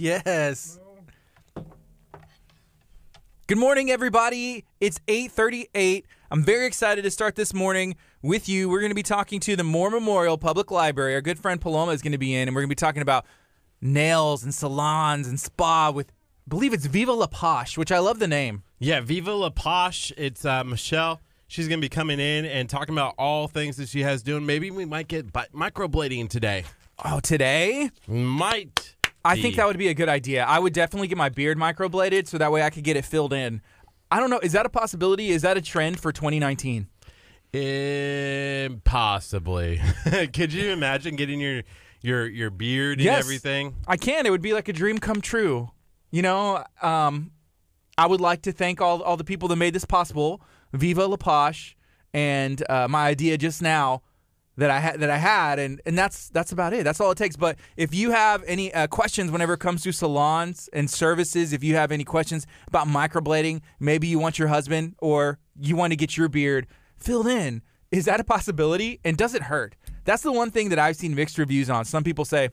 [0.00, 0.80] Yes.
[3.46, 4.64] Good morning, everybody.
[4.80, 6.04] It's 8:38.
[6.30, 8.70] I'm very excited to start this morning with you.
[8.70, 11.14] We're going to be talking to the Moore Memorial Public Library.
[11.14, 13.02] Our good friend Paloma is going to be in, and we're going to be talking
[13.02, 13.26] about
[13.82, 16.12] nails and salons and spa with,
[16.46, 18.62] I believe it's Viva La Poche, which I love the name.
[18.78, 20.14] Yeah, Viva La Poche.
[20.16, 21.20] It's uh, Michelle.
[21.46, 24.46] She's going to be coming in and talking about all things that she has doing.
[24.46, 26.64] Maybe we might get bi- microblading today.
[27.04, 27.90] Oh, today?
[28.06, 28.96] Might.
[29.24, 30.44] I think that would be a good idea.
[30.44, 33.32] I would definitely get my beard microbladed so that way I could get it filled
[33.32, 33.60] in.
[34.10, 34.40] I don't know.
[34.40, 35.30] Is that a possibility?
[35.30, 36.88] Is that a trend for 2019?
[37.52, 39.80] Impossibly.
[40.32, 41.62] Could you imagine getting your
[42.02, 43.24] your your beard and Yes.
[43.24, 43.74] everything?
[43.86, 44.26] I can.
[44.26, 45.70] It would be like a dream come true.
[46.10, 47.30] You know, um,
[47.98, 50.40] I would like to thank all all the people that made this possible.
[50.72, 51.76] Viva La Poche
[52.14, 54.02] and uh, my idea just now
[54.56, 56.84] that I had that I had, and and that's that's about it.
[56.84, 57.36] That's all it takes.
[57.36, 61.64] But if you have any uh, questions whenever it comes to salons and services, if
[61.64, 65.96] you have any questions about microblading, maybe you want your husband or you want to
[65.96, 67.62] get your beard filled in.
[67.90, 69.00] Is that a possibility?
[69.04, 69.74] And does it hurt?
[70.04, 71.84] That's the one thing that I've seen mixed reviews on.
[71.84, 72.50] Some people say,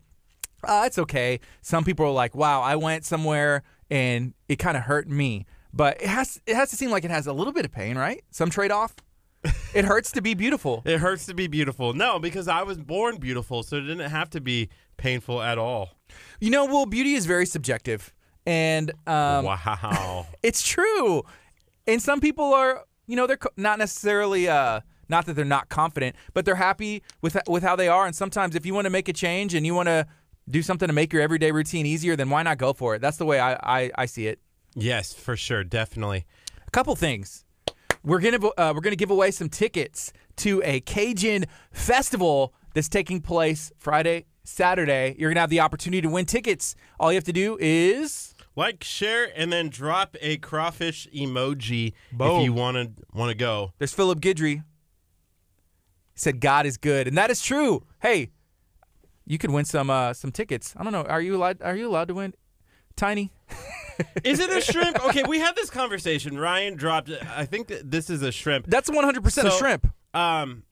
[0.64, 1.40] uh, it's okay.
[1.62, 5.45] Some people are like, wow, I went somewhere and it kind of hurt me.
[5.73, 7.98] But it has it has to seem like it has a little bit of pain,
[7.98, 8.23] right?
[8.31, 8.95] Some trade off.
[9.74, 10.82] It hurts to be beautiful.
[10.86, 11.94] It hurts to be beautiful.
[11.94, 15.92] No, because I was born beautiful, so it didn't have to be painful at all.
[16.40, 18.14] You know, well, beauty is very subjective,
[18.46, 20.26] and um, wow.
[20.44, 21.24] it's true.
[21.86, 25.70] And some people are, you know, they're co- not necessarily, uh, not that they're not
[25.70, 28.06] confident, but they're happy with with how they are.
[28.06, 30.06] And sometimes, if you want to make a change and you want to
[30.50, 33.02] do something to make your everyday routine easier, then why not go for it?
[33.02, 34.40] That's the way I I, I see it.
[34.76, 36.26] yes, for sure, definitely.
[36.68, 37.46] A couple things.
[38.03, 43.22] We're gonna uh, we're gonna give away some tickets to a Cajun festival that's taking
[43.22, 45.16] place Friday, Saturday.
[45.17, 46.75] You're gonna have the opportunity to win tickets.
[47.00, 52.40] All you have to do is Like, share, and then drop a crawfish emoji Boom.
[52.40, 53.73] if you want to want to go.
[53.80, 54.64] there's Philip Guidry.
[56.14, 57.84] He said God is good, and that is true.
[58.02, 58.31] Hey,
[59.25, 60.74] you could win some uh, some tickets.
[60.78, 61.03] I don't know.
[61.03, 61.62] Are you allowed?
[61.62, 62.34] Are you allowed to win?
[62.96, 63.31] Tiny.
[64.24, 65.03] Is it a shrimp?
[65.06, 66.38] Okay, we had this conversation.
[66.38, 67.09] Ryan dropped.
[67.35, 68.66] I think that this is a shrimp.
[68.68, 69.88] That's 100 percent a So- shrimp.
[70.13, 70.63] Um,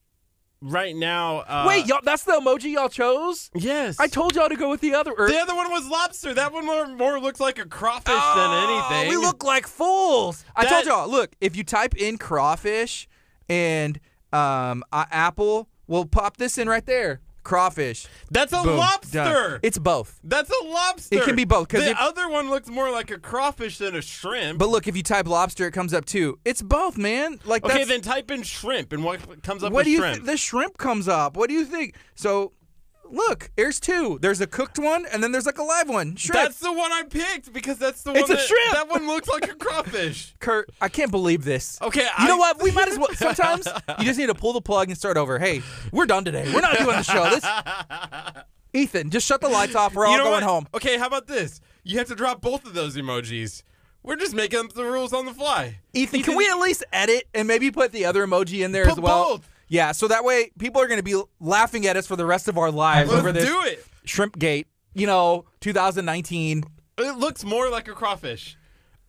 [0.62, 1.40] right now.
[1.40, 2.00] Uh, Wait, y'all.
[2.04, 3.52] That's the emoji y'all chose.
[3.54, 3.98] Yes.
[4.00, 5.12] I told y'all to go with the other.
[5.18, 6.34] or- the other one was lobster.
[6.34, 9.10] That one more, more looks like a crawfish Oh, than anything.
[9.10, 10.44] We look like fools.
[10.56, 11.10] I That- told y'all.
[11.10, 13.08] Look, if you type in crawfish
[13.50, 14.00] and
[14.34, 17.22] um, uh, apple, we'll pop this in right there.
[17.46, 18.08] Crawfish.
[18.30, 18.76] That's a Boom.
[18.78, 19.24] lobster.
[19.24, 19.60] Done.
[19.64, 20.20] It's both.
[20.24, 21.16] That's a lobster.
[21.16, 23.96] It can be both, 'cause the if- other one looks more like a crawfish than
[23.96, 24.60] a shrimp.
[24.60, 26.38] But look, if you type lobster, it comes up too.
[26.44, 27.40] It's both, man.
[27.46, 30.00] Like okay, that's, then type in shrimp, and what comes up what with do you
[30.00, 30.16] shrimp?
[30.16, 30.26] think?
[30.26, 31.38] The shrimp comes up.
[31.38, 31.96] What do you think?
[32.16, 32.52] So,
[33.10, 34.18] look, there's two.
[34.22, 36.16] There's a cooked one, and then there's like a live one.
[36.16, 36.44] Shrimp.
[36.44, 38.72] that's the one I picked because that's the It's one It's a that, shrimp.
[38.74, 40.36] That one looks like a crawfish.
[40.40, 41.80] Kurt, I can't believe this.
[41.82, 42.62] Okay, You I- know what?
[42.62, 43.10] We might as well.
[43.16, 43.68] Sometimes
[44.00, 45.40] you just need to pull the plug and start over.
[45.40, 45.62] Hey,
[45.92, 46.52] we're done today.
[46.54, 47.30] We're not doing the show.
[47.30, 47.46] This,
[48.74, 49.94] Ethan, just shut the lights off.
[49.96, 50.44] We're all you know going what?
[50.44, 50.68] home.
[50.74, 51.62] Okay, how about this?
[51.84, 53.64] You have to drop both of those emojis.
[54.04, 55.80] We're just making up the rules on the fly.
[55.94, 59.00] Ethan, can we at least edit and maybe put the other emoji in there as
[59.00, 59.38] well?
[59.38, 59.50] both.
[59.68, 62.48] Yeah, so that way people are going to be laughing at us for the rest
[62.48, 63.84] of our lives Let's over this do it.
[64.06, 64.68] shrimp gate.
[64.94, 66.64] You know, 2019.
[66.98, 68.58] It looks more like a crawfish.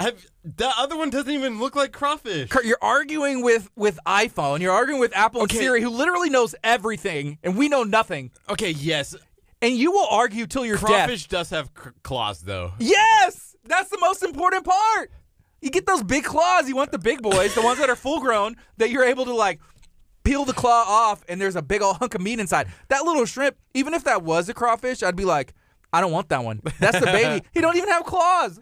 [0.01, 2.51] Have, the other one doesn't even look like crawfish.
[2.51, 4.61] Kurt, you're arguing with with iPhone.
[4.61, 5.59] You're arguing with Apple and Okay.
[5.61, 8.31] Siri, who literally knows everything, and we know nothing.
[8.51, 9.15] Okay, yes,
[9.63, 10.87] And you will argue till you're dead.
[10.87, 12.73] crawfish does have c- claws though.
[12.79, 15.11] Yes, that's the most important part.
[15.63, 16.69] You get those big claws.
[16.69, 19.35] You want the big boys, the ones that are full grown, that you're able to
[19.35, 19.61] like
[20.27, 22.69] peel the claw off, and there's a big old hunk of meat inside.
[22.89, 25.55] That little shrimp, even if that was a crawfish, I'd be like,
[25.93, 26.61] I don't want that one.
[26.81, 27.47] That's the baby.
[27.55, 28.59] he don't even have claws.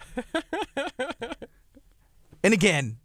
[2.45, 2.99] and again,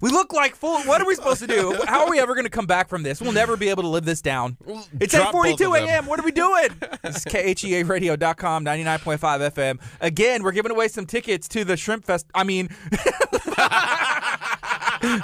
[0.00, 0.80] we look like full.
[0.82, 1.76] What are we supposed to do?
[1.86, 3.20] How are we ever going to come back from this?
[3.20, 4.58] We'll never be able to live this down.
[5.00, 5.72] It's drop both 8:42 of them.
[5.88, 6.06] a.m.
[6.06, 6.68] What are we doing?
[7.02, 9.18] this is KHEARadio.com, 99.5
[9.50, 9.80] FM.
[10.00, 12.26] Again, we're giving away some tickets to the Shrimp Fest.
[12.34, 12.68] I mean,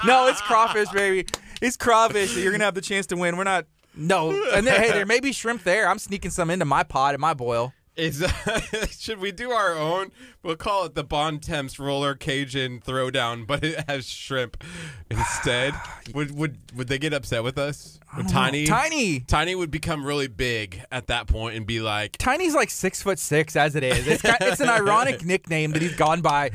[0.05, 1.27] no, it's crawfish, baby.
[1.65, 3.37] It's crawfish that you're gonna have the chance to win.
[3.37, 3.67] We're not.
[3.97, 5.89] No, and then, hey, there may be shrimp there.
[5.89, 7.73] I'm sneaking some into my pot and my boil.
[7.97, 8.25] Is
[8.99, 10.11] should we do our own?
[10.43, 14.65] We'll call it the Bon Temps Roller Cajun Throwdown, but it has shrimp
[15.09, 15.75] instead.
[16.15, 18.01] would would would they get upset with us?
[18.17, 19.21] Would Tiny Tiny.
[19.21, 23.21] Tiny would become really big at that point and be like, Tiny's like six foot
[23.21, 24.09] six as it is.
[24.09, 26.51] It's got, it's an ironic nickname that he's gone by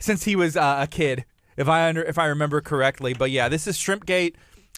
[0.00, 1.24] since he was uh, a kid,
[1.56, 3.14] if I under, if I remember correctly.
[3.14, 4.34] But yeah, this is Shrimpgate.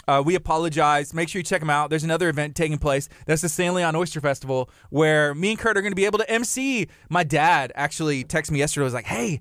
[0.08, 1.14] Uh, we apologize.
[1.14, 1.90] Make sure you check them out.
[1.90, 3.08] There's another event taking place.
[3.26, 6.18] That's the San Leon Oyster Festival, where me and Kurt are going to be able
[6.18, 6.88] to MC.
[7.08, 8.84] My dad actually texted me yesterday.
[8.84, 9.40] Was like, "Hey,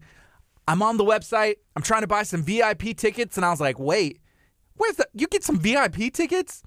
[0.68, 1.56] I'm on the website.
[1.75, 4.19] I'm trying to buy some VIP tickets," and I was like, "Wait,
[4.77, 5.07] where's the?
[5.13, 6.62] You get some VIP tickets?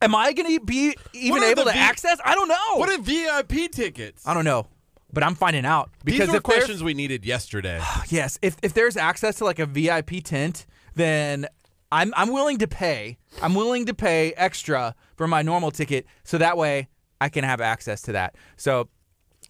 [0.00, 2.20] Am I going to be even able to V- access?
[2.24, 2.76] I don't know.
[2.76, 4.26] What are VIP tickets?
[4.26, 4.66] I don't know,
[5.12, 7.80] but I'm finding out because These were if questions we needed yesterday.
[8.08, 11.46] yes, if if there's access to like a VIP tent, then
[11.90, 13.18] I'm I'm willing to pay.
[13.42, 16.88] I'm willing to pay extra for my normal ticket so that way
[17.20, 18.36] I can have access to that.
[18.56, 18.88] So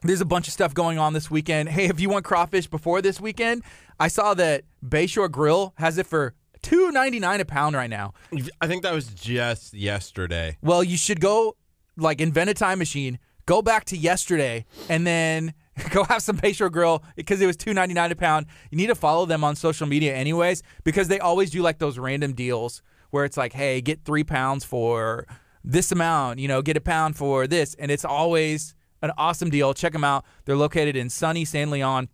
[0.02, 1.68] there's a bunch of stuff going on this weekend.
[1.68, 3.62] Hey, if you want crawfish before this weekend,
[3.98, 8.14] I saw that Bayshore Grill has it for two ninety nine a pound right now.
[8.60, 10.56] I think that was just yesterday.
[10.62, 11.56] Well, you should go
[11.96, 15.54] like invent a time machine, go back to yesterday, and then
[15.90, 18.46] go have some Bayshore Grill because it was two ninety nine a pound.
[18.70, 21.98] You need to follow them on social media anyways because they always do like those
[21.98, 25.26] random deals where it's like, hey, get three pounds for
[25.64, 29.74] this amount, you know, get a pound for this, and it's always an awesome deal.
[29.74, 30.24] Check them out.
[30.44, 32.08] They're located in sunny San Leon,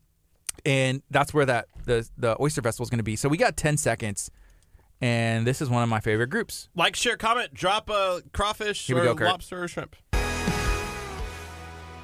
[0.65, 3.17] and that's where that the the Oyster Festival is going to be.
[3.17, 4.31] So we got ten seconds,
[5.01, 6.69] and this is one of my favorite groups.
[6.75, 9.97] Like, share, comment, drop a crawfish Here or go, lobster or shrimp.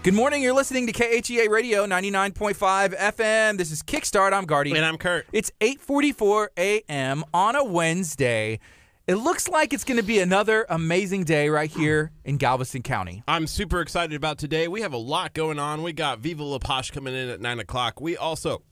[0.02, 0.42] Good morning.
[0.42, 3.58] You're listening to KHEA Radio 99.5 FM.
[3.58, 4.32] This is Kickstart.
[4.32, 4.74] I'm Guardy.
[4.74, 5.26] And I'm Kurt.
[5.30, 7.22] It's 8:44 a.m.
[7.34, 8.60] on a Wednesday.
[9.06, 13.22] It looks like it's going to be another amazing day right here in Galveston County.
[13.28, 14.68] I'm super excited about today.
[14.68, 15.82] We have a lot going on.
[15.82, 18.00] We got Viva La Poche coming in at 9 o'clock.
[18.00, 18.62] We also,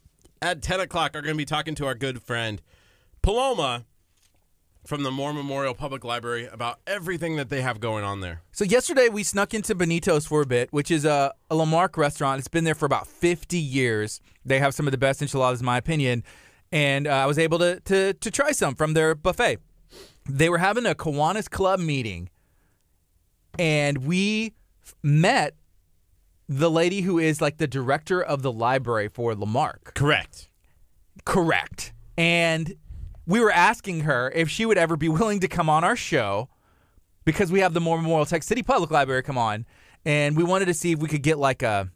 [0.41, 2.63] at 10 o'clock, are going to be talking to our good friend
[3.21, 3.85] Paloma
[4.87, 8.43] from the Moore Memorial Public Library about everything that they have going on there.
[8.53, 11.97] So yesterday we snuck into Benito's for a bit, which is a, a La Marque
[11.97, 12.39] restaurant.
[12.39, 14.21] It's been there for about 50 years.
[14.45, 16.25] They have some of the best enchiladas, in my opinion,
[16.73, 19.59] and uh, I was able to, to to try some from their buffet.
[20.29, 22.31] They were having a Kiwanis Club meeting,
[23.59, 25.55] and we f- met
[26.49, 29.95] the lady who is like the director of the library for La Marque.
[29.95, 30.49] Correct.
[31.25, 31.93] Correct.
[32.17, 32.75] And
[33.29, 36.49] we were asking her if she would ever be willing to come on our show
[37.27, 39.67] because we have the Moore Memorial Texas City Public Library come on,
[40.07, 41.91] and we wanted to see if we could get like a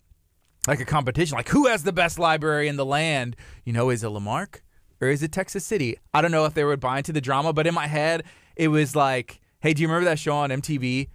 [0.68, 3.34] like a competition, like who has the best library in the land?
[3.64, 4.62] You know, is it La Marque
[5.00, 5.96] or is it Texas City?
[6.12, 8.24] I don't know if they would buy into the drama, but in my head,
[8.54, 11.08] it was like, hey, do you remember that show on MTV?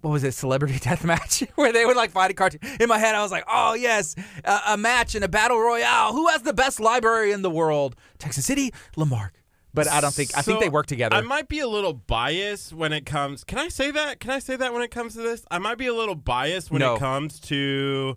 [0.00, 2.60] What was it, Celebrity Deathmatch, where they would like fight a cartoon?
[2.80, 6.14] In my head, I was like, oh yes, a, a match in a battle royale.
[6.14, 7.96] Who has the best library in the world?
[8.18, 9.41] Texas City, La Marque.
[9.74, 11.16] But I don't think I think they work together.
[11.16, 13.42] I might be a little biased when it comes.
[13.42, 14.20] Can I say that?
[14.20, 15.44] Can I say that when it comes to this?
[15.50, 16.94] I might be a little biased when No.
[16.96, 18.16] it comes to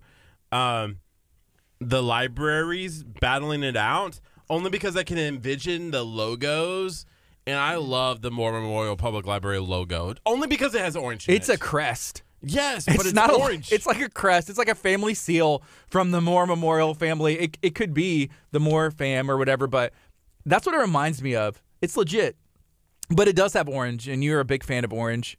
[0.52, 0.98] um,
[1.80, 4.20] the libraries battling it out,
[4.50, 7.06] only because I can envision the logos.
[7.48, 11.30] And I love the Moore Memorial Public Library logo, only because it has orange.
[11.30, 12.24] It's a crest.
[12.42, 13.72] yes, It's, but it's not a- orange.
[13.72, 14.50] it's like a crest.
[14.50, 17.38] It's like a family seal from the Moore Memorial family.
[17.40, 19.94] It, it could be the Moore fam or whatever, but
[20.46, 21.62] that's what it reminds me of.
[21.82, 22.36] It's legit,
[23.10, 25.38] but it does have orange, and you're a big fan of orange.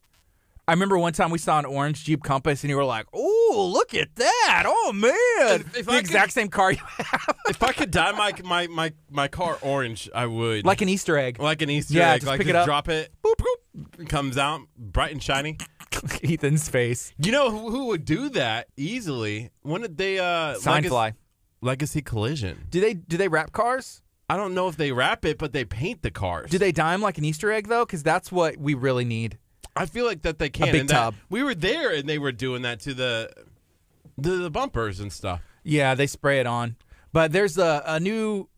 [0.68, 3.70] I remember one time we saw an orange Jeep Compass, and you were like, "Oh,
[3.72, 4.64] look at that!
[4.66, 7.90] Oh man, If- if the I exact could- same car you have, if I could
[7.92, 10.64] dye my my my my car orange, I would.
[10.66, 12.20] like an Easter egg." like an Easter Yeah, egg.
[12.22, 12.66] just like pick it just up.
[12.66, 13.12] drop it.
[13.22, 14.00] Boop boop.
[14.00, 15.56] It comes out bright and shiny.
[16.24, 17.12] Ethan's face.
[17.18, 19.50] You know who, who would do that easily?
[19.62, 21.14] When did they uh Signfly.
[21.62, 22.66] Legacy Collision?
[22.70, 24.02] Do they do they wrap cars?
[24.28, 26.50] I don't know if they wrap it, but they paint the cars.
[26.50, 27.84] Do they dye 'em like an Easter egg though?
[27.86, 29.38] Because that's what we really need.
[29.76, 30.72] I feel like that they can.
[30.72, 31.14] big and that- tub.
[31.28, 33.30] we were there, and they were doing that to the
[34.18, 35.42] the, the bumpers and stuff.
[35.62, 36.76] Yeah, they spray it on.
[37.12, 38.48] But there's a, a new,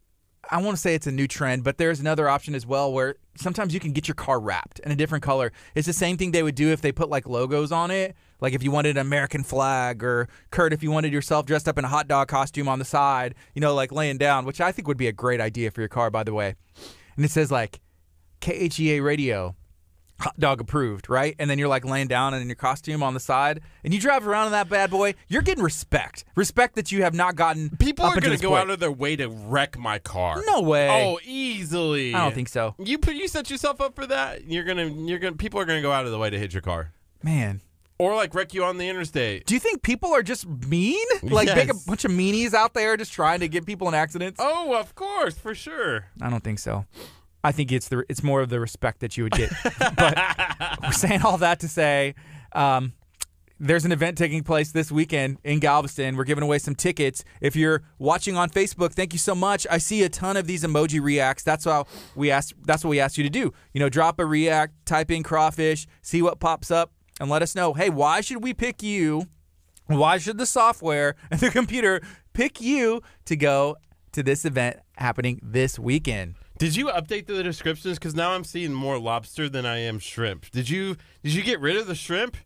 [0.51, 3.17] I want to say it's a new trend, but there's another option as well where
[3.37, 5.53] sometimes you can get your car wrapped in a different color.
[5.75, 8.17] It's the same thing they would do if they put like logos on it.
[8.41, 11.77] Like if you wanted an American flag, or Kurt, if you wanted yourself dressed up
[11.77, 14.73] in a hot dog costume on the side, you know, like laying down, which I
[14.73, 16.55] think would be a great idea for your car, by the way.
[17.17, 17.81] And it says like
[18.41, 19.57] KHEA radio,
[20.21, 21.35] hot dog approved, right?
[21.39, 24.27] And then you're like laying down in your costume on the side, and you drive
[24.27, 25.15] around in that bad boy.
[25.29, 27.71] You're getting respect, respect that you have not gotten.
[27.79, 28.63] People are going to go point.
[28.63, 30.43] out of their way to wreck my car.
[30.47, 30.89] No way.
[30.91, 32.15] Oh, easily.
[32.15, 34.45] I don't think so, You put you set yourself up for that.
[34.51, 36.63] You're gonna you're gonna people are gonna go out of the way to hit your
[36.63, 37.61] car man.
[37.99, 39.45] or like wreck you on the interstate.
[39.47, 41.05] Do you think people are just mean?
[41.23, 44.39] Like big a bunch of meanies out there just trying to get people in accidents?
[44.43, 46.07] Oh, of course, for sure.
[46.23, 46.85] I don't think so.
[47.45, 49.53] I think it's the it's more of the respect that you would get.
[49.97, 50.19] but
[50.83, 52.15] we're saying all that to say,
[52.53, 52.93] um,
[53.61, 56.17] there's an event taking place this weekend in Galveston.
[56.17, 57.25] We're giving away some tickets.
[57.41, 59.67] If you're watching on Facebook, thank you so much.
[59.71, 61.43] I see a ton of these emoji reacts.
[61.43, 62.55] That's how we asked.
[62.65, 63.53] That's what we asked you to do.
[63.73, 67.55] You know, drop a react, type in crawfish, see what pops up, and let us
[67.55, 67.75] know.
[67.75, 69.25] Hey, why should we pick you?
[69.87, 72.03] Why should the software and the computer
[72.35, 73.77] pick you to go
[74.13, 76.35] to this event happening this weekend?
[76.59, 77.99] Did you update the descriptions?
[77.99, 80.51] Because now I'm seeing more lobster than I am shrimp.
[80.51, 82.37] Did you Did you get rid of the shrimp?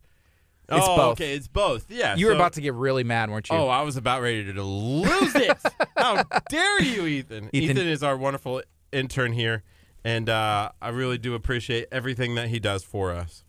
[0.68, 1.12] It's oh, both.
[1.20, 1.90] Okay, it's both.
[1.90, 2.14] Yeah.
[2.14, 3.56] You were so- about to get really mad, weren't you?
[3.56, 5.58] Oh, I was about ready to lose it.
[5.96, 7.50] How dare you, Ethan?
[7.52, 9.64] Ethan- Ethan is our wonderful intern here,
[10.04, 13.44] and uh, I really do appreciate everything that he does for us.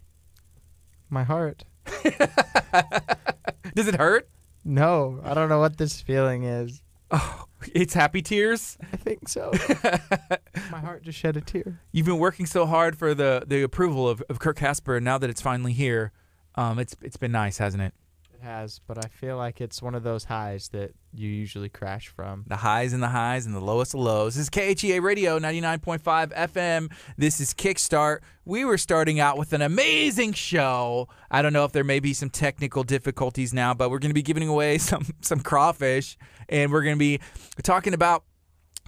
[1.10, 1.63] My heart.
[3.75, 4.29] Does it hurt?
[4.65, 6.82] No, I don't know what this feeling is.
[7.74, 8.77] It's happy tears.
[8.91, 9.51] I think so.
[10.72, 11.79] My heart just shed a tear.
[11.91, 14.98] You've been working so hard for the the approval of, of Kurt Casper.
[14.98, 16.12] And now that it's finally here,
[16.55, 17.93] um, it's it's been nice, hasn't it?
[18.43, 22.43] Has, but I feel like it's one of those highs that you usually crash from.
[22.47, 24.35] The highs and the highs and the lowest of lows.
[24.35, 26.91] This is KHEA Radio 99.5 FM.
[27.17, 28.19] This is Kickstart.
[28.43, 31.07] We were starting out with an amazing show.
[31.31, 34.15] I don't know if there may be some technical difficulties now, but we're going to
[34.15, 36.17] be giving away some some crawfish
[36.50, 37.19] and we're going to be
[37.63, 38.25] talking about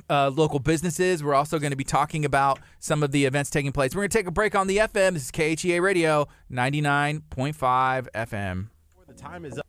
[0.09, 1.23] uh, local businesses.
[1.23, 3.95] We're also going to be talking about some of the events taking place.
[3.95, 5.13] We're going to take a break on the FM.
[5.13, 8.67] This is KHEA Radio 99.5 FM.
[9.15, 9.65] The time is up.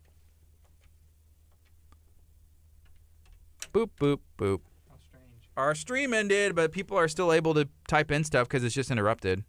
[3.72, 4.60] Boop, boop, boop.
[4.88, 5.50] How strange.
[5.56, 8.90] Our stream ended, but people are still able to type in stuff because it's just
[8.90, 9.44] interrupted.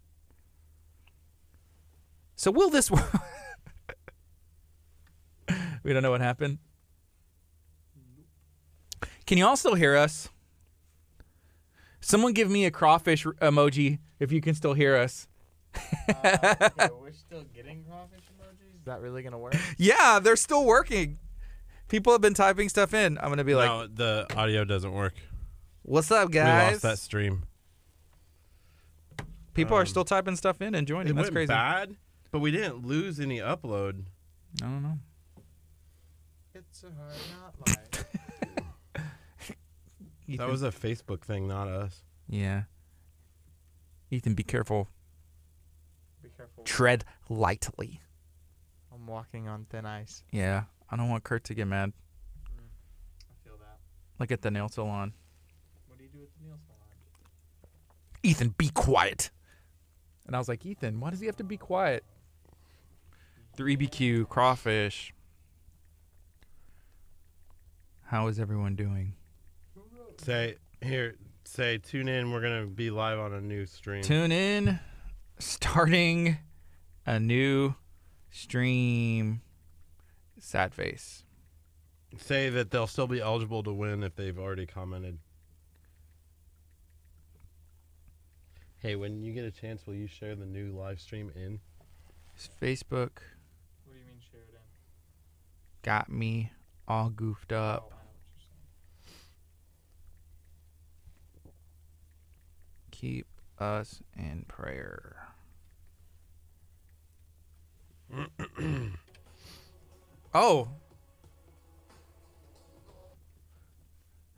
[2.35, 3.11] So will this work?
[5.83, 6.59] we don't know what happened.
[9.25, 10.29] Can you all still hear us?
[11.99, 15.27] Someone give me a crawfish emoji if you can still hear us.
[16.07, 18.16] Uh, okay, we're still getting crawfish emojis.
[18.16, 18.16] Is
[18.87, 19.55] that really gonna work?
[19.77, 21.19] Yeah, they're still working.
[21.87, 23.17] People have been typing stuff in.
[23.19, 25.13] I'm gonna be like, no, the audio doesn't work.
[25.83, 27.43] "What's up, We guys?" lost that stream.
[29.53, 31.07] People are um, still typing stuff in and joining.
[31.13, 31.47] It That's went crazy.
[31.47, 31.95] bad,
[32.31, 34.03] but we didn't lose any upload.
[34.61, 34.99] I don't know.
[36.53, 38.05] It's a hard not life.
[40.27, 42.01] That Ethan- was a Facebook thing, not us.
[42.27, 42.63] Yeah.
[44.11, 44.89] Ethan, be careful.
[46.21, 46.65] Be careful.
[46.65, 48.01] Tread lightly.
[49.07, 50.21] I'm walking on thin ice.
[50.31, 50.63] Yeah.
[50.89, 51.93] I don't want Kurt to get mad.
[52.45, 52.65] Mm,
[53.29, 53.77] I feel that.
[54.19, 55.13] Like at the nail salon.
[55.87, 56.81] What do you do with the nail salon?
[58.21, 59.29] Ethan, be quiet.
[60.25, 62.03] And I was like, Ethan, why does he have to be quiet?
[63.57, 65.13] 3BQ, crawfish.
[68.07, 69.13] How is everyone doing?
[70.17, 72.31] Say here, say tune in.
[72.31, 74.01] We're gonna be live on a new stream.
[74.01, 74.79] Tune in.
[75.39, 76.37] Starting
[77.05, 77.75] a new
[78.29, 79.41] stream.
[80.39, 81.23] Sad face.
[82.17, 85.19] Say that they'll still be eligible to win if they've already commented.
[88.79, 91.59] Hey, when you get a chance, will you share the new live stream in?
[92.61, 93.19] Facebook
[93.83, 94.61] What do you mean share it in?
[95.81, 96.51] got me
[96.87, 97.91] all goofed up.
[97.91, 98.45] Oh, I know what you're
[101.43, 101.53] saying.
[102.91, 103.27] Keep
[103.59, 105.26] us in prayer.
[110.33, 110.69] oh.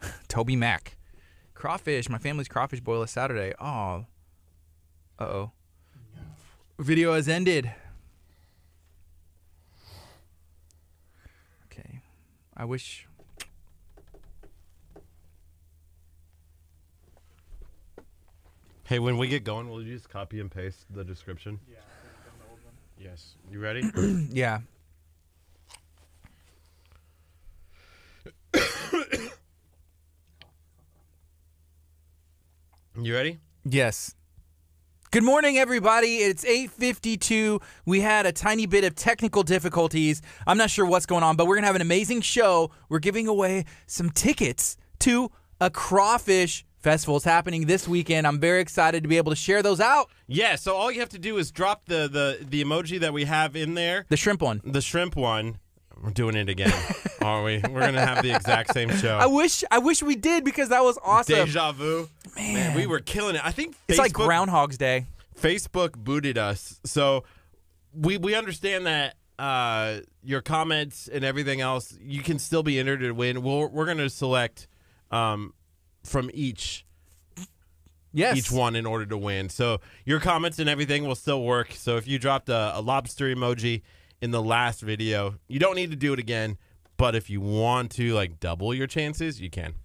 [0.28, 0.98] Toby Mack.
[1.54, 2.10] Crawfish.
[2.10, 3.54] My family's crawfish boil is Saturday.
[3.60, 4.06] Oh.
[5.20, 5.52] Uh oh.
[6.80, 7.72] Video has ended.
[11.66, 12.02] Okay.
[12.56, 13.06] I wish.
[18.86, 21.60] Hey, when we get going, will you just copy and paste the description?
[21.70, 21.78] Yeah,
[22.24, 22.74] from the old one.
[23.00, 23.36] Yes.
[23.50, 23.82] You ready?
[24.30, 24.60] Yeah.
[33.02, 33.40] you ready?
[33.64, 34.16] Yes.
[35.12, 36.18] Good morning, everybody.
[36.18, 37.62] It's 8:52.
[37.86, 40.22] We had a tiny bit of technical difficulties.
[40.46, 42.70] I'm not sure what's going on, but we're gonna have an amazing show.
[42.90, 47.16] We're giving away some tickets to a crawfish festival.
[47.18, 48.26] It's happening this weekend.
[48.28, 50.10] I'm very excited to be able to share those out.
[50.28, 50.56] Yeah.
[50.56, 53.56] So all you have to do is drop the the the emoji that we have
[53.56, 54.62] in there, The shrimp one.
[54.64, 55.60] the shrimp one.
[56.02, 56.72] We're doing it again,
[57.22, 57.58] are we?
[57.70, 59.18] We're gonna have the exact same show.
[59.18, 61.36] I wish I wish we did because that was awesome.
[61.36, 62.08] Deja vu.
[62.38, 63.46] Man, we were killing it.
[63.46, 65.08] I think Facebook, It's like Groundhog's Day.
[65.38, 66.80] Facebook booted us.
[66.86, 67.26] So
[67.94, 73.00] we we understand that uh, your comments and everything else, you can still be entered
[73.02, 73.42] to win.
[73.42, 74.68] We'll, we're going to select
[75.12, 75.54] um,
[76.04, 76.86] from each
[78.12, 78.38] Yes.
[78.38, 79.50] each one in order to win.
[79.50, 81.74] So your comments and everything will still work.
[81.74, 83.84] So if you dropped a, a lobster emoji
[84.22, 85.36] in the last video.
[85.48, 86.58] You don't need to do it again,
[86.98, 89.76] but if you want to like double your chances, you can.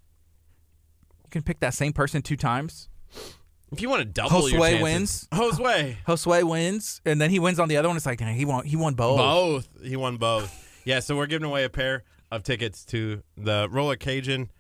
[1.25, 2.89] You can pick that same person two times.
[3.73, 5.29] If you want to double your Josue chances, wins.
[5.33, 5.97] Josue.
[6.07, 7.97] Josue wins, and then he wins on the other one.
[7.97, 8.65] It's like dang, he won.
[8.65, 9.19] He won both.
[9.19, 9.69] Both.
[9.85, 10.53] He won both.
[10.85, 14.51] Yeah, so we're giving away a pair of tickets to the Roller Cajun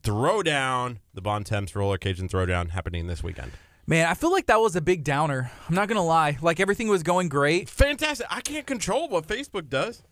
[0.00, 3.52] Throwdown, the Bon Temps Roller Cajun Throwdown happening this weekend.
[3.86, 5.50] Man, I feel like that was a big downer.
[5.68, 6.38] I'm not gonna lie.
[6.40, 7.68] Like everything was going great.
[7.68, 8.26] Fantastic.
[8.30, 10.02] I can't control what Facebook does.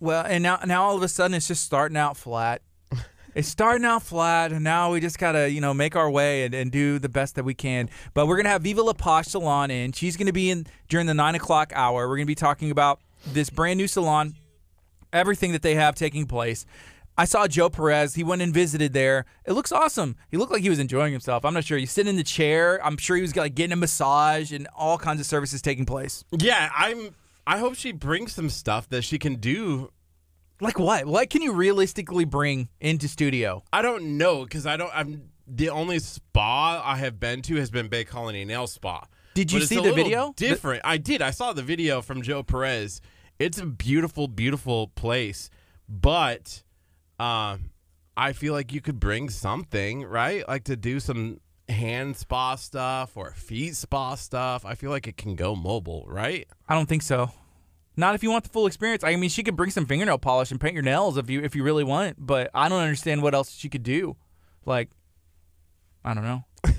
[0.00, 2.62] Well, and now now all of a sudden it's just starting out flat.
[3.34, 6.52] it's starting out flat, and now we just gotta you know make our way and,
[6.52, 7.88] and do the best that we can.
[8.12, 9.92] But we're gonna have Viva La Poche Salon in.
[9.92, 12.08] She's gonna be in during the nine o'clock hour.
[12.08, 14.34] We're gonna be talking about this brand new salon,
[15.12, 16.66] everything that they have taking place.
[17.20, 18.14] I saw Joe Perez.
[18.14, 19.26] He went and visited there.
[19.44, 20.16] It looks awesome.
[20.30, 21.44] He looked like he was enjoying himself.
[21.44, 21.76] I'm not sure.
[21.76, 22.80] He's sitting in the chair.
[22.82, 26.24] I'm sure he was like getting a massage and all kinds of services taking place.
[26.32, 27.14] Yeah, I'm.
[27.46, 29.90] I hope she brings some stuff that she can do.
[30.62, 31.04] Like what?
[31.04, 33.64] What can you realistically bring into studio?
[33.70, 34.90] I don't know because I don't.
[34.94, 39.06] I'm the only spa I have been to has been Bay Colony Nail Spa.
[39.34, 40.32] Did you see the video?
[40.38, 40.80] The- Different.
[40.86, 41.20] I did.
[41.20, 43.02] I saw the video from Joe Perez.
[43.38, 45.50] It's a beautiful, beautiful place,
[45.86, 46.62] but
[47.20, 47.70] um,
[48.16, 50.46] I feel like you could bring something, right?
[50.48, 54.64] Like to do some hand spa stuff or feet spa stuff.
[54.64, 56.48] I feel like it can go mobile, right?
[56.68, 57.30] I don't think so.
[57.96, 59.04] Not if you want the full experience.
[59.04, 61.54] I mean, she could bring some fingernail polish and paint your nails if you if
[61.54, 62.16] you really want.
[62.18, 64.16] But I don't understand what else she could do.
[64.64, 64.90] Like,
[66.04, 66.44] I don't know.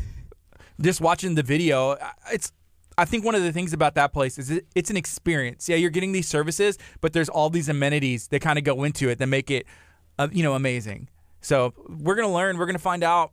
[0.82, 1.98] Just watching the video,
[2.32, 2.52] it's.
[2.98, 5.70] I think one of the things about that place is it, it's an experience.
[5.70, 9.10] Yeah, you're getting these services, but there's all these amenities that kind of go into
[9.10, 9.66] it that make it,
[10.22, 11.10] uh, you know, amazing.
[11.42, 12.58] So we're gonna learn.
[12.58, 13.32] We're gonna find out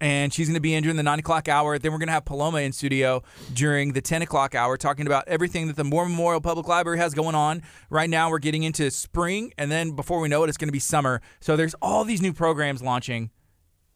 [0.00, 1.78] and she's going to be in during the 9 o'clock hour.
[1.78, 5.28] Then we're going to have Paloma in studio during the 10 o'clock hour talking about
[5.28, 7.62] everything that the Moore Memorial Public Library has going on.
[7.90, 10.72] Right now, we're getting into spring, and then before we know it, it's going to
[10.72, 11.20] be summer.
[11.40, 13.30] So there's all these new programs launching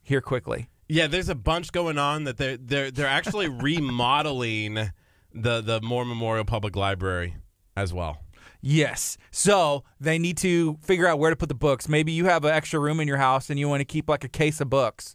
[0.02, 0.68] here quickly.
[0.88, 4.90] Yeah, there's a bunch going on that they're they're they're actually remodeling
[5.34, 7.37] the the Moore Memorial Public Library
[7.76, 8.18] as well.
[8.60, 9.16] Yes.
[9.30, 11.88] So they need to figure out where to put the books.
[11.88, 14.24] Maybe you have an extra room in your house and you want to keep like
[14.24, 15.14] a case of books.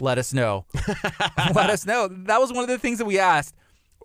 [0.00, 0.66] Let us know.
[1.54, 2.08] Let us know.
[2.08, 3.54] That was one of the things that we asked.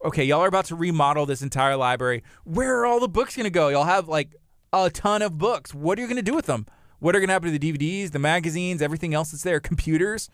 [0.04, 2.24] Okay, y'all are about to remodel this entire library.
[2.44, 3.70] Where are all the books going to go?
[3.70, 4.36] Y'all have like
[4.74, 5.74] a ton of books.
[5.74, 6.66] What are you going to do with them?
[7.00, 10.30] What are going to happen to the DVDs, the magazines, everything else that's there, computers?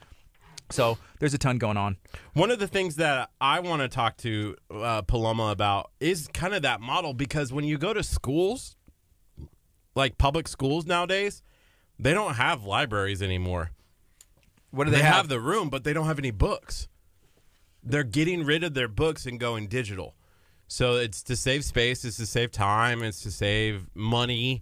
[0.72, 1.98] So there's a ton going on.
[2.34, 6.54] One of the things that I want to talk to uh, Paloma about is kind
[6.54, 8.76] of that model because when you go to schools,
[9.96, 11.44] like public schools nowadays,
[12.00, 13.72] they don't have libraries anymore.
[14.72, 15.28] What do They, they, have?
[15.28, 16.88] the room, but they don't have any books.
[17.84, 20.16] They're getting rid of their books and going digital.
[20.68, 24.62] So it's to save space, it's to save time, it's to save money.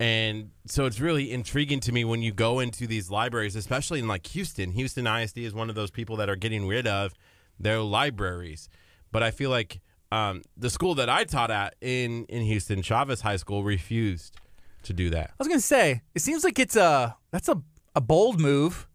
[0.00, 4.08] And so it's really intriguing to me when you go into these libraries, especially in
[4.08, 4.72] like Houston.
[4.72, 7.14] Houston ISD is one of those people that are getting rid of
[7.58, 8.68] their libraries.
[9.12, 9.80] But I feel like
[10.10, 14.36] um, the school that I taught at in, in Houston, Chavez High School, refused
[14.82, 15.30] to do that.
[15.30, 17.62] I was gonna say, it seems like it's a that's a
[17.94, 18.88] a bold move,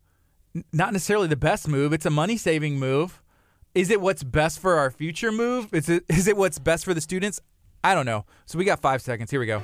[0.74, 1.94] not necessarily the best move.
[1.94, 3.22] It's a money saving move.
[3.74, 5.74] Is it what's best for our future move?
[5.74, 7.40] Is it is it what's best for the students?
[7.84, 8.26] I don't know.
[8.46, 9.32] So we got five seconds.
[9.32, 9.64] Here we go.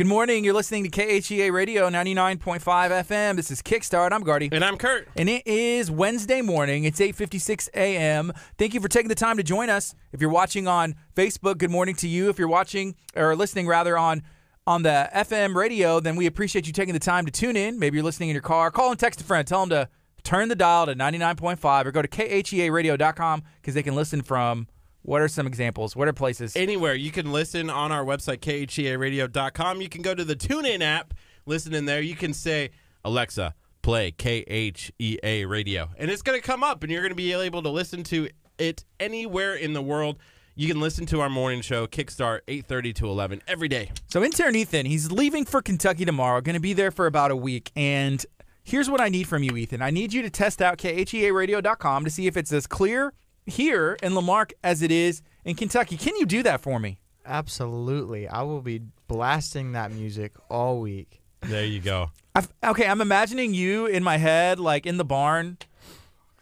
[0.00, 0.44] Good morning.
[0.44, 3.36] You're listening to KHEA Radio 99.5 FM.
[3.36, 4.12] This is Kickstart.
[4.12, 4.48] I'm Gardy.
[4.50, 5.06] And I'm Kurt.
[5.14, 6.84] And it is Wednesday morning.
[6.84, 8.32] It's 8:56 a.m.
[8.56, 9.94] Thank you for taking the time to join us.
[10.12, 12.30] If you're watching on Facebook, good morning to you.
[12.30, 14.22] If you're watching or listening rather on
[14.66, 17.78] on the FM radio, then we appreciate you taking the time to tune in.
[17.78, 18.70] Maybe you're listening in your car.
[18.70, 19.46] Call and text a friend.
[19.46, 19.90] Tell them to
[20.22, 24.66] turn the dial to 99.5 or go to khearadio.com because they can listen from
[25.02, 25.96] what are some examples?
[25.96, 26.54] What are places?
[26.56, 26.94] anywhere.
[26.94, 29.80] You can listen on our website, khearadio.com.
[29.80, 31.14] You can go to the TuneIn app,
[31.46, 32.00] listen in there.
[32.00, 32.70] You can say,
[33.04, 35.88] Alexa, play KHEA radio.
[35.98, 38.28] And it's going to come up, and you're going to be able to listen to
[38.58, 40.18] it anywhere in the world.
[40.54, 43.90] You can listen to our morning show, Kickstart, 8.30 to 11, every day.
[44.08, 47.36] So intern Ethan, he's leaving for Kentucky tomorrow, going to be there for about a
[47.36, 47.72] week.
[47.74, 48.24] And
[48.62, 49.80] here's what I need from you, Ethan.
[49.80, 53.14] I need you to test out khearadio.com to see if it's as clear
[53.50, 55.96] here in La Marque as it is in Kentucky.
[55.96, 56.98] Can you do that for me?
[57.26, 58.26] Absolutely.
[58.26, 61.20] I will be blasting that music all week.
[61.42, 62.10] There you go.
[62.34, 65.58] I've, okay, I'm imagining you in my head, like in the barn,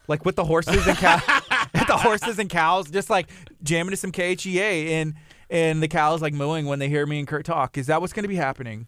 [0.07, 1.23] like with the horses and cows,
[1.87, 3.29] the horses and cows, just like
[3.63, 5.15] jamming to some KHEA, and
[5.51, 7.79] and the cows like mooing when they hear me and Kurt talk.
[7.79, 8.87] Is that what's going to be happening?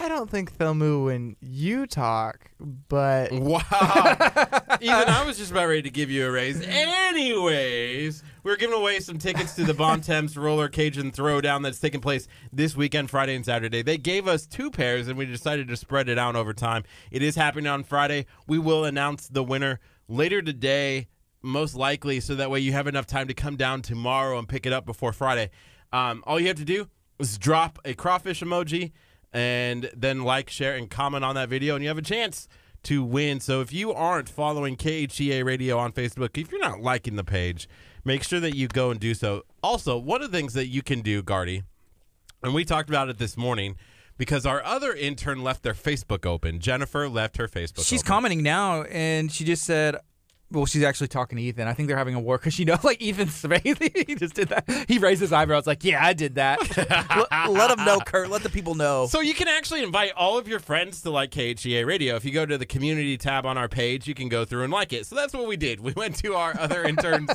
[0.00, 3.60] I don't think they'll move when you talk, but Wow.
[4.80, 6.60] Even I was just about ready to give you a raise.
[6.64, 12.00] Anyways, we're giving away some tickets to the Bon Temps Roller Cajun Throwdown that's taking
[12.00, 13.82] place this weekend, Friday and Saturday.
[13.82, 16.84] They gave us two pairs, and we decided to spread it out over time.
[17.10, 18.26] It is happening on Friday.
[18.46, 21.08] We will announce the winner later today,
[21.42, 24.64] most likely, so that way you have enough time to come down tomorrow and pick
[24.64, 25.50] it up before Friday.
[25.92, 28.92] Um, all you have to do is drop a crawfish emoji
[29.32, 32.48] and then like, share, and comment on that video, and you have a chance
[32.84, 33.40] to win.
[33.40, 37.68] So if you aren't following KHEA Radio on Facebook, if you're not liking the page,
[38.04, 39.42] make sure that you go and do so.
[39.62, 41.62] Also, one of the things that you can do, Gardy,
[42.42, 43.76] and we talked about it this morning
[44.16, 46.58] because our other intern left their Facebook open.
[46.60, 48.08] Jennifer left her Facebook She's open.
[48.08, 49.96] commenting now, and she just said,
[50.50, 51.68] "Well, she's actually talking to Ethan.
[51.68, 53.62] I think they're having a war because you know, like Ethan Smith,
[54.06, 54.68] he just did that.
[54.88, 56.58] He raised his eyebrows, like, "Yeah, I did that."
[57.30, 58.30] let, let them know, Kurt.
[58.30, 59.06] Let the people know.
[59.06, 62.16] So you can actually invite all of your friends to like KHEA Radio.
[62.16, 64.72] If you go to the community tab on our page, you can go through and
[64.72, 65.06] like it.
[65.06, 65.80] So that's what we did.
[65.80, 67.30] We went to our other interns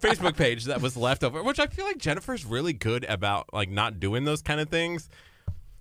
[0.00, 3.70] Facebook page that was left over, which I feel like Jennifer's really good about like
[3.70, 5.08] not doing those kind of things.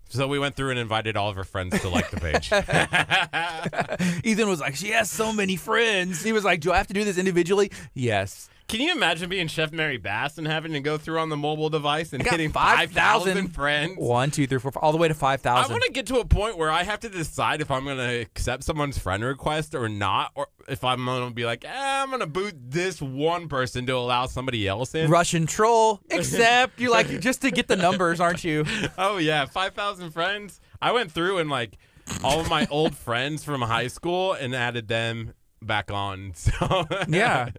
[0.10, 2.52] So we went through and invited all of her friends to like the page.
[4.24, 6.94] Ethan was like, "She has so many friends." He was like, "Do I have to
[6.94, 8.50] do this individually?" Yes.
[8.68, 11.70] Can you imagine being Chef Mary Bass and having to go through on the mobile
[11.70, 13.94] device and hitting 5,000 5,000 friends?
[13.98, 15.48] One, two, three, four, five, all the way to 5,000.
[15.72, 17.96] I want to get to a point where I have to decide if I'm going
[17.98, 21.70] to accept someone's friend request or not, or if I'm going to be like, eh,
[21.74, 25.10] I'm going to boot this one person to allow somebody else in.
[25.10, 28.66] Russian troll, except you like just to get the numbers, aren't you?
[28.98, 30.60] Oh yeah, five thousand friends.
[30.82, 31.78] I went through and like
[32.24, 36.34] all of my old friends from high school and added them back on.
[36.36, 37.50] So Yeah.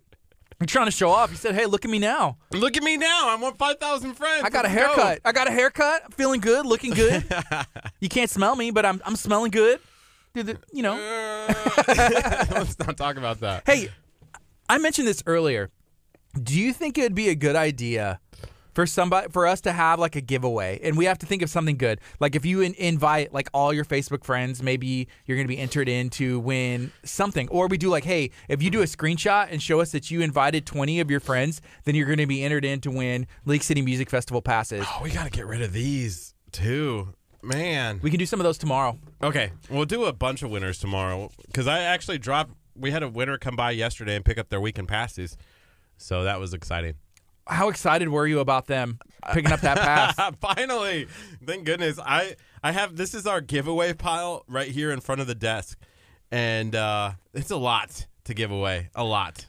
[0.60, 1.30] You're trying to show off.
[1.30, 2.36] You said, "Hey, look at me now.
[2.52, 3.28] look at me now.
[3.28, 4.42] I want five thousand friends.
[4.44, 5.02] I got a Let's go.
[5.02, 5.20] haircut.
[5.24, 6.02] I got a haircut.
[6.06, 7.24] I'm feeling good, looking good.
[8.00, 9.78] you can't smell me, but I'm I'm smelling good.
[10.34, 10.94] Dude, the- you know.
[10.98, 11.54] Uh,
[12.50, 13.62] let's not talk about that.
[13.66, 13.88] Hey,
[14.68, 15.70] I mentioned this earlier.
[16.42, 18.20] Do you think it'd be a good idea
[18.78, 21.50] for somebody for us to have like a giveaway, and we have to think of
[21.50, 22.00] something good?
[22.20, 25.58] Like if you in- invite like all your Facebook friends, maybe you're going to be
[25.58, 29.48] entered in to win something, or we do like, hey, if you do a screenshot
[29.50, 32.44] and show us that you invited 20 of your friends, then you're going to be
[32.44, 34.86] entered in to win Lake City Music Festival passes.
[34.88, 37.98] Oh, we got to get rid of these too, man.
[38.00, 38.96] We can do some of those tomorrow.
[39.20, 42.52] Okay, we'll do a bunch of winners tomorrow because I actually dropped.
[42.76, 45.36] We had a winner come by yesterday and pick up their weekend passes,
[45.96, 46.94] so that was exciting.
[47.48, 48.98] How excited were you about them
[49.32, 50.34] picking up that pass?
[50.40, 51.06] Finally,
[51.44, 51.98] thank goodness.
[51.98, 55.78] I I have this is our giveaway pile right here in front of the desk,
[56.30, 58.90] and uh, it's a lot to give away.
[58.94, 59.46] A lot.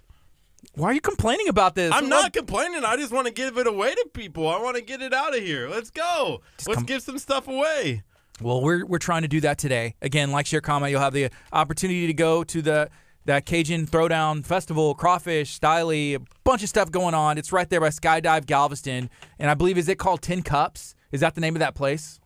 [0.76, 1.92] Why are you complaining about this?
[1.94, 2.84] I'm not complaining.
[2.86, 4.48] I just want to give it away to people.
[4.48, 5.68] I want to get it out of here.
[5.68, 6.42] Let's go.
[6.66, 8.04] Let's come- give some stuff away.
[8.42, 9.96] Well, we're we're trying to do that today.
[10.02, 10.92] Again, like, share, comment.
[10.92, 12.90] You'll have the opportunity to go to the
[13.30, 17.38] that Cajun Throwdown Festival, Crawfish, Styley, a bunch of stuff going on.
[17.38, 20.96] It's right there by Skydive Galveston, and I believe is it called Tin Cups?
[21.12, 22.20] Is that the name of that place?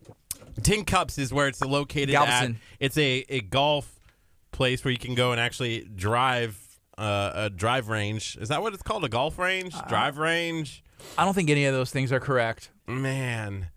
[0.61, 2.13] Tin Cups is where it's located at.
[2.13, 2.59] Galveston.
[2.79, 3.99] It's a, a golf
[4.51, 6.57] place where you can go and actually drive
[6.97, 8.37] uh, a drive range.
[8.39, 9.03] Is that what it's called?
[9.03, 9.73] A golf range?
[9.75, 10.83] Uh, drive range?
[11.17, 12.69] I don't think any of those things are correct.
[12.87, 13.67] Man.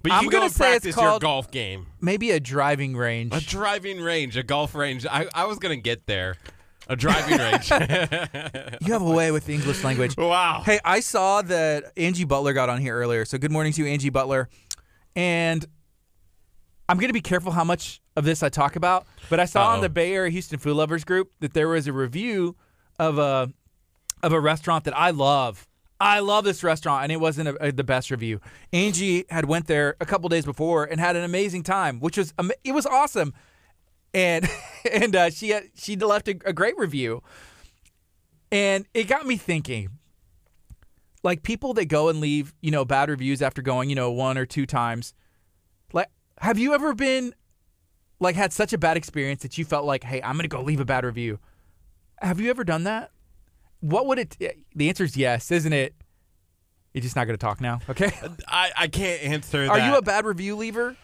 [0.00, 1.86] But you I'm can go gonna say it's practice called- your golf game.
[2.00, 3.34] Maybe a driving range.
[3.34, 5.06] A driving range, a golf range.
[5.06, 6.36] I, I was going to get there.
[6.88, 7.70] A driving range.
[8.86, 10.16] you have a way with the English language.
[10.16, 10.62] wow.
[10.64, 13.24] Hey, I saw that Angie Butler got on here earlier.
[13.24, 14.48] So good morning to you, Angie Butler.
[15.14, 15.66] And
[16.88, 19.68] I'm going to be careful how much of this I talk about, but I saw
[19.68, 19.82] on Uh-oh.
[19.82, 22.56] the Bay Area Houston Food Lovers group that there was a review
[22.98, 23.52] of a
[24.22, 25.68] of a restaurant that I love.
[26.00, 28.40] I love this restaurant, and it wasn't a, a- the best review.
[28.72, 32.32] Angie had went there a couple days before and had an amazing time, which was
[32.38, 33.34] ama- it was awesome,
[34.14, 34.48] and
[34.92, 37.22] and uh, she had, she left a, a great review,
[38.50, 39.90] and it got me thinking
[41.22, 44.38] like people that go and leave, you know, bad reviews after going, you know, one
[44.38, 45.14] or two times.
[45.92, 47.34] Like, have you ever been
[48.20, 50.80] like had such a bad experience that you felt like, hey, I'm gonna go leave
[50.80, 51.38] a bad review?
[52.20, 53.10] Have you ever done that?
[53.80, 54.36] What would it?
[54.74, 55.94] The answer is yes, isn't it?
[56.92, 58.12] You're just not gonna talk now, okay?
[58.48, 59.70] I, I can't answer that.
[59.70, 60.96] Are you a bad review leaver?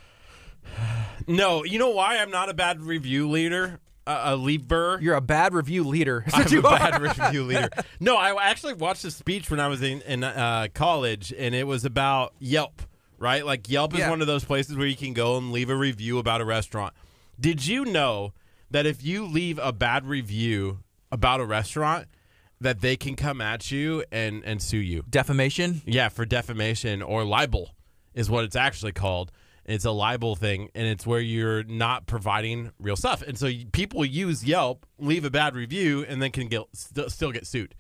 [1.27, 3.81] No, you know why I'm not a bad review leader?
[4.07, 4.99] Uh, a leaver?
[5.01, 6.25] You're a bad review leader.
[6.33, 7.71] I'm a bad review leader.
[8.01, 11.67] No, I actually watched a speech when I was in, in uh, college, and it
[11.67, 12.83] was about Yelp,
[13.19, 13.47] right?
[13.47, 14.11] Like Yelp is Yeah.
[14.11, 16.93] one of those places where you can go and leave a review about a restaurant.
[17.41, 18.35] Did you know
[18.71, 22.07] that if you leave a bad review about a restaurant,
[22.61, 25.05] that they can come at you and, and sue you?
[25.09, 25.81] Defamation.
[25.87, 27.71] Yeah, for defamation or libel
[28.15, 29.33] is what it's actually called.
[29.67, 33.23] It's a libel thing, and it's where you're not providing real stuff.
[33.23, 37.33] And so people use Yelp, leave a bad review, and then can get st- still
[37.33, 37.75] get sued.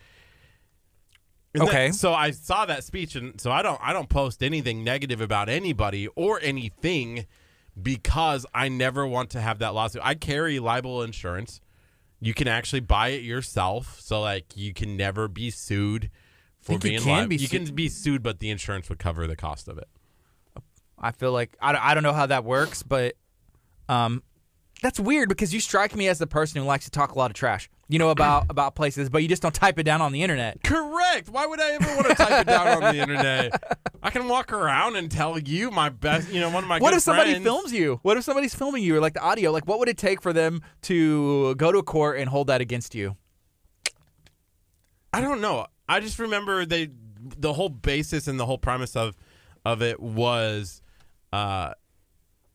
[1.54, 1.92] And then- Okay.
[1.92, 5.48] so I saw that speech, and so I don't I don't post anything negative about
[5.48, 7.26] anybody or anything
[7.80, 10.02] because I never want to have that lawsuit.
[10.04, 11.60] I carry libel insurance.
[12.20, 16.10] You can actually buy it yourself, so like you can never be sued
[16.60, 19.76] for being be you can be sued, but the insurance would cover the cost of
[19.76, 19.88] it.
[21.04, 23.14] I feel like I, don't- I don't know how that works, but
[23.88, 24.22] um,
[24.82, 27.30] that's weird because you strike me as the person who likes to talk a lot
[27.30, 27.68] of trash.
[27.88, 30.62] You know about about places, but you just don't type it down on the internet.
[30.64, 31.28] Correct.
[31.28, 33.52] Why would I ever want to type it down on the internet?
[34.02, 36.32] I can walk around and tell you my best.
[36.32, 36.78] You know, one of my.
[36.78, 38.00] What if somebody friends- films you?
[38.02, 39.50] What if somebody's filming you or like the audio?
[39.52, 42.60] Like, what would it take for them to go to a court and hold that
[42.62, 43.16] against you?
[45.12, 45.66] I don't know.
[45.88, 46.88] I just remember they
[47.20, 49.14] the whole basis and the whole premise of
[49.64, 50.82] of it was
[51.34, 51.74] uh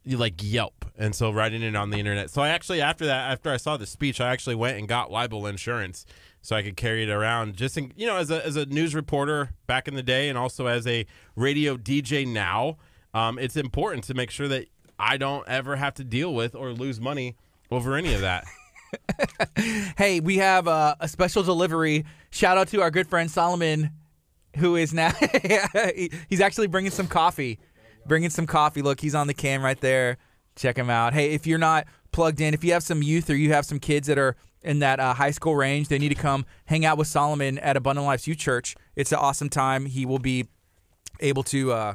[0.04, 2.30] you like Yelp and so writing it on the internet.
[2.30, 5.12] So I actually after that after I saw the speech I actually went and got
[5.12, 6.06] libel insurance
[6.42, 8.96] so I could carry it around just in, you know as a as a news
[8.96, 12.78] reporter back in the day and also as a radio DJ now.
[13.14, 16.72] Um, it's important to make sure that I don't ever have to deal with or
[16.74, 17.36] lose money
[17.72, 18.46] over any of that.
[19.98, 22.06] Hey, we have uh, a special delivery.
[22.32, 23.92] Shout out to our good friend Solomon,
[24.56, 25.12] who is now
[26.30, 27.60] he's actually bringing some coffee.
[28.10, 28.82] Bringing some coffee.
[28.82, 30.18] Look, he's on the cam right there.
[30.56, 31.14] Check him out.
[31.14, 33.80] Hey, if you're not plugged in, if you have some youth or you have some
[33.80, 36.98] kids that are in that uh, high school range, they need to come hang out
[36.98, 38.76] with Solomon at Abundant Life Youth Church.
[38.96, 39.86] It's an awesome time.
[39.86, 40.48] He will be
[41.20, 41.94] able to uh,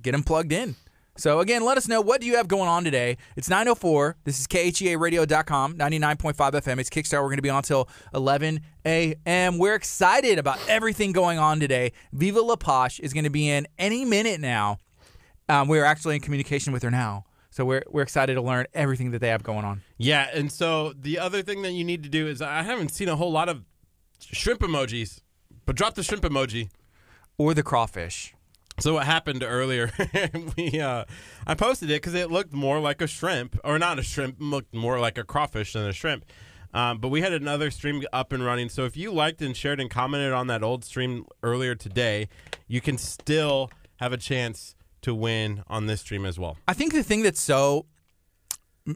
[0.00, 0.76] get them plugged in.
[1.16, 3.18] So again, let us know what do you have going on today.
[3.36, 4.16] It's 904.
[4.24, 6.78] This is KHEARadio.com, 99.5 FM.
[6.78, 7.20] It's Kickstarter.
[7.20, 9.58] We're going to be on till 11 a.m.
[9.58, 11.92] We're excited about everything going on today.
[12.12, 14.78] Viva La Posh is going to be in any minute now.
[15.52, 17.26] Um, we're actually in communication with her now.
[17.50, 19.82] So we're, we're excited to learn everything that they have going on.
[19.98, 23.10] Yeah, and so the other thing that you need to do is I haven't seen
[23.10, 23.62] a whole lot of
[24.18, 25.20] shrimp emojis,
[25.66, 26.70] but drop the shrimp emoji.
[27.36, 28.34] Or the crawfish.
[28.80, 29.92] So what happened earlier?
[30.56, 31.04] we uh,
[31.46, 34.74] I posted it because it looked more like a shrimp, or not a shrimp, looked
[34.74, 36.24] more like a crawfish than a shrimp.
[36.72, 38.70] Um, but we had another stream up and running.
[38.70, 42.30] So if you liked and shared and commented on that old stream earlier today,
[42.66, 46.56] you can still have a chance to win on this stream as well.
[46.66, 47.86] I think the thing that's so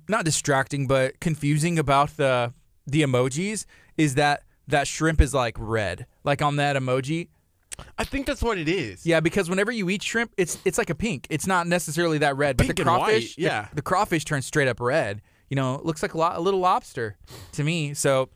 [0.09, 2.53] not distracting but confusing about the
[2.87, 3.67] the emojis
[3.97, 6.07] is that that shrimp is like red.
[6.25, 7.29] Like on that emoji.
[7.99, 9.05] I think that's what it is.
[9.05, 11.27] Yeah, because whenever you eat shrimp, it's it's like a pink.
[11.31, 13.69] It's not necessarily that red, but Pink the and white, crawfish, the- yeah.
[13.75, 15.21] the, crawfish turns straight up red.
[15.51, 17.17] You know, it looks like a, lo- a little lobster
[17.53, 17.93] to me.
[17.95, 18.31] So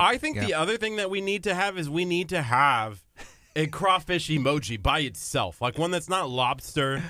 [0.00, 0.44] I think Yeah.
[0.46, 3.02] the other thing that we need to have is we need to have
[3.58, 7.02] a crawfish emoji by itself, like one that's not lobster.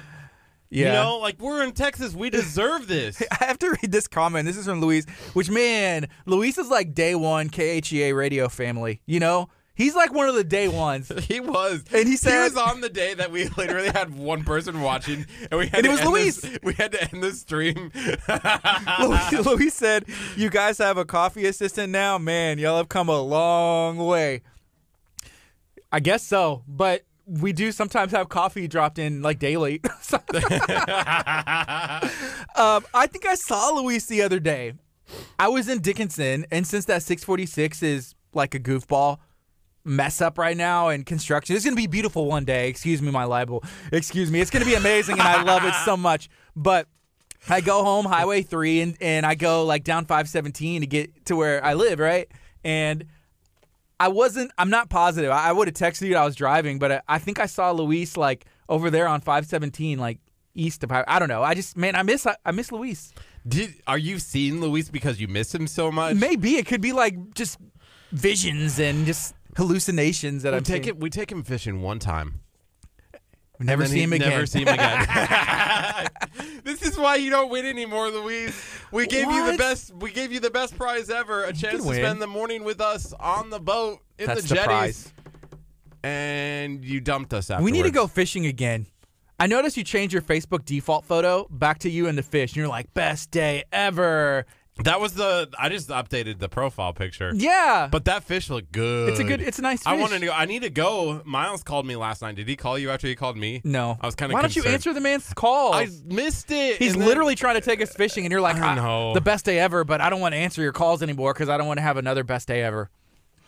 [0.70, 3.22] yeah, You know, like we're in Texas, we deserve this.
[3.40, 4.46] I have to read this comment.
[4.46, 9.00] This is from Luis, which man, Luis is like day one KHEA radio family.
[9.06, 11.12] You know, he's like one of the day ones.
[11.28, 14.42] He was, And he said he was on the day that we literally had one
[14.44, 16.37] person watching, and we had And it was Luis.
[16.40, 17.92] this- we had to end the stream.
[19.00, 20.06] Luis, Luis said,
[20.37, 22.58] "You guys have a coffee assistant now, man.
[22.58, 24.40] Y'all have come a long way."
[25.90, 29.81] I guess so, but we do sometimes have coffee dropped in like daily.
[32.59, 34.72] Um, I think I saw Luis the other day.
[35.38, 39.18] I was in Dickinson, and since that 646 is like a goofball
[39.85, 42.68] mess up right now and construction, it's gonna be beautiful one day.
[42.68, 43.62] Excuse me, my libel.
[43.92, 44.40] Excuse me.
[44.40, 46.29] It's gonna be amazing, and I love it so much.
[46.57, 46.88] But
[47.48, 51.37] I go home Highway 3 and, and I go like down 517 to get to
[51.37, 52.29] where I live, right?
[52.64, 53.05] And
[54.00, 55.30] I wasn't, I'm not positive.
[55.30, 57.70] I, I would have texted you I was driving, but I, I think I saw
[57.72, 60.18] Luis like over there on 517, like
[60.54, 61.42] east of, I don't know.
[61.42, 63.12] I just, man, I miss, I, I miss Luis.
[63.46, 66.16] Did are you seeing Luis because you miss him so much?
[66.16, 67.58] Maybe it could be like just
[68.12, 70.96] visions and just hallucinations that we I'm take seeing.
[70.96, 71.00] it.
[71.00, 72.40] We take him fishing one time.
[73.61, 74.30] Never and then see him again.
[74.30, 75.06] Never see him again.
[76.98, 78.54] why you don't win anymore, Luis.
[78.92, 79.92] We gave you the best.
[79.94, 81.44] We gave you the best prize ever.
[81.44, 84.54] A chance to spend the morning with us on the boat in That's the the
[84.54, 85.12] jetties, prize.
[86.02, 87.64] and you dumped us afterwards.
[87.64, 88.87] We need to go fishing again.
[89.40, 92.56] I noticed you changed your Facebook default photo back to you and the fish, and
[92.56, 94.46] you're like, best day ever.
[94.84, 95.48] That was the.
[95.58, 97.32] I just updated the profile picture.
[97.34, 97.88] Yeah.
[97.90, 99.08] But that fish looked good.
[99.08, 99.40] It's a good.
[99.40, 99.80] It's a nice.
[99.80, 99.86] Fish.
[99.88, 100.32] I wanted to go.
[100.32, 101.20] I need to go.
[101.24, 102.36] Miles called me last night.
[102.36, 103.60] Did he call you after he called me?
[103.64, 103.98] No.
[104.00, 105.74] I was kinda Why don't you answer the man's call?
[105.74, 106.76] I missed it.
[106.76, 109.14] He's and then- literally trying to take us fishing, and you're like, I "Ah, know.
[109.14, 111.56] the best day ever, but I don't want to answer your calls anymore because I
[111.56, 112.88] don't want to have another best day ever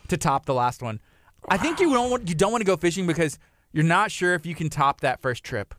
[0.09, 0.99] to top the last one.
[1.47, 3.39] I think you don't want you don't want to go fishing because
[3.71, 5.73] you're not sure if you can top that first trip.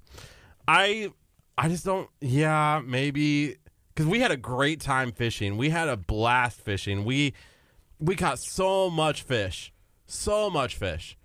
[0.66, 1.10] I
[1.58, 2.08] I just don't.
[2.22, 3.56] Yeah, maybe
[3.94, 5.56] because we had a great time fishing.
[5.56, 7.04] We had a blast fishing.
[7.04, 7.34] We
[7.98, 9.72] we caught so much fish,
[10.06, 11.16] so much fish.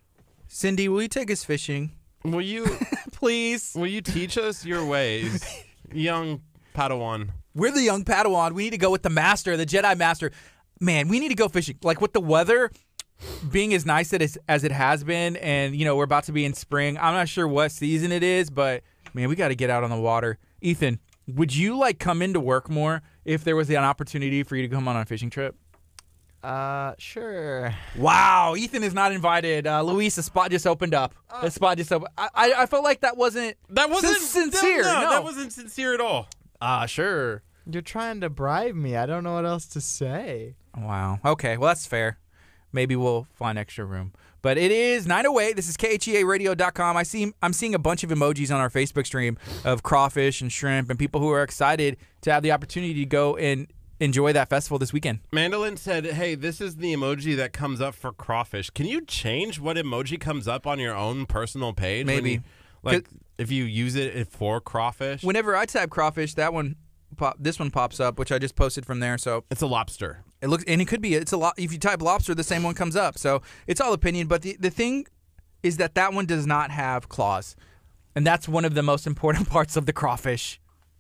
[0.47, 1.91] Cindy, will you take us fishing,
[2.23, 2.65] Will you
[3.11, 3.73] please?
[3.75, 5.43] will you teach us your ways,
[5.91, 6.41] young
[6.75, 7.29] Padawan?
[7.55, 8.53] We're the young Padawan.
[8.53, 10.31] We need to go with the master, the Jedi master.
[10.79, 11.77] Man, we need to go fishing.
[11.81, 12.71] Like with the weather
[13.51, 16.45] being as nice as, as it has been, and you know we're about to be
[16.45, 16.97] in spring.
[16.97, 19.89] I'm not sure what season it is, but man, we got to get out on
[19.89, 20.37] the water.
[20.61, 24.67] Ethan, would you like come into work more if there was an opportunity for you
[24.67, 25.55] to come on a fishing trip?
[26.43, 27.73] Uh, sure.
[27.97, 29.67] Wow, Ethan is not invited.
[29.67, 31.13] Uh, Luis, the spot just opened up.
[31.41, 32.11] the spot just opened.
[32.17, 34.83] I, I, I felt like that wasn't That wasn't sin- sincere.
[34.83, 35.09] No, no.
[35.09, 36.27] that wasn't sincere at all.
[36.61, 37.43] Ah, sure.
[37.69, 38.95] You're trying to bribe me.
[38.95, 40.55] I don't know what else to say.
[40.77, 41.19] Wow.
[41.25, 41.57] Okay.
[41.57, 42.17] Well, that's fair.
[42.71, 44.13] Maybe we'll find extra room.
[44.47, 45.57] But it is 908.
[45.57, 46.95] This is KHEARadio.com.
[46.95, 50.49] I see I'm seeing a bunch of emojis on our Facebook stream of crawfish and
[50.49, 53.67] shrimp and people who are excited to have the opportunity to go and
[53.99, 55.19] enjoy that festival this weekend.
[55.33, 58.69] Mandolin said, "Hey, this is the emoji that comes up for crawfish.
[58.69, 62.05] Can you change what emoji comes up on your own personal page?
[62.05, 62.31] Maybe.
[62.31, 62.43] you-
[62.83, 63.05] like
[63.37, 65.23] if you use it for crawfish.
[65.23, 66.77] Whenever I type crawfish, that one
[67.17, 69.17] pop this one pops up, which I just posted from there.
[69.17, 70.23] So it's a lobster.
[70.41, 71.55] It looks and it could be it's a lot.
[71.57, 73.17] If you type lobster, the same one comes up.
[73.17, 74.27] So it's all opinion.
[74.27, 75.07] But the the thing
[75.63, 77.55] is that that one does not have claws,
[78.15, 80.59] and that's one of the most important parts of the crawfish,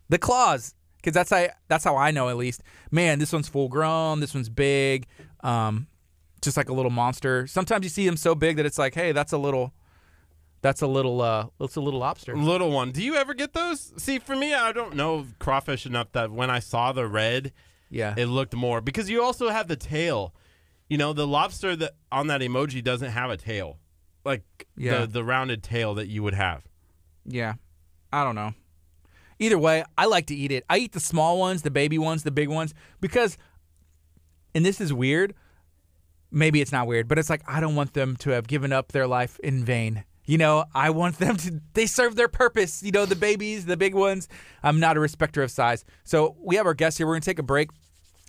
[0.09, 0.73] the claws.
[0.97, 2.63] Because that's how that's how I know at least.
[2.91, 4.19] Man, this one's full grown.
[4.19, 5.05] This one's big,
[5.41, 5.87] um,
[6.41, 7.45] just like a little monster.
[7.47, 9.73] Sometimes you see them so big that it's like, hey, that's a little,
[10.63, 12.35] that's a little, uh, it's a little lobster.
[12.35, 12.91] Little one.
[12.91, 13.93] Do you ever get those?
[13.97, 17.53] See, for me, I don't know crawfish enough that when I saw the red,
[17.89, 20.33] Yeah, it looked more because you also have the tail.
[20.89, 23.77] You know, the lobster that on that emoji doesn't have a tail,
[24.25, 24.43] like
[24.77, 24.99] Yeah.
[25.01, 26.63] the the rounded tail that you would have.
[27.25, 27.55] Yeah.
[28.11, 28.53] I don't know.
[29.39, 30.63] Either way, I like to eat it.
[30.69, 33.37] I eat the small ones, the baby ones, the big ones because
[34.55, 35.33] and this is weird.
[36.31, 38.91] Maybe it's not weird, but it's like I don't want them to have given up
[38.91, 40.03] their life in vain.
[40.27, 43.77] You know, I want them to they serve their purpose, you know, the babies, the
[43.77, 44.27] big ones.
[44.61, 45.85] I'm not a respecter of size.
[46.03, 47.07] So, we have our guests here.
[47.07, 47.69] We're going to take a break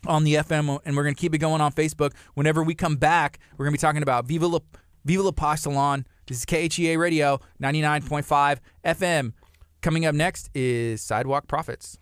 [0.07, 2.13] on the FM and we're going to keep it going on Facebook.
[2.35, 4.61] Whenever we come back, we're going to be talking about Viva La,
[5.05, 6.07] Viva La Posh Salon.
[6.27, 9.33] This is KHEA Radio 99.5 FM.
[9.81, 11.99] Coming up next is Sidewalk Profits.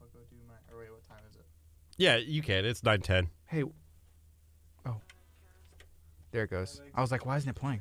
[0.00, 0.54] I'll go do my.
[0.74, 1.44] Or wait, what time is it?
[1.96, 2.64] Yeah, you can.
[2.64, 3.30] It's nine ten.
[3.46, 3.64] Hey.
[6.36, 6.82] There it goes.
[6.94, 7.80] I was like, why isn't it playing?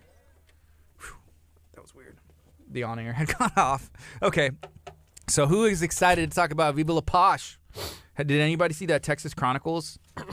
[1.01, 1.17] Whew,
[1.73, 2.15] that was weird.
[2.71, 3.91] The on air had gone off.
[4.23, 4.51] Okay.
[5.27, 7.59] So who is excited to talk about Viva La Posh?
[8.15, 9.99] Did anybody see that Texas Chronicles?
[10.17, 10.29] uh,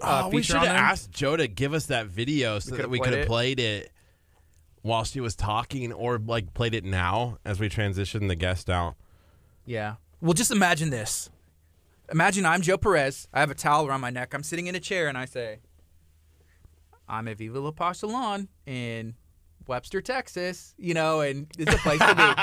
[0.00, 2.90] oh, we should on have asked Joe to give us that video so could've that
[2.90, 3.92] we could have played it
[4.80, 8.94] while she was talking, or like played it now as we transition the guest out.
[9.66, 9.96] Yeah.
[10.22, 11.28] Well, just imagine this.
[12.10, 13.28] Imagine I'm Joe Perez.
[13.34, 14.32] I have a towel around my neck.
[14.32, 15.58] I'm sitting in a chair and I say,
[17.08, 19.14] I'm at Viva La Posh Salon in
[19.66, 22.14] Webster, Texas, you know, and it's a place to be.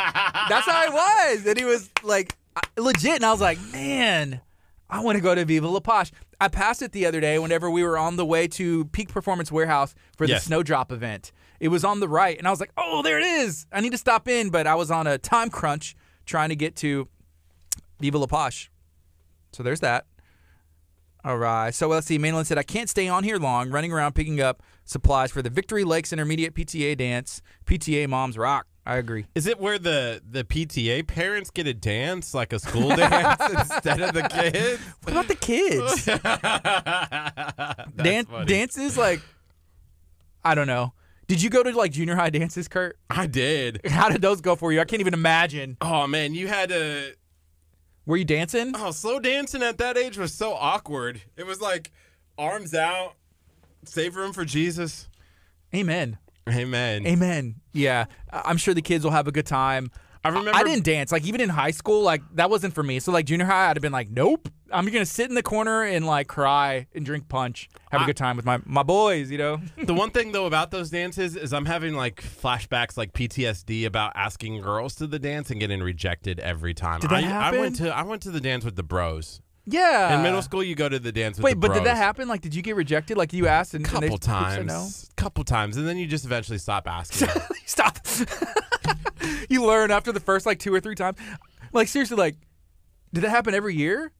[0.50, 1.46] That's how I was.
[1.46, 2.36] And he was like,
[2.78, 3.16] legit.
[3.16, 4.42] And I was like, man,
[4.90, 6.12] I want to go to Viva La Posh.
[6.40, 9.52] I passed it the other day whenever we were on the way to Peak Performance
[9.52, 10.46] Warehouse for the Yes.
[10.46, 11.32] Snowdrop event.
[11.60, 12.38] It was on the right.
[12.38, 13.66] And I was like, oh, there it is.
[13.72, 14.50] I need to stop in.
[14.50, 17.08] But I was on a time crunch trying to get to
[18.00, 18.70] Viva La Posh.
[19.54, 20.06] So there's that.
[21.26, 21.74] All right.
[21.74, 22.20] So let's see.
[22.20, 25.50] Mainland said, I can't stay on here long, running around picking up supplies for the
[25.50, 27.42] Victory Lakes Intermediate PTA dance.
[27.66, 28.68] PTA moms rock.
[28.86, 29.26] I agree.
[29.34, 34.00] Is it where the the PTA parents get a dance, like a school dance, instead
[34.00, 34.80] of the kids?
[35.04, 36.06] What about the kids?
[37.96, 38.46] Dan- funny.
[38.46, 39.22] dances like
[40.44, 40.94] I don't know.
[41.28, 43.00] Did you go to like junior high dances, Kurt?
[43.10, 43.82] I did.
[43.88, 44.80] How did those go for you?
[44.80, 45.78] I can't even imagine.
[45.82, 47.16] Oh man, you had to.
[48.06, 48.74] Were you dancing?
[48.76, 51.22] Oh, slow dancing at that age was so awkward.
[51.38, 51.92] It was like
[52.38, 53.16] arms out,
[53.84, 55.08] save room for Jesus.
[55.74, 56.18] Amen.
[56.48, 57.08] Amen.
[57.08, 57.56] Amen.
[57.74, 59.90] Yeah, I'm sure the kids will have a good time.
[60.24, 60.52] I remember.
[60.54, 61.12] I didn't dance.
[61.12, 63.00] Like even in high school, like that wasn't for me.
[63.00, 64.50] So like junior high, I'd have been like, nope.
[64.72, 68.18] I'm gonna sit in the corner and like cry and drink punch, have a good
[68.18, 69.30] time with my my boys.
[69.32, 69.62] You know.
[69.86, 74.14] The one thing though about those dances is I'm having like flashbacks, like PTSD about
[74.16, 77.00] asking girls to the dance and getting rejected every time.
[77.02, 79.42] Did that I, I went to I went to the dance with the bros.
[79.66, 80.16] yeah.
[80.16, 81.80] In middle school, you go to the dance with Wait, the but bros.
[81.80, 82.28] did that happen?
[82.28, 83.18] Like, did you get rejected?
[83.18, 84.88] Like you asked and and they- Couple times, no?
[85.16, 87.28] couple times, and then you just eventually stop asking.
[87.66, 87.98] Stop.
[89.50, 91.18] you learn after the first like two or three times.
[91.74, 92.36] Like seriously, like,
[93.14, 94.12] did that happen every year?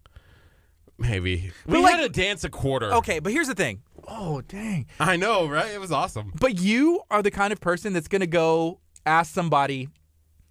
[0.98, 2.94] Maybe we like- had a dance a quarter.
[2.94, 3.82] Okay, but here's the thing.
[4.08, 4.86] Oh dang.
[5.00, 5.72] I know, right?
[5.72, 6.32] It was awesome.
[6.40, 9.90] But you are the kind of person that's gonna go ask somebody,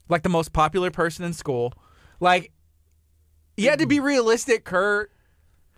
[0.08, 1.72] like the most popular person in school,
[2.20, 2.52] like
[3.56, 5.10] you had to be realistic, Kurt.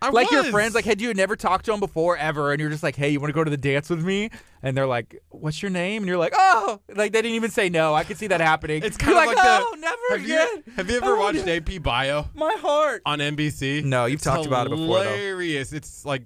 [0.02, 2.68] I like your friends, like had you never talked to them before ever, and you're
[2.70, 4.30] just like, hey, you want to go to the dance with me?
[4.62, 6.02] And they're like, what's your name?
[6.02, 7.94] And you're like, oh, like they didn't even say no.
[7.94, 8.82] I could see that happening.
[8.82, 9.80] It's kind You're of like, like oh, the.
[9.80, 10.62] never have again.
[10.66, 13.02] You, have you ever won't watched do- AP Bio My heart.
[13.06, 13.84] on NBC?
[13.84, 15.02] No, you've It's talked about it before.
[15.02, 15.72] Hilarious.
[15.72, 16.24] It's like,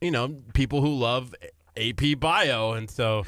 [0.00, 1.34] you know, people who love
[1.76, 3.24] AP Bio, and so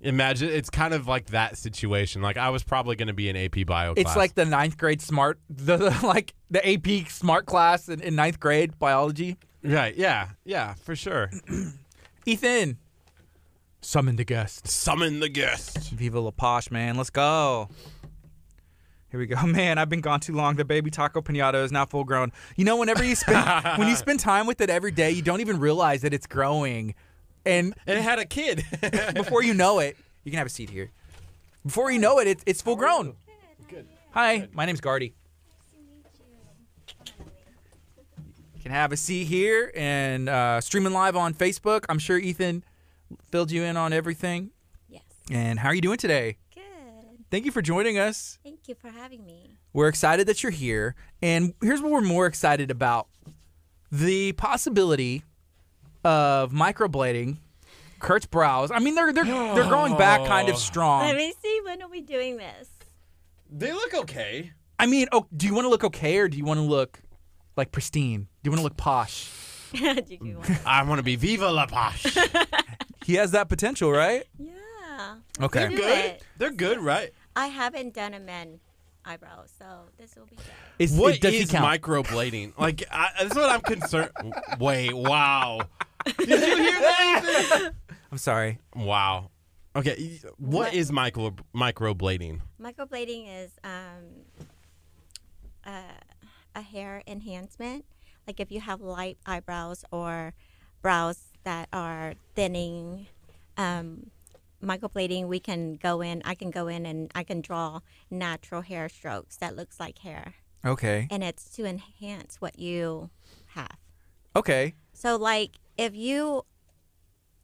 [0.00, 2.22] imagine it's kind of like that situation.
[2.22, 3.94] Like I was probably going to be in AP Bio.
[3.96, 8.14] It's like the ninth grade smart, the, the like the AP smart class in, in
[8.14, 9.38] ninth grade biology.
[9.62, 9.96] right.
[9.96, 10.30] Yeah.
[10.44, 10.74] Yeah.
[10.74, 11.30] For sure.
[12.26, 12.78] Ethan,
[13.80, 14.68] summon the guest.
[14.68, 15.90] Summon the guest.
[15.90, 16.96] Viva La Posh, man.
[16.96, 17.68] Let's go.
[19.10, 19.40] Here we go.
[19.46, 20.56] Man, I've been gone too long.
[20.56, 22.30] The baby taco pinata is now full grown.
[22.56, 23.46] You know, whenever you spend
[23.78, 26.94] when you spend time with it every day, you don't even realize that it's growing,
[27.48, 28.64] and And it had a kid.
[29.14, 30.90] before you know it, you can have a seat here.
[31.64, 33.16] Before you know it, it's, it's full grown.
[33.68, 33.86] Good.
[34.12, 35.14] Hi, my name's Gardy.
[38.54, 41.84] You can have a seat here and uh, streaming live on Facebook.
[41.88, 42.64] I'm sure Ethan
[43.30, 44.50] filled you in on everything.
[44.88, 45.02] Yes.
[45.30, 46.36] And how are you doing today?
[46.54, 46.62] Good.
[47.30, 48.38] Thank you for joining us.
[48.42, 49.56] Thank you for having me.
[49.72, 50.94] We're excited that you're here.
[51.22, 53.08] And here's what we're more excited about
[53.90, 55.22] the possibility
[56.04, 57.38] of microblading
[57.98, 58.70] Kurt's brows.
[58.70, 61.06] I mean, they're they're they're growing back kind of strong.
[61.06, 61.60] Let me see.
[61.64, 62.68] When are we doing this?
[63.50, 64.52] they look okay.
[64.78, 67.00] I mean, oh, do you want to look okay or do you want to look
[67.56, 68.28] like pristine?
[68.42, 69.30] Do you want to look posh?
[69.72, 70.50] Did you want?
[70.66, 72.06] I want to be Viva La Posh.
[73.06, 74.24] He has that potential, right?
[74.38, 75.14] Yeah.
[75.40, 75.68] Okay.
[75.70, 75.98] Do good.
[76.04, 76.22] it.
[76.36, 77.10] They're good, right?
[77.34, 78.60] I haven't done a men
[79.08, 79.64] eyebrow, so
[79.98, 80.44] this will be good.
[80.78, 81.82] Is, What it, does he is count?
[81.82, 82.52] microblading?
[82.58, 84.10] Like, I, that's what I'm concerned.
[84.60, 85.60] Wait, wow.
[86.18, 87.70] Did you hear that?
[88.12, 88.58] I'm sorry.
[88.76, 89.30] wow.
[89.76, 90.74] Okay, y- what What?
[90.74, 92.40] is micro microblading?
[92.60, 94.04] Microblading is um,
[95.64, 95.82] uh,
[96.54, 97.84] a hair enhancement.
[98.26, 100.34] Like if you have light eyebrows or
[100.82, 103.06] brows that are thinning,
[103.56, 104.10] um,
[104.62, 106.22] microblading, we can go in.
[106.24, 107.80] I can go in and I can draw
[108.10, 110.34] natural hair strokes that looks like hair,
[110.64, 111.06] Okay.
[111.10, 113.10] and it's to enhance what you
[113.48, 113.76] have.
[114.34, 114.74] Okay.
[114.92, 116.44] So like if you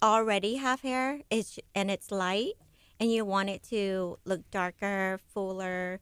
[0.03, 2.55] already have hair, it's and it's light,
[3.01, 6.01] and you want it to look darker, fuller,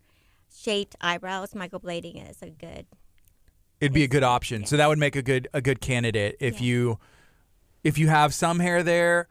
[0.55, 2.87] shaped eyebrows, microblading is a good.
[3.81, 4.65] It'd be a good option.
[4.65, 6.63] So that would make a good a good candidate if Yes.
[6.63, 6.99] you
[7.85, 9.27] if you have some hair there,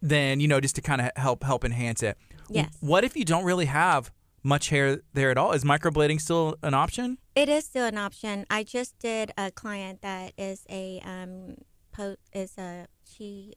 [0.00, 2.16] then you know just to kind of help help enhance it.
[2.48, 2.76] Yes.
[2.80, 5.52] What if you don't really have much hair there at all?
[5.52, 7.18] Is microblading still an option?
[7.34, 8.46] It is still an option.
[8.50, 11.56] I just did a client that is a um
[11.92, 13.54] po- is a she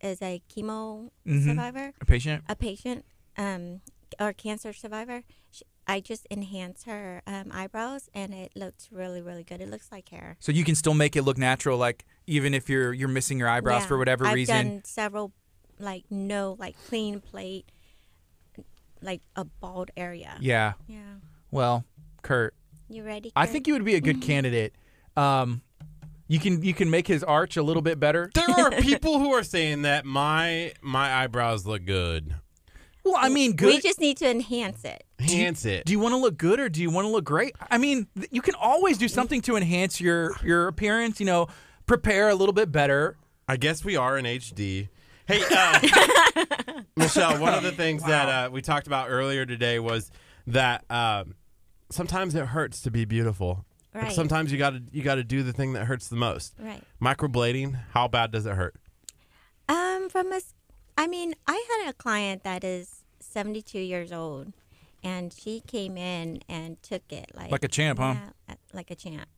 [0.00, 1.44] is a chemo Mhm.
[1.44, 2.44] survivor, A patient?
[2.48, 3.04] a patient
[3.36, 3.80] um
[4.20, 5.22] or cancer survivor.
[5.50, 9.60] She, I just enhanced her um, eyebrows and it looks really really good.
[9.60, 10.36] It looks like hair.
[10.38, 13.48] So you can still make it look natural, like even if you're you're missing your
[13.48, 13.88] eyebrows Yeah.
[13.88, 14.66] for whatever I've reason.
[14.68, 15.32] done several,
[15.78, 17.66] like no, like clean plate,
[19.02, 20.36] like a bald area.
[20.40, 20.74] Yeah.
[20.86, 20.98] Yeah.
[21.50, 21.84] Well,
[22.22, 22.54] Kurt,
[22.88, 23.32] You ready?
[23.36, 24.74] I think you would be a good candidate.
[25.16, 25.62] Um,
[26.26, 28.30] you can you can make his arch a little bit better.
[28.34, 32.34] There are people who are saying that my my eyebrows look good.
[33.04, 33.68] Well, I mean, good.
[33.68, 35.02] We just need to enhance it.
[35.18, 35.86] Enhance it.
[35.86, 37.56] do you want to look good or do you want to look great?
[37.70, 41.18] I mean, th- you can always do something to enhance your your appearance.
[41.18, 41.48] You know,
[41.86, 43.16] prepare a little bit better.
[43.48, 44.88] I guess we are in HD.
[45.28, 50.10] Hey, uh, Michelle, one of the things that uh, we talked about earlier today was
[50.46, 51.34] that um,
[51.90, 53.66] sometimes it hurts to be beautiful.
[53.94, 56.54] Like, sometimes you got to you got to do the thing that hurts the most.
[56.58, 56.82] Right.
[57.02, 58.76] Microblading, how bad does it hurt?
[59.68, 60.54] Um, from a, s-
[60.96, 64.52] I mean, I had a client that is 72 years old,
[65.04, 68.14] and she came in and took it like Like a champ, huh?
[68.48, 69.28] Yeah, uh, like a champ.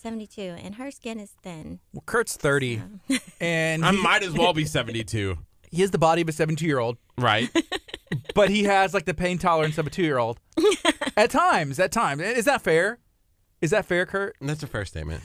[0.00, 1.80] 72, and her skin is thin.
[1.92, 2.82] Well, Kurt's thirty,
[3.40, 5.38] and I he, might as well be 72,
[5.70, 7.48] he has the body of a seventy-two-year-old, right?
[8.34, 10.38] but he has like the pain tolerance of a two-year-old.
[11.16, 12.98] at times, at times, is that fair?
[13.60, 14.36] Is that fair, Kurt?
[14.40, 15.22] That's a fair statement.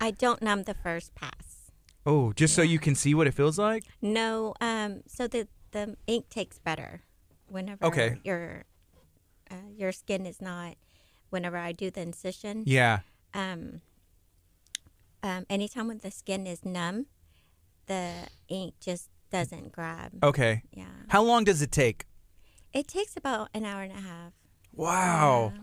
[0.00, 1.70] I don't numb the first pass.
[2.06, 3.84] Oh, just so you can see what it feels like.
[4.00, 7.02] No, um, so the the ink takes better
[7.48, 8.18] whenever Okay.
[8.24, 8.64] your
[9.50, 10.76] uh, your skin is not.
[11.30, 13.00] Whenever I do the incision, Yeah.
[13.34, 13.82] um,
[15.22, 17.06] um, anytime when the skin is numb,
[17.86, 18.12] the
[18.48, 20.12] ink just doesn't grab.
[20.22, 20.62] Okay.
[20.72, 22.06] Yeah, How long does it take?
[22.72, 24.32] it takes about an hour and a half.
[24.72, 25.52] Wow.
[25.54, 25.62] Yeah.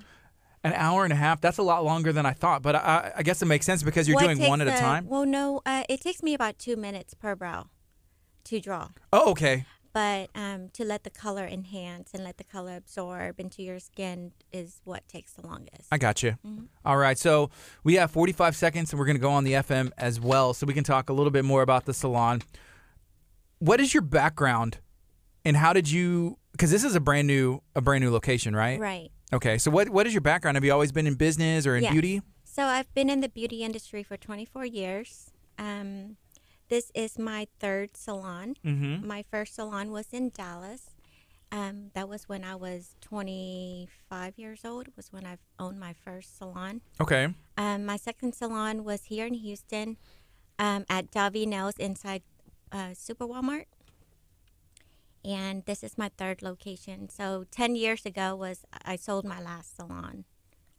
[0.63, 1.39] An hour and a half.
[1.39, 4.07] That's a lot longer than I thought, but I, I guess it makes sense because
[4.07, 5.07] you're Well, doing one at a uh, time.
[5.07, 7.67] Well, no, uh, it takes me about two minutes per brow
[8.45, 8.89] to draw.
[9.13, 9.65] Oh, okay.
[9.97, 14.31] But um, to let the color enhance and let the color absorb into your skin
[14.53, 15.87] is what takes the longest.
[15.91, 16.37] I got you.
[16.45, 16.65] Mm-hmm.
[16.85, 17.17] All right.
[17.17, 17.49] So
[17.83, 20.67] we have 45 seconds and we're going to go on the FM as well so
[20.67, 22.43] we can talk a little bit more about the salon.
[23.57, 24.77] What is your background
[25.43, 28.79] and how did you cuz this is a brand new a brand new location, right?
[28.79, 29.09] right.
[29.33, 29.57] Okay.
[29.57, 30.57] So what what is your background?
[30.57, 31.91] Have you always been in business or in Yes.
[31.91, 32.21] beauty?
[32.43, 35.31] So I've been in the beauty industry for 24 years.
[35.57, 36.17] Um,
[36.69, 38.55] this is my third salon.
[38.65, 39.03] Mhm.
[39.03, 40.91] My first salon was in Dallas.
[41.51, 44.87] Um, that was when I was 25 years old.
[44.97, 46.81] Was when I owned my first salon.
[46.99, 47.33] Okay.
[47.57, 49.97] Um, my second salon was here in Houston,
[50.59, 52.23] um, at Davi Nails inside
[52.71, 53.65] uh, Super Walmart.
[55.23, 57.09] And this is my third location.
[57.09, 60.25] So 10 years ago was I sold my last salon.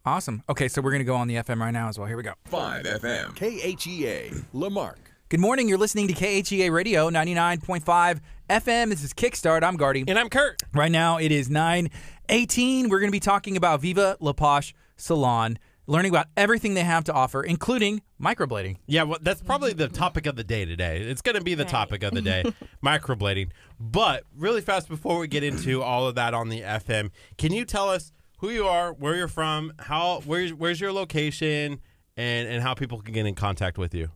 [0.05, 0.43] Awesome.
[0.49, 2.07] Okay, so we're going to go on the FM right now as well.
[2.07, 2.33] Here we go.
[2.45, 3.35] 5 FM.
[3.35, 4.45] KHEA.
[4.53, 5.11] La Marque.
[5.29, 5.69] Good morning.
[5.69, 8.19] You're listening to KHEA Radio 99.5
[8.49, 8.89] FM.
[8.89, 9.61] This is Kickstart.
[9.63, 10.03] I'm Gardy.
[10.07, 10.63] And I'm Kurt.
[10.73, 12.89] Right now it is 9:18.
[12.89, 17.03] We're going to be talking about Viva La Posh Salon, learning about everything they have
[17.03, 18.77] to offer, including microblading.
[18.87, 21.01] Yeah, well, that's probably the topic of the day today.
[21.01, 21.69] It's going to be the Right.
[21.71, 22.43] topic of the day,
[22.83, 23.51] microblading.
[23.79, 27.65] But really fast before we get into all of that on the FM, can you
[27.65, 31.81] tell us who you are, where you're from, how where's where's your location,
[32.17, 34.09] and and how people can get in contact with you?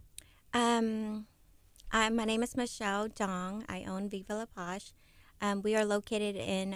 [0.54, 1.26] Um,
[1.91, 3.66] I, my name is Michelle Dong.
[3.68, 4.93] I own Viva La Posh.
[5.41, 6.76] Um, we are located in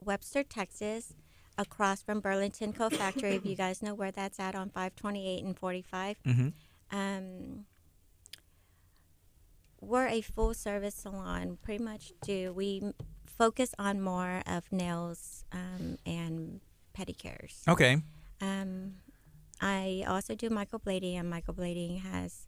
[0.00, 1.14] Webster, Texas,
[1.56, 3.34] across from Burlington Coat Factory.
[3.34, 6.16] if you guys know where that's at on 528 and 45.
[6.24, 6.52] Mhm.
[6.90, 7.66] Um,
[9.80, 11.58] we're a full service salon.
[11.62, 12.92] Pretty much do we
[13.26, 16.60] focus on more of nails um, and
[16.96, 17.66] pedicures.
[17.66, 18.02] Okay.
[18.40, 18.96] Um,
[19.60, 22.46] I also do microblading, and microblading has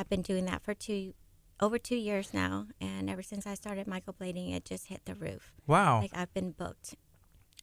[0.00, 1.12] I've been doing that for two
[1.60, 5.52] over two years now, and ever since I started microblading, it just hit the roof.
[5.66, 6.00] Wow.
[6.00, 6.94] Like I've been booked.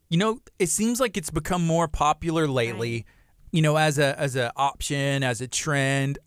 [0.09, 3.07] You know, it seems like it's become more popular lately.
[3.51, 6.19] You know, as a as an option, as a trend.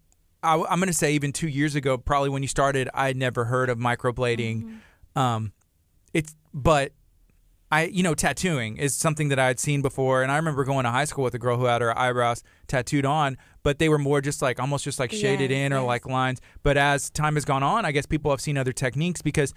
[0.43, 3.17] I, am going to say even two years ago, probably when you started, I had
[3.17, 4.81] never heard of microblading.
[5.15, 5.53] Um,
[6.13, 6.93] it's but
[7.71, 10.85] I you know tattooing is something that I had seen before, and I remember going
[10.85, 13.99] to high school with a girl who had her eyebrows tattooed on, but they were
[13.99, 15.87] more just like almost just like shaded Yes, in or yes.
[15.87, 16.41] like lines.
[16.63, 19.55] But as time has gone on, I guess people have seen other techniques because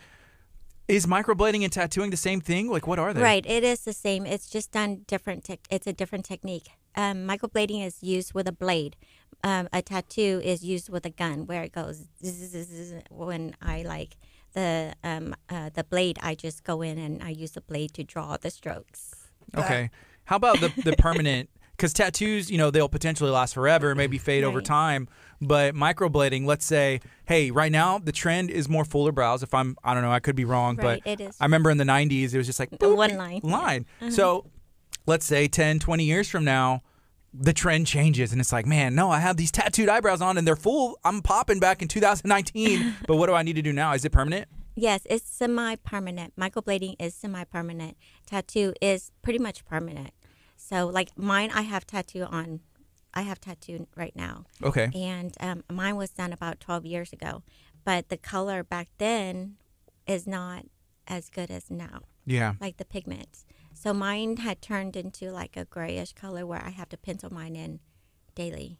[0.87, 2.69] is microblading and tattooing the same thing?
[2.69, 3.21] Like what are they?
[3.21, 4.25] Right, it is the same.
[4.25, 5.45] It's just done different.
[5.45, 6.69] Tech it's a different technique.
[6.95, 8.95] Um, microblading is used with a blade.
[9.43, 12.93] Um, a tattoo is used with a gun, where it goes zzz, zzz, zzz.
[13.09, 14.15] when I like
[14.53, 16.17] the um, uh, the blade.
[16.21, 19.29] I just go in and I use the blade to draw the strokes.
[19.55, 19.89] Okay.
[20.25, 21.49] How about the the permanent?
[21.75, 25.07] Because tattoos, you know, they'll potentially last forever, maybe fade over time.
[25.41, 29.41] But microblading, let's say, hey, right now the trend is more fuller brows.
[29.43, 31.35] If I'm, I don't know, I could be wrong, Right, but it is.
[31.41, 33.41] I remember in the '90s it was just like The boop, one line.
[33.43, 33.57] Uh-huh.
[33.57, 33.85] line.
[34.11, 34.45] So,
[35.07, 36.81] let's say 10, 20 years from now,
[37.33, 40.47] the trend changes, and it's like, man, no, I have these tattooed eyebrows on, and
[40.47, 40.99] they're full.
[41.03, 42.95] I'm popping back in 2019.
[43.07, 43.93] but what do I need to do now?
[43.93, 44.47] Is it permanent?
[44.75, 46.35] Yes, it's semi-permanent.
[46.35, 47.97] Microblading is semi-permanent.
[48.25, 50.11] Tattoo is pretty much permanent.
[50.57, 52.61] So, like mine, I have tattoo on.
[53.15, 54.89] I have tattoo right now, Okay.
[54.95, 57.43] and um, mine was done about 12 years ago.
[57.83, 59.57] But the color back then
[60.07, 60.65] is not
[61.07, 62.53] as good as now, Yeah.
[62.59, 63.45] like the pigments.
[63.83, 67.57] So mine had turned into like a grayish color where I have to pencil mine
[67.57, 67.81] in
[68.33, 68.77] daily.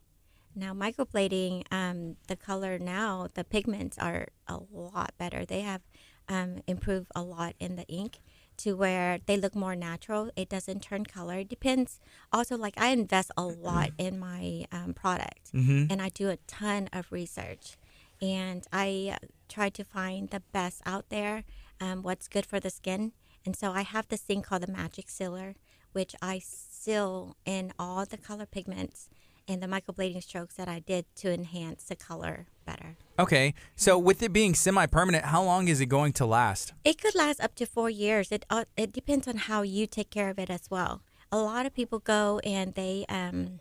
[0.55, 5.43] Now microblading, um, the color now, the pigments are a lot better.
[5.43, 5.81] They have
[6.29, 8.19] um, improved a lot in the ink
[8.59, 10.31] to where they look more natural.
[10.37, 11.39] It doesn't turn color.
[11.39, 11.99] It depends.
[12.31, 15.51] Also, like I invest a lot in my um, product,
[15.91, 17.75] and I do a ton of research,
[18.21, 19.17] and I
[19.49, 21.43] try to find the best out there,
[21.81, 23.11] um, what's good for the skin.
[23.45, 25.55] And so I have this thing called the Magic Sealer,
[25.91, 29.09] which I seal in all the color pigments
[29.47, 32.95] and the microblading strokes that I did to enhance the color better.
[33.19, 33.53] Okay.
[33.75, 36.73] So with it being semi-permanent, how long is it going to last?
[36.85, 38.31] It could last up to four years.
[38.31, 41.01] It uh, it depends on how you take care of it as well.
[41.31, 43.59] A lot of people go and they um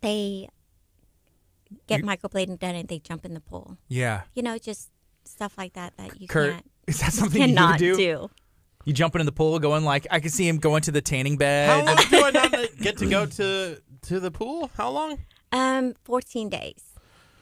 [0.00, 0.48] they
[1.88, 3.78] get You- microblading done and they jump in the pool.
[3.88, 4.22] Yeah.
[4.34, 4.90] You know, just
[5.24, 7.96] stuff like that that you Kurt, can't is that something you cannot do?
[7.96, 8.30] do.
[8.88, 11.36] You jumping in the pool, going like I can see him going to the tanning
[11.36, 11.68] bed.
[11.68, 14.70] How long do I not get to go to to the pool?
[14.78, 15.18] How long?
[15.52, 16.82] Um, fourteen days.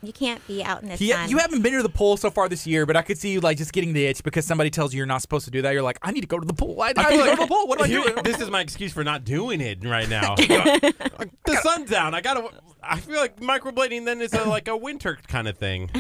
[0.03, 1.31] You can't be out in the He- sun.
[1.31, 3.39] you haven't been to the pool so far this year, but I could see you
[3.39, 5.71] like just getting the itch because somebody tells you you're not supposed to do that.
[5.73, 6.83] You're like, I need to go to the pool.
[6.83, 7.69] I, I, I need feel to go to the pool.
[7.69, 8.25] What am I here- doing?
[8.25, 10.35] This is my excuse for not doing it right now.
[10.37, 12.13] the sun's down.
[12.13, 12.51] I gotta.
[12.83, 15.91] I feel like microblading then is a, like a winter kind of thing.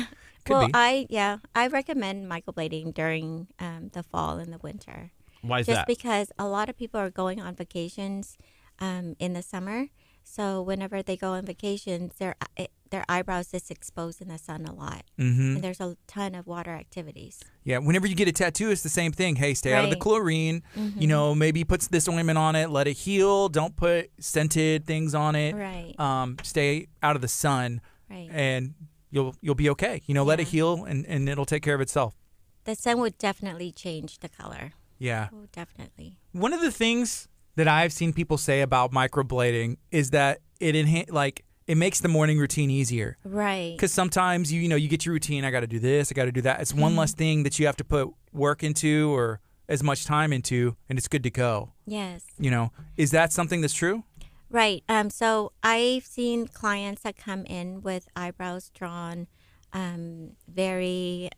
[0.44, 0.72] Could well, be.
[0.74, 5.11] I yeah, I recommend microblading during um, the fall and the winter,
[5.47, 5.86] Why is just that?
[5.86, 8.36] because a lot of people are going on vacations
[8.78, 9.88] um, in the summer.
[10.28, 12.34] So whenever they go on vacations, their
[12.90, 15.55] their eyebrows is exposed in the sun a lot, mm-hmm.
[15.57, 17.42] and there's a ton of water activities.
[17.64, 19.36] Yeah, whenever you get a tattoo, it's the same thing.
[19.36, 20.62] Hey, stay out of the chlorine.
[20.76, 21.01] Mm-hmm.
[21.01, 23.49] You know, maybe put this ointment on it, let it heal.
[23.49, 25.55] Don't put scented things on it.
[25.55, 27.80] Right, Um, stay out of the sun,
[28.11, 28.28] right.
[28.30, 28.74] and
[29.11, 30.03] you'll you'll be okay.
[30.07, 32.14] You know, let it heal, and, and it'll take care of itself.
[32.64, 34.72] The sun would definitely change the color.
[34.99, 35.28] Yeah.
[35.32, 36.18] Oh, definitely.
[36.32, 41.11] One of the things that I've seen people say about microblading is that it enhan-
[41.12, 43.16] like it makes the morning routine easier.
[43.24, 43.72] Right.
[43.76, 45.44] Because sometimes you you know you get your routine.
[45.44, 46.11] I got to do this.
[46.11, 46.61] I got to do that.
[46.61, 46.99] It's one Mm-hmm.
[47.01, 50.97] less thing that you have to put work into or as much time into, and
[50.99, 51.72] it's good to go.
[51.86, 52.24] Yes.
[52.38, 54.05] You know, is that something that's true?
[54.49, 54.84] Right.
[54.88, 59.26] Um, so I've seen clients that come in with eyebrows drawn
[59.72, 61.30] um, very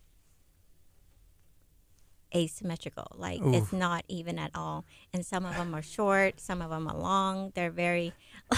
[2.35, 3.07] asymmetrical.
[3.17, 4.85] Like it's not even at all.
[5.13, 7.53] And some of them are short, some of them are long.
[7.55, 8.13] They're very.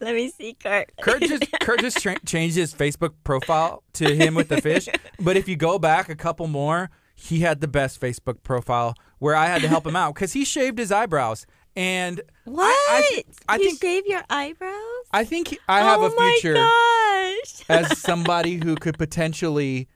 [0.00, 0.92] Let me see, Kurt.
[1.00, 4.88] Kurt just Kurt just tra- changed his Facebook profile to him with the fish.
[5.20, 9.36] But if you go back a couple more, he had the best Facebook profile where
[9.36, 11.46] I had to help him out because he shaved his eyebrows.
[11.76, 12.64] And What?
[12.66, 14.72] I, I, thi- I you think shave your eyebrows?
[15.12, 17.64] I think I have oh a future my gosh.
[17.68, 19.88] as somebody who could potentially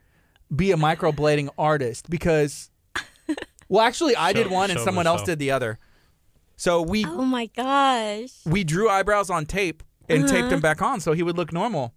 [0.55, 2.71] be a microblading artist because
[3.69, 5.27] well actually I did Show- one and show someone else Michelle.
[5.33, 5.79] did the other.
[6.57, 8.31] So we oh my gosh.
[8.47, 10.33] we drew eyebrows on tape and Uh-huh.
[10.35, 11.93] taped them back on so he would look normal.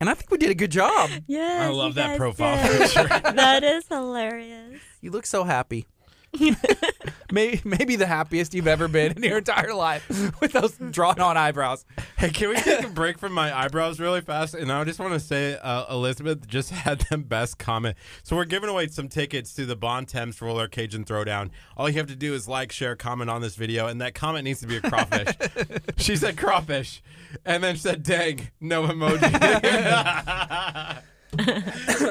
[0.00, 1.10] and I think we did a good job.
[1.26, 2.80] Yes, I you love that guys profile did.
[2.80, 3.08] picture.
[3.34, 4.80] that is hilarious.
[5.00, 5.86] You look so happy.
[7.32, 10.08] maybe, maybe the happiest you've ever been in your entire life
[10.40, 11.84] with those drawn on eyebrows.
[12.16, 14.54] Hey, can we take a break from my eyebrows really fast?
[14.54, 17.96] And I just want to say, uh, Elizabeth just had the best comment.
[18.22, 21.50] So we're giving away some tickets to the Bon Temps Roller Cajun Throwdown.
[21.76, 24.44] All you have to do is like, share, comment on this video, and that comment
[24.44, 25.34] needs to be a crawfish.
[25.96, 27.02] she said crawfish,
[27.44, 29.20] and then she said, "Dang, no emoji."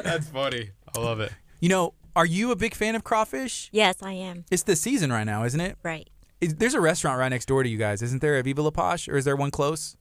[0.02, 0.70] That's funny.
[0.94, 1.32] I love it.
[1.60, 3.70] You know, are you a big fan of crawfish?
[3.72, 4.44] Yes, I am.
[4.50, 5.78] It's the season right now, isn't it?
[5.82, 6.06] Right.
[6.42, 8.36] Is, there's a restaurant right next door to you guys, isn't there?
[8.38, 9.96] A Viva La Posh, or is there one close?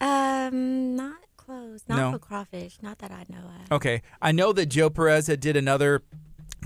[0.00, 1.84] Um, not close.
[1.86, 2.10] Not No.
[2.10, 2.78] for crawfish.
[2.82, 3.70] Not that I know of.
[3.76, 6.02] Okay, I know that Joe Perez had did another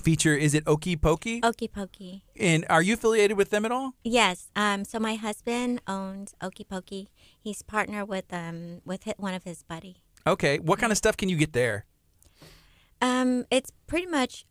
[0.02, 0.34] feature.
[0.34, 1.42] Is it Okie Pokey?
[1.42, 2.24] Okie Pokey.
[2.40, 3.92] And are you affiliated with them at all?
[4.04, 4.48] Yes.
[4.56, 4.86] Um.
[4.86, 7.10] So my husband owns Okie Pokey.
[7.38, 9.96] He's partnered with um with one of his buddy.
[10.26, 11.84] Okay, what kind of stuff can you get there?
[13.02, 13.44] Um.
[13.50, 14.46] It's pretty much,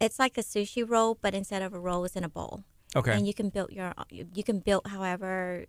[0.00, 2.64] it's like a sushi roll, but instead of a roll, it's in a bowl.
[2.96, 5.66] Okay, And you can build your uh, you you can build however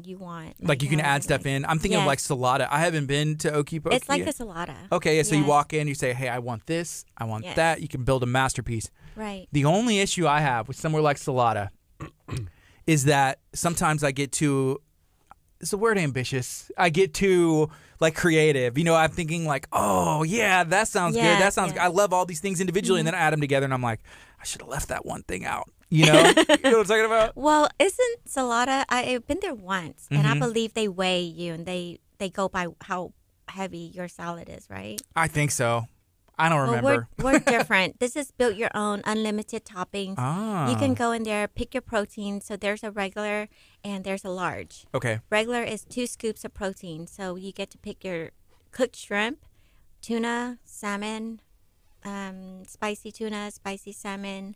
[0.00, 0.54] you want.
[0.62, 1.64] like you can add stuff in.
[1.64, 2.68] I'm thinking of like Salata.
[2.70, 3.96] I haven't been to Okie Pokey.
[3.96, 4.76] It's like a Salata.
[4.92, 7.56] Okay, yeah, so you walk in, you say, "Hey, I want this, I want Yes.
[7.56, 8.88] that." You can build a masterpiece.
[9.16, 9.48] Right.
[9.50, 11.70] The only issue I have with somewhere like Salata
[12.86, 14.80] is that sometimes I get too
[15.60, 16.70] it's the word ambitious.
[16.78, 17.68] I get too
[18.00, 18.78] like creative.
[18.78, 21.38] You know, I'm thinking like, "Oh, yeah, that sounds good.
[21.40, 21.82] That sounds good.
[21.82, 24.00] I love all these things individually and then I add them together and I'm like,
[24.40, 26.18] I should have left that one thing out." You know?
[26.36, 27.36] you know what I'm talking about?
[27.36, 28.84] Well, isn't Salata?
[28.88, 30.38] I, I've been there once, and I Mhm.
[30.40, 33.12] believe they weigh you, and they they go by how
[33.48, 35.00] heavy your salad is, right?
[35.16, 35.86] I think so.
[36.38, 37.08] I don't Well, remember.
[37.18, 37.98] we're we're different.
[37.98, 40.14] this is built your own, unlimited toppings.
[40.18, 40.70] ah.
[40.70, 42.40] You can go in there, pick your protein.
[42.40, 43.48] So there's a regular
[43.82, 44.86] and there's a large.
[44.94, 45.20] Okay.
[45.30, 48.30] Regular is two scoops of protein, so you get to pick your
[48.70, 49.38] cooked shrimp,
[50.00, 51.40] tuna, salmon,
[52.04, 54.54] um, spicy tuna, spicy salmon,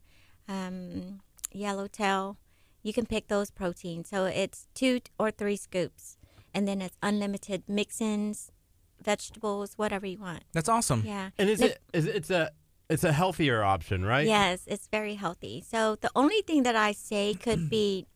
[0.48, 1.20] um,
[1.50, 2.36] yellowtail.
[2.82, 4.08] You can pick those proteins.
[4.08, 6.16] So it's two or three scoops,
[6.54, 8.50] and then it's unlimited mix-ins,
[9.02, 10.44] vegetables, whatever you want.
[10.52, 11.02] That's awesome.
[11.06, 11.30] Yeah.
[11.38, 12.50] And is Look- it is it- it's a
[12.90, 14.26] it's a healthier option, right?
[14.26, 15.64] Yes, it's very healthy.
[15.66, 18.06] So the only thing that I say could be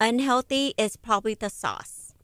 [0.00, 2.14] unhealthy is probably the sauce.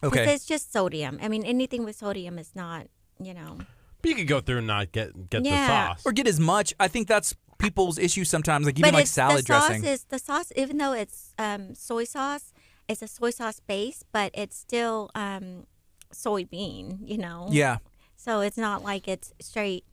[0.00, 0.34] Because Okay.
[0.34, 1.18] it's just sodium.
[1.22, 2.86] I mean, anything with sodium is not,
[3.18, 3.58] you know.
[4.02, 5.66] But you could go through and not get get Yeah.
[5.66, 6.02] the sauce.
[6.04, 6.74] Or get as much.
[6.78, 9.84] I think that's people's issue sometimes like even but like it's salad the sauce dressing.
[9.84, 12.52] is the sauce, even though it's um, soy sauce,
[12.86, 15.66] it's a soy sauce base, but it's still um,
[16.12, 17.48] soybean, you know.
[17.50, 17.78] yeah.
[18.16, 19.84] So it's not like it's straight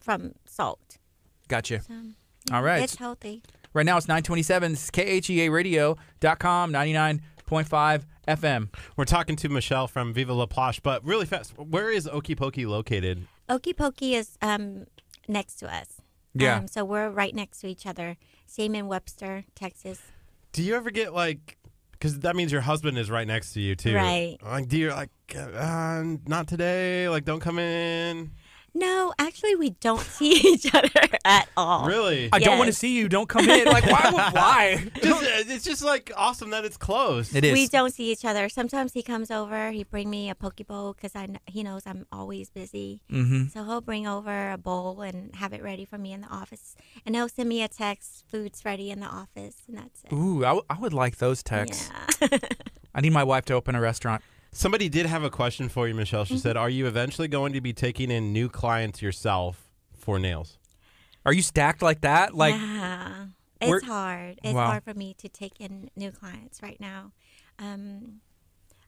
[0.00, 0.98] from salt.
[1.48, 1.80] Gotcha.
[1.82, 1.94] So,
[2.52, 2.82] All right.
[2.82, 3.42] It's healthy.
[3.72, 4.72] Right now it's 927.
[4.72, 8.68] This is KHEARadio.com, 99.5 FM.
[8.96, 12.66] We're talking to Michelle from Viva La Posh, but really fast, where is Okie Pokey
[12.66, 13.26] located?
[13.48, 14.86] Okie Pokey is um,
[15.28, 16.00] next to us.
[16.34, 16.56] Yeah.
[16.58, 18.16] Um, so we're right next to each other.
[18.46, 20.00] Same in Webster, Texas.
[20.52, 21.56] Do you ever get like
[21.98, 23.94] Because that means your husband is right next to you too.
[23.94, 24.36] Right.
[24.42, 27.08] Like, do you like uh, not today?
[27.08, 28.32] Like, don't come in.
[28.76, 30.90] No, actually, we don't see each other
[31.24, 31.86] at all.
[31.86, 32.28] Really?
[32.30, 33.08] I don't want to see you.
[33.08, 33.64] Don't come in.
[33.64, 34.10] Like why?
[34.12, 34.90] would- why?
[35.02, 37.34] just, it's just like awesome that it's closed.
[37.34, 37.52] It is.
[37.54, 38.48] We don't see each other.
[38.50, 39.70] Sometimes he comes over.
[39.70, 43.00] He bring me a poke bowl because I kn- he knows I'm always busy.
[43.10, 43.46] Mm-hmm.
[43.48, 46.76] So he'll bring over a bowl and have it ready for me in the office.
[47.06, 50.12] And he'll send me a text, food's ready in the office, and that's it.
[50.12, 51.90] Ooh, I, w- I would like those texts.
[52.20, 52.28] Yeah.
[52.94, 54.22] I need my wife to open a restaurant.
[54.56, 56.24] Somebody did have a question for you, Michelle.
[56.24, 56.34] Mm-hmm.
[56.34, 60.58] She said, "Are you eventually going to be taking in new clients yourself for nails?"
[61.26, 62.34] Are you stacked like that?
[62.34, 63.26] Like yeah.
[63.60, 64.38] It's hard.
[64.42, 64.66] It's Wow.
[64.66, 67.12] hard for me to take in new clients right now.
[67.58, 68.20] Um,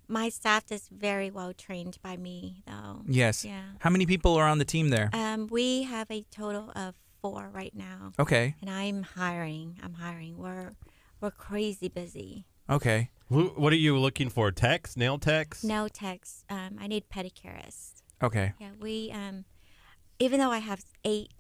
[0.09, 3.03] my staff is very well trained by me, though.
[3.07, 3.45] yes.
[3.45, 3.63] Yeah.
[3.81, 5.11] How many people are on the team there?
[5.13, 8.55] Um, we have a total of four right now, Okay.
[8.63, 9.79] and I'm hiring.
[9.83, 10.39] I'm hiring.
[10.39, 10.73] We're
[11.21, 12.45] we're crazy busy.
[12.71, 13.11] Okay.
[13.29, 14.51] Wh- What are you looking for?
[14.51, 15.65] Techs, nail techs?
[15.65, 16.45] No techs.
[16.51, 18.03] Um, I need pedicurists.
[18.23, 18.53] Okay.
[18.61, 19.45] Yeah, we um,
[20.19, 21.31] even though I have eight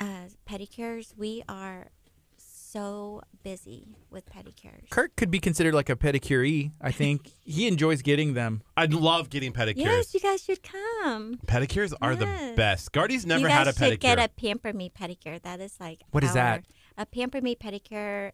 [0.00, 1.88] uh, pedicures, we are
[2.36, 4.88] so busy with pedicures.
[4.90, 6.70] Kirk could be considered like a pedicure.
[6.80, 8.62] I think he enjoys getting them.
[8.76, 9.76] I love getting pedicures.
[9.76, 11.38] Yes, you guys should come.
[11.46, 12.56] Pedicures are the Yes.
[12.56, 12.92] best.
[12.92, 14.00] Gardy's never you guys had a should pedicure.
[14.00, 15.40] get a Pamper Me pedicure.
[15.42, 16.64] That is like What is our- that?
[16.98, 18.32] A Pamper Me pedicure.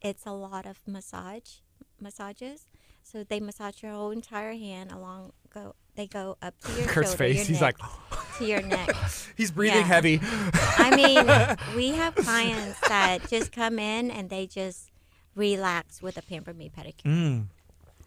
[0.00, 1.56] It's a lot of massage
[2.00, 2.68] massages.
[3.02, 5.32] So they massage your whole entire hand along.
[5.52, 5.74] Go.
[5.96, 7.36] They go up to your Kurt's shoulder, face.
[7.36, 8.90] your He's neck, like, to your neck.
[9.36, 9.84] he's breathing Yeah.
[9.86, 10.20] heavy.
[10.22, 11.26] I mean,
[11.76, 14.90] we have clients that just come in and they just
[15.34, 17.04] relax with a Pamper Me pedicure.
[17.04, 17.40] Mm.
[17.42, 17.48] Is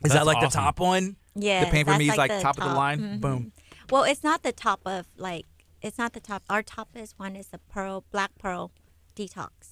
[0.03, 1.15] That's that like the top one?
[1.35, 2.77] Yeah, the Pamper Me is like like the top, of the top.
[2.77, 2.99] line.
[2.99, 3.21] Mhm.
[3.21, 3.51] Boom.
[3.89, 5.45] Well, it's not the top of like
[5.81, 6.43] it's not the top.
[6.49, 8.71] Our top is one is the pearl black pearl
[9.15, 9.70] detox.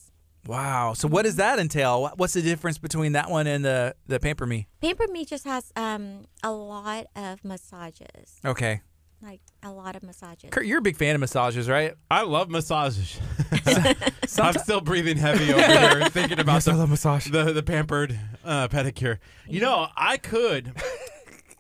[0.50, 0.94] Wow.
[0.94, 2.12] So what does that entail?
[2.16, 4.68] What's the difference between that one and the the Pamper Me?
[4.82, 8.82] Pamper Me just has um a lot of massages, Okay.
[9.22, 10.50] like a lot of massages.
[10.50, 11.94] Kurt, you're a big fan of massages, right?
[12.10, 13.20] I love massages.
[14.40, 17.28] I'm still breathing heavy over here, thinking about Yes, I the, love massage.
[17.28, 19.20] the the pampered uh, pedicure.
[19.48, 20.74] You know, I could,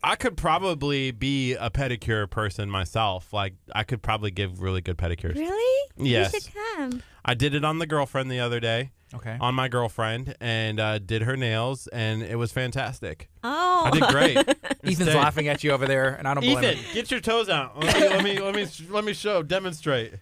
[0.03, 3.33] I could probably be a pedicure person myself.
[3.33, 5.35] Like, I could probably give really good pedicures.
[5.35, 5.89] Really?
[5.97, 6.33] Yes.
[6.33, 7.03] You should come.
[7.25, 9.37] I did it on the girlfriend the other day, Okay.
[9.41, 13.29] on my girlfriend, and uh, did her nails, and it was fantastic.
[13.43, 14.37] Oh, I did great.
[14.83, 16.93] Ethan's laughing at you over there, and I don't blame Ethan, him.
[16.93, 17.77] get your toes out.
[17.77, 20.13] Let me let me let me, let me show demonstrate.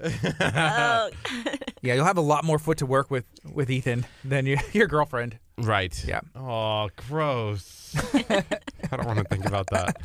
[0.00, 1.10] Oh.
[1.82, 4.86] Yeah, you'll have a lot more foot to work with with Ethan than your your
[4.86, 5.38] girlfriend.
[5.58, 6.04] Right.
[6.06, 6.20] Yeah.
[6.34, 7.94] Oh, gross.
[8.14, 9.96] I don't want to think about that.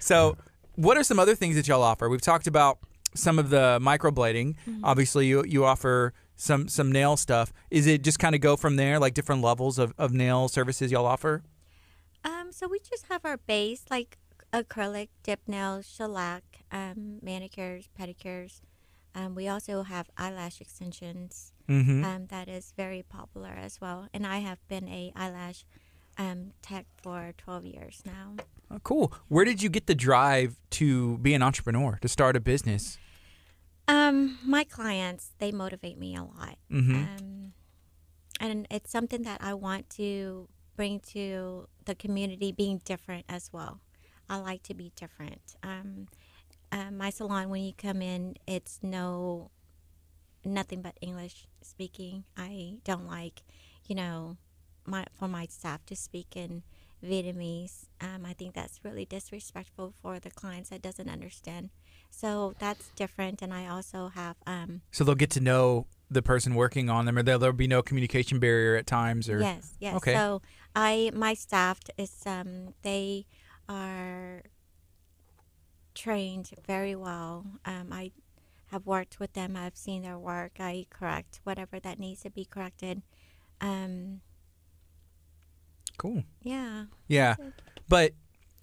[0.00, 0.36] So,
[0.74, 2.08] what are some other things that y'all offer?
[2.08, 2.78] We've talked about
[3.14, 4.56] some of the microblading.
[4.82, 7.52] Obviously, you you offer some some nail stuff.
[7.70, 10.90] Is it just kind of go from there, like different levels of, of nail services
[10.90, 11.42] y'all offer?
[12.24, 14.18] Um, so we just have our base like
[14.52, 16.42] acrylic, dip nails, shellac,
[16.72, 18.60] um, manicures, pedicures.
[19.18, 21.52] Um, we also have eyelash extensions.
[21.68, 22.04] Mm-hmm.
[22.04, 24.06] Um, that is very popular as well.
[24.14, 25.64] And I have been a eyelash
[26.16, 28.36] um, tech for 12 years now.
[28.70, 29.12] Oh, cool.
[29.26, 32.98] Where did you get the drive to be an entrepreneur, to start a business?
[33.88, 36.58] Um, my clients, they motivate me a lot.
[36.70, 36.94] Mm-hmm.
[36.94, 37.52] Um,
[38.40, 43.80] and it's something that I want to bring to the community being different as well.
[44.30, 45.56] I like to be different.
[45.64, 46.06] Um,
[46.72, 49.50] uh, my salon, when you come in, it's no,
[50.44, 52.24] nothing but English speaking.
[52.36, 53.42] I don't like,
[53.86, 54.36] you know,
[54.84, 56.62] my for my staff to speak in
[57.04, 57.86] Vietnamese.
[58.00, 61.70] Um, I think that's really disrespectful for the clients that doesn't understand.
[62.10, 63.42] So that's different.
[63.42, 67.18] And I also have um, So they'll get to know the person working on them,
[67.18, 69.96] or there there'll be no communication barrier at times, or Yes, yes.
[69.96, 70.14] Okay.
[70.14, 70.42] So
[70.74, 73.26] I my staff is um they
[73.68, 74.42] are
[76.02, 77.44] trained very well.
[77.64, 78.12] Um, I
[78.66, 79.56] have worked with them.
[79.56, 80.52] I've seen their work.
[80.60, 83.02] I correct whatever that needs to be corrected.
[83.60, 84.20] Um,
[85.98, 86.22] cool.
[86.42, 86.84] yeah.
[87.08, 87.34] Yeah,
[87.88, 88.12] but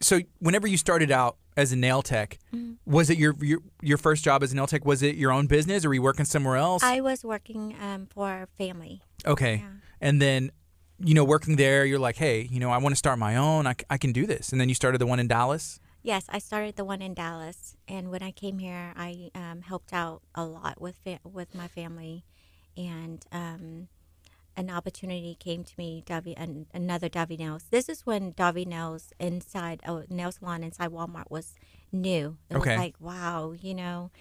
[0.01, 2.77] so whenever you started out as a nail tech, Mhm.
[2.85, 4.85] was it your, your your first job as a nail tech?
[4.85, 6.83] Was it your own business, or were you working somewhere else?
[6.83, 9.01] I was working um, for family.
[9.25, 9.69] okay, Yeah.
[10.01, 10.51] and then
[10.99, 13.67] you know working there, you're like, hey, you know, I want to start my own.
[13.67, 15.79] I, I can do this, and then you started the one in Dallas.
[16.05, 19.91] Yes, I started the one in Dallas, and when I came here, I um, helped
[19.91, 22.23] out a lot with fa- with my family,
[22.77, 23.87] and um,
[24.55, 26.03] an opportunity came to me.
[26.05, 27.63] Davi, an, another Davi Nails.
[27.71, 31.55] This is when Davi Nails inside a nail salon inside Walmart was
[31.91, 32.37] new.
[32.51, 32.75] It Okay.
[32.75, 34.11] was like wow, you know.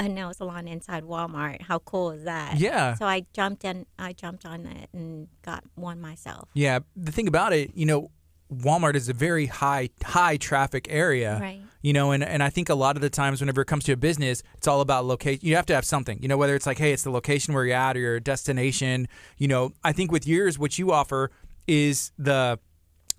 [0.00, 1.62] a nail salon inside Walmart.
[1.62, 2.56] How cool is that?
[2.58, 2.94] Yeah.
[2.94, 3.86] So I jumped in.
[3.96, 6.48] I jumped on it and got one myself.
[6.54, 8.10] Yeah, the thing about it, you know,
[8.52, 11.38] Walmart is a very high high traffic area.
[11.40, 11.60] Right.
[11.80, 13.92] You know, and, and I think a lot of the times whenever it comes to
[13.92, 15.46] a business, it's all about location.
[15.46, 16.20] You have to have something.
[16.20, 19.06] You know, whether it's like, hey, it's the location where you're at or your destination.
[19.36, 21.30] You know, I think with yours, what you offer
[21.68, 22.58] is the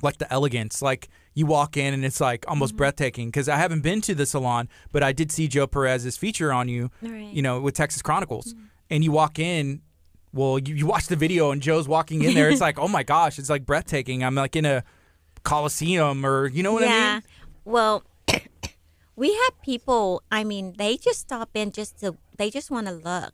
[0.01, 0.81] like the elegance.
[0.81, 2.79] Like you walk in and it's like almost mm-hmm.
[2.79, 3.27] breathtaking.
[3.29, 6.67] Because I haven't been to the salon, but I did see Joe Perez's feature on
[6.67, 6.91] you.
[7.01, 7.31] Right.
[7.31, 8.65] You know, with Texas Chronicles, mm-hmm.
[8.89, 9.81] and you walk in.
[10.31, 12.51] Well, you, you watch the video and Joe's walking in there.
[12.51, 14.23] It's like, oh my gosh, it's like breathtaking.
[14.23, 14.83] I'm like in a
[15.49, 17.13] coliseum, or you know what I yeah.
[17.15, 17.23] mean?
[17.65, 18.03] Well,
[19.15, 20.21] we have people.
[20.31, 22.17] I mean, they just stop in just to.
[22.37, 23.33] They just want to look,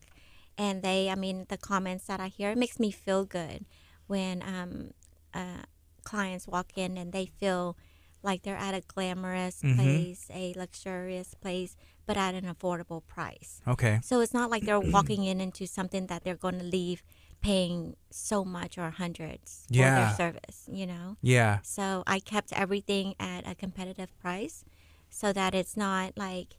[0.58, 1.10] and they.
[1.10, 3.66] I mean, the comments that I hear it makes me feel good
[4.08, 4.92] when um,
[5.34, 5.64] uh,
[6.04, 7.76] clients walk in and they feel
[8.24, 9.76] like they're at a glamorous Mm-hmm.
[9.76, 11.76] place, a luxurious place,
[12.08, 13.62] but at an affordable price.
[13.68, 14.00] Okay.
[14.04, 17.04] So it's not like they're walking in into something that they're going to leave
[17.46, 20.00] paying so much or hundreds for Yeah.
[20.00, 20.68] their service.
[20.68, 21.18] You know.
[21.22, 21.60] Yeah.
[21.62, 24.66] So I kept everything at a competitive price
[25.10, 26.58] so that it's not like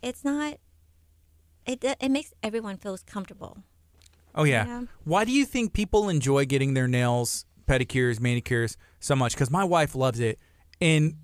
[0.00, 0.58] it's not
[1.66, 3.64] it it makes everyone feels comfortable.
[4.34, 4.66] Oh yeah.
[4.66, 4.82] Yeah.
[5.04, 9.32] Why do you think people enjoy getting their nails, pedicures, manicures so much?
[9.34, 10.38] Because my wife loves it,
[10.80, 11.16] and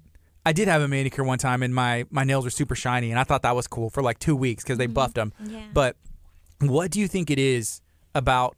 [0.45, 3.21] I did have a manicure one time, and my my nails were super shiny, and
[3.21, 4.95] I thought that was cool for like two weeks because they mm-hmm.
[4.95, 5.33] buffed them.
[5.41, 5.67] Yeah.
[5.73, 5.97] But
[6.61, 7.81] what do you think it is
[8.15, 8.57] about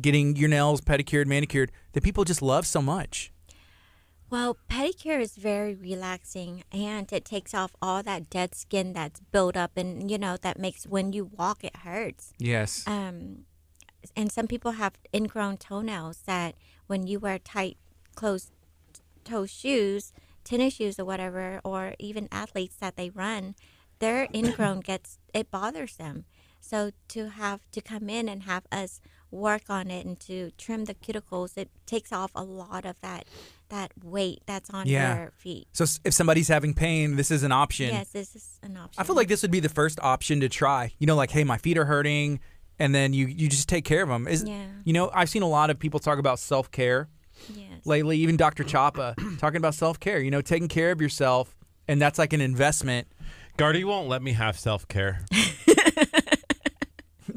[0.00, 3.32] getting your nails pedicured, manicured that people just love so much?
[4.28, 9.56] Well, pedicure is very relaxing and it takes off all that dead skin that's built
[9.56, 12.32] up and you know that makes when you walk it hurts.
[12.38, 12.82] Yes.
[12.86, 13.44] Um
[14.16, 16.54] and some people have ingrown toenails that
[16.86, 17.76] when you wear tight
[18.16, 18.50] closed
[19.24, 23.54] toe shoes, tennis shoes or whatever, or even athletes that they run,
[24.00, 26.24] their ingrown gets it bothers them.
[26.60, 29.00] So to have to come in and have us
[29.36, 33.24] work on it and to trim the cuticles, it takes off a lot of that
[33.68, 35.16] that weight that's on Yeah.
[35.22, 35.66] your feet.
[35.72, 37.88] so if somebody's having pain, this is an option.
[37.92, 39.00] Yes, this is an option.
[39.00, 40.92] I feel like this would be the first option to try.
[41.00, 42.38] You know, like, hey, my feet are hurting,
[42.78, 44.28] and then you you just take care of them.
[44.28, 44.66] Is Yeah.
[44.84, 47.08] you know, I've seen a lot of people talk about self care
[47.52, 47.84] yes.
[47.84, 48.18] lately.
[48.18, 48.62] Even Dr.
[48.62, 50.20] Chapa talking about self care.
[50.20, 51.56] You know, taking care of yourself,
[51.88, 53.08] and that's like an investment.
[53.56, 55.24] Gardy won't let me have self care.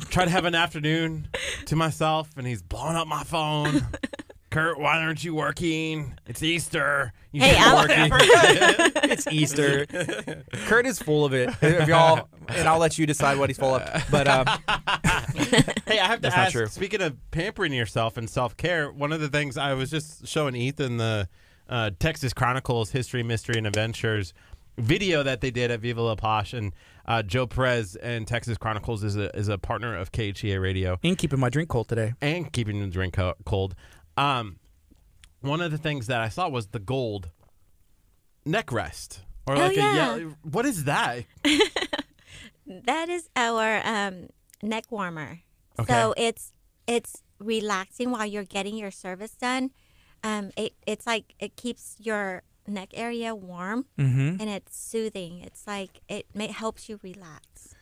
[0.09, 1.27] Try to have an afternoon
[1.65, 3.81] to myself, and he's blowing up my phone.
[4.51, 6.17] Kurt, why aren't you working?
[6.25, 7.13] It's Easter.
[7.31, 8.91] You Hey, should be I'll- working.
[9.11, 9.85] It's Easter.
[10.67, 11.49] Kurt is full of it.
[11.61, 14.05] If y'all, and I'll let you decide what he's full of.
[14.11, 14.45] But um,
[15.35, 16.51] hey, I have to That's not ask.
[16.53, 16.67] true.
[16.67, 20.55] Speaking of pampering yourself and self care, one of the things I was just showing
[20.55, 21.27] Ethan the
[21.67, 24.33] uh, Texas Chronicles History, Mystery, and Adventures
[24.79, 26.73] video that they did at Viva La Posh, and
[27.05, 31.17] uh, Joe Perez and Texas Chronicles is a is a partner of KHEA Radio and
[31.17, 32.13] keeping my drink cold today.
[32.21, 33.75] and keeping the drink co- cold.
[34.17, 34.57] Um,
[35.41, 37.29] one of the things that I saw was the gold
[38.45, 39.91] neck rest, or Oh, like yeah.
[39.91, 40.35] a yellow.
[40.43, 41.25] What is that?
[42.85, 44.27] That is our um,
[44.61, 45.39] neck warmer.
[45.79, 45.91] Okay.
[45.91, 46.53] So it's
[46.87, 49.71] it's relaxing while you're getting your service done.
[50.23, 54.37] Um, it, it's like it keeps your neck area warm Mm-hmm.
[54.39, 55.41] and it's soothing.
[55.41, 57.75] It's like it may, helps you relax.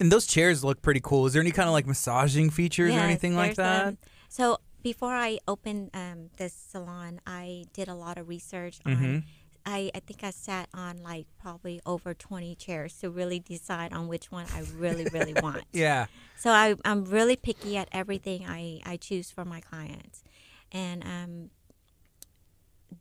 [0.00, 1.26] And those chairs look pretty cool.
[1.26, 3.86] Is there any kind of like massaging features or anything like that?
[3.86, 9.04] um, so before I opened um, this salon, I did a lot of research Mm-hmm.
[9.04, 9.24] on.
[9.64, 14.08] I, I think I sat on like probably over 20 chairs to really decide on
[14.08, 15.62] which one I really, really want.
[15.72, 16.06] yeah.
[16.36, 20.24] So I, I'm really picky at everything I, I choose for my clients.
[20.72, 21.50] And um,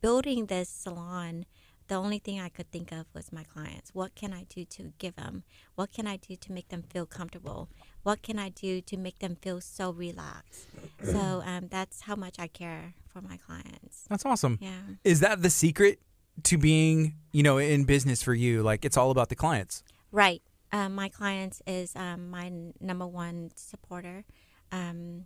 [0.01, 1.45] building this salon,
[1.87, 3.93] the only thing I could think of was my clients.
[3.93, 5.43] What can I do to give them?
[5.75, 7.69] What can I do to make them feel comfortable?
[8.03, 10.67] What can I do to make them feel so relaxed?
[11.03, 14.05] So um, that's how much I care for my clients.
[14.09, 14.57] That's awesome.
[14.61, 14.81] Yeah.
[15.03, 15.99] Is that the secret
[16.43, 18.63] to being, you know, in business for you?
[18.63, 19.83] Like it's all about the clients.
[20.11, 20.41] Right.
[20.71, 24.23] Um, my clients is um, my n- number one supporter.
[24.71, 25.25] Um,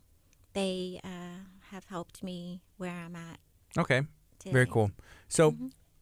[0.53, 3.39] they uh, have helped me where I'm at
[3.77, 4.01] Okay.
[4.45, 4.53] Today.
[4.53, 4.91] Very cool.
[5.27, 5.55] So,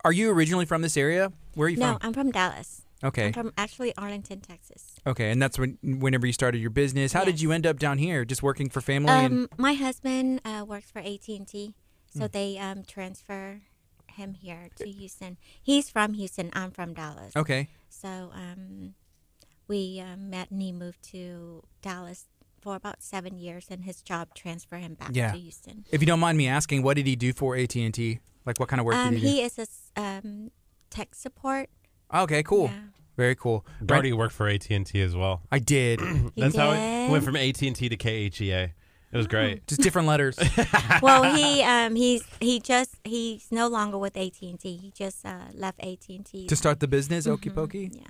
[0.06, 1.32] are you originally from this area?
[1.56, 1.94] Where are you No, from?
[1.94, 2.82] No, I'm from Dallas.
[3.04, 3.28] Okay.
[3.28, 4.96] I'm from actually Arlington, Texas.
[5.06, 7.12] Okay, and that's when whenever you started your business.
[7.14, 8.24] How did you end up down here?
[8.26, 11.76] Just working for family and Um, my husband uh, works for AT and T,
[12.18, 13.62] so they um, transfer
[14.08, 15.38] him here to Houston.
[15.62, 16.50] He's from Houston.
[16.54, 17.36] I'm from Dallas.
[17.36, 17.68] Okay.
[17.89, 18.94] So um,
[19.68, 22.28] we um, met and he moved to Dallas
[22.62, 25.32] for about seven years, and his job transferred him back Yeah.
[25.34, 25.84] to Houston.
[25.91, 28.20] If you don't mind me asking, what did he do for AT and T?
[28.46, 29.34] Like what kind of work Um, did he do?
[29.36, 30.52] he is a s- um,
[30.89, 31.70] tech support.
[32.14, 32.66] Okay, cool.
[32.66, 32.80] Yeah.
[33.16, 33.66] Very cool.
[33.86, 35.41] Gardy worked for AT and T as well.
[35.52, 36.00] I did.
[36.36, 38.72] He That's how it went from AT and T to KHEA.
[39.12, 39.68] It was great.
[39.68, 40.36] Just different letters.
[41.04, 44.76] well, he um he's he just he's no longer with AT and T.
[44.78, 47.91] He just uh, left AT and T to start the business, Okie Pokey.
[47.94, 48.02] Yeah,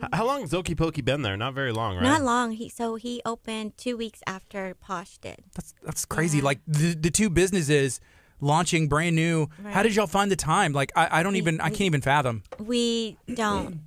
[0.00, 1.36] H- How long has Okie Pokey been there?
[1.36, 2.04] Not very long, right?
[2.04, 2.52] not long.
[2.52, 5.38] He so he opened two weeks after Posh did.
[5.56, 6.38] That's that's crazy.
[6.38, 6.44] Yeah.
[6.44, 7.98] Like the the two businesses
[8.40, 9.48] launching brand new.
[9.70, 10.72] How did y'all find the time?
[10.72, 12.42] Like I, I don't We- even I can't even fathom.
[12.58, 13.80] We don't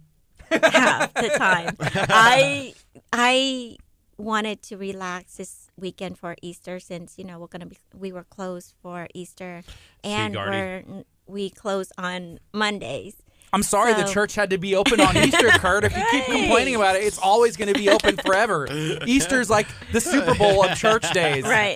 [0.49, 1.75] have the time.
[1.79, 2.73] I
[3.13, 3.77] I
[4.17, 8.23] wanted to relax this weekend for Easter since you know we're gonna be we were
[8.25, 9.63] closed for Easter
[10.03, 10.83] and we're
[11.27, 13.15] we close on Mondays.
[13.53, 15.83] I'm sorry the church had to be open on Easter, Kurt.
[15.83, 18.67] If you keep complaining about it, it's always going to be open forever.
[19.05, 21.43] Easter's like the Super Bowl of church days.
[21.43, 21.75] Right.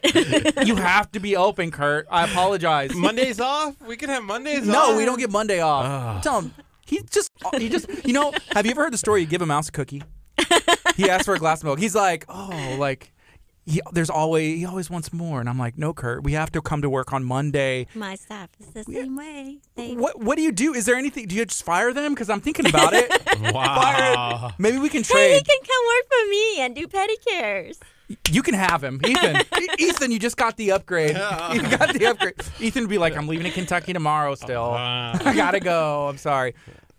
[0.65, 2.07] You have to be open, Kurt.
[2.09, 2.95] I apologize.
[2.95, 3.75] Mondays off?
[3.81, 4.73] We can have Mondays off.
[4.73, 5.85] No, we don't get Monday off.
[5.85, 6.21] Ah.
[6.21, 6.53] Tell him.
[6.85, 9.21] He just, he just, you know, have you ever heard the story?
[9.21, 10.03] You give a mouse a cookie.
[10.95, 11.79] He asked for a glass of milk.
[11.79, 13.11] He's like, oh, like,
[13.65, 15.39] he, there's always, he always wants more.
[15.39, 17.87] And I'm like, no, Kurt, we have to come to work on Monday.
[17.95, 19.57] My staff is the same way.
[19.75, 20.73] They What, what do you do?
[20.73, 21.27] Is there anything?
[21.27, 22.13] Do you just fire them?
[22.13, 23.11] Because I'm thinking about it.
[23.53, 24.51] Wow.
[24.57, 27.77] Maybe we can Hey, he can come work for me and do pedicures.
[28.31, 29.37] You can have him, Ethan.
[29.79, 31.15] Ethan, you just got the upgrade.
[31.53, 32.35] You got the upgrade.
[32.59, 34.35] Ethan would be like, I'm leaving to Kentucky tomorrow.
[34.35, 36.07] Still, Uh, I gotta go.
[36.07, 36.53] I'm sorry,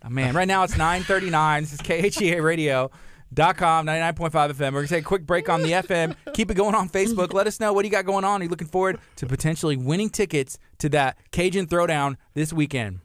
[0.05, 0.35] oh, man.
[0.35, 1.61] Right now it's 9:39.
[1.61, 2.91] This is KHEA Radio.
[3.33, 4.59] Dot com 99.5 FM.
[4.59, 6.15] We're gonna take a quick break on the FM.
[6.33, 7.33] Keep it going on Facebook.
[7.33, 8.41] Let us know what you got going on.
[8.41, 12.99] Are you looking forward to potentially winning tickets to that Cajun Throwdown this weekend?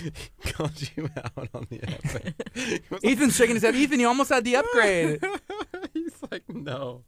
[0.52, 2.34] called you out on the epic.
[2.54, 3.74] He was Ethan's shaking his head.
[3.74, 5.22] Ethan, you almost had the upgrade.
[5.94, 7.02] He's like, no.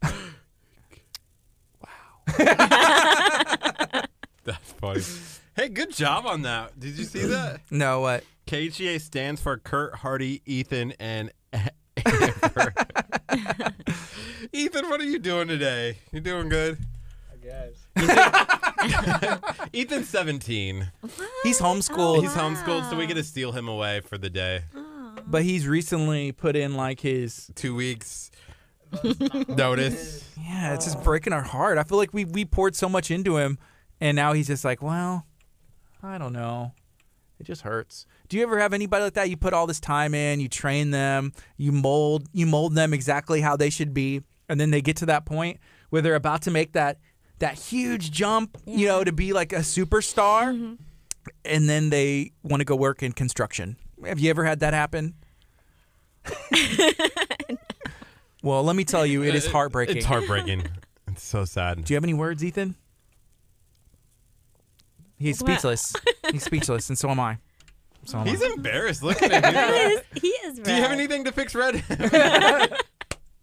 [1.81, 1.89] Wow.
[4.45, 5.01] That's funny.
[5.55, 6.79] Hey, good job on that.
[6.79, 7.61] Did you see that?
[7.71, 8.23] No, what?
[8.47, 11.31] KHEA stands for Kurt, Hardy, Ethan, and
[12.05, 12.73] Amber.
[14.51, 15.97] Ethan, what are you doing today?
[16.11, 16.77] You doing good?
[17.31, 17.85] I guess.
[19.73, 20.91] Ethan's 17.
[21.43, 22.21] He's homeschooled.
[22.21, 24.63] He's homeschooled, so we get to steal him away for the day.
[25.25, 28.29] but he's recently put in like his Two weeks
[29.47, 30.23] notice.
[30.39, 33.37] yeah it's just breaking our heart i feel like we we poured so much into
[33.37, 33.57] him
[33.99, 35.25] and now he's just like well
[36.03, 36.73] i don't know
[37.39, 40.15] it just hurts do you ever have anybody like that you put all this time
[40.15, 44.59] in you train them you mold you mold them exactly how they should be and
[44.59, 45.59] then they get to that point
[45.91, 46.97] where they're about to make that
[47.37, 49.03] that huge jump you know mm-hmm.
[49.03, 50.73] to be like a superstar mm-hmm.
[51.45, 55.13] and then they want to go work in construction have you ever had that happen
[58.41, 60.63] well let me tell you it is heartbreaking It's heartbreaking.
[61.07, 61.83] it's so sad.
[61.83, 62.73] do you have any words, Ethan?
[65.19, 65.51] He's What?
[65.51, 65.93] speechless.
[66.31, 67.37] He's speechless, and so am I.
[68.05, 68.47] So am He's I.
[68.55, 69.01] embarrassed.
[69.03, 69.43] Look at him.
[69.53, 71.83] He is, he is Do you have anything to fix red?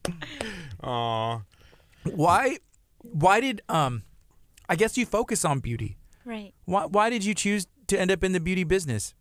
[0.83, 1.41] Aw.
[2.05, 2.59] Why?
[3.03, 4.03] Why did um?
[4.69, 5.97] I guess you focus on beauty.
[6.25, 6.53] Right.
[6.65, 6.85] Why?
[6.87, 9.15] Why did you choose to end up in the beauty business?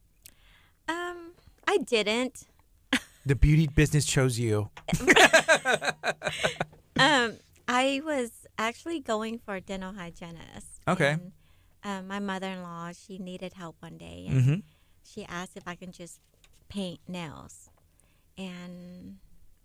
[0.87, 1.31] Um,
[1.67, 2.45] I didn't.
[3.25, 4.69] The beauty business chose you.
[6.97, 7.33] Um,
[7.67, 10.81] I was actually going for a dental hygienist.
[10.87, 11.11] Okay.
[11.11, 11.31] And,
[11.83, 14.55] um, my mother-in-law, she needed help one day, and Mm-hmm.
[15.11, 16.19] She asked if I can just
[16.69, 17.69] paint nails,
[18.37, 19.17] and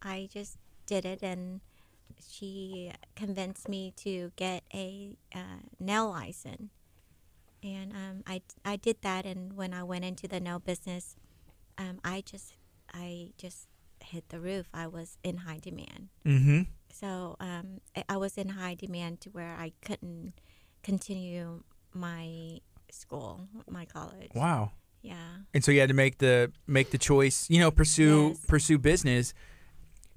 [0.02, 1.60] I just did it, and
[2.26, 6.70] she convinced me to get a uh, nail license,
[7.62, 11.16] and um, I I did that, and when I went into the nail business,
[11.78, 12.54] um, I just
[12.92, 13.68] I just
[14.02, 14.66] hit the roof.
[14.72, 16.08] I was in high demand.
[16.24, 16.62] Mm-hmm.
[16.92, 20.34] So um, I- I was in high demand to where I couldn't
[20.82, 24.30] continue my school, my college.
[24.34, 24.72] Wow.
[25.04, 25.14] Yeah.
[25.52, 27.48] And so you had to make the make the choice.
[27.50, 28.44] You know, pursue Yes.
[28.46, 29.34] pursue business.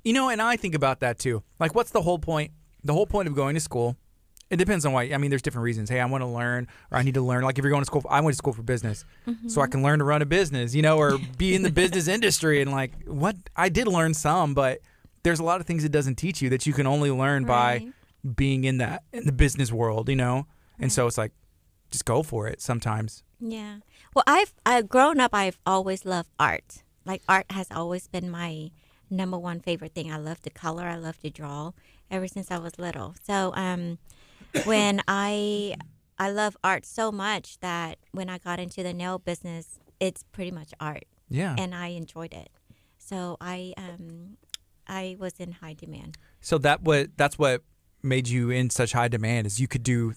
[0.04, 1.44] You know, and I think about that too.
[1.60, 2.52] Like, what's the whole point?
[2.84, 3.98] The whole point of going to school.
[4.50, 5.04] It depends on why.
[5.14, 5.90] I mean, there's different reasons.
[5.90, 7.44] Hey, I want to learn, or I need to learn.
[7.44, 9.50] Like, if you're going to school, I went to school for business, mm-hmm.
[9.50, 10.74] so I can learn to run a business.
[10.74, 12.62] You know, or be in the business industry.
[12.62, 14.80] And like, what I did learn some, but
[15.24, 17.88] there's a lot of things it doesn't teach you that you can only learn by
[18.36, 20.08] being in that in the business world.
[20.08, 20.48] You know,
[20.80, 21.34] and so it's like,
[21.92, 22.62] just go for it.
[22.62, 23.24] Sometimes.
[23.42, 23.80] Yeah.
[24.18, 25.36] Well, I've I've grown up.
[25.36, 26.82] I've always loved art.
[27.06, 28.72] Like art has always been my
[29.12, 30.12] number one favorite thing.
[30.12, 30.86] I love to color.
[30.86, 31.74] I love to draw.
[32.10, 33.14] Ever since I was little.
[33.22, 34.00] So um,
[34.64, 35.76] when I
[36.18, 40.50] I love art so much that when I got into the nail business, it's pretty
[40.50, 41.54] much art, Yeah.
[41.56, 42.50] and I enjoyed it.
[42.98, 44.38] So I um,
[44.88, 46.18] I was in high demand.
[46.42, 47.62] So that what that's what
[48.02, 50.16] made you in such high demand is you could do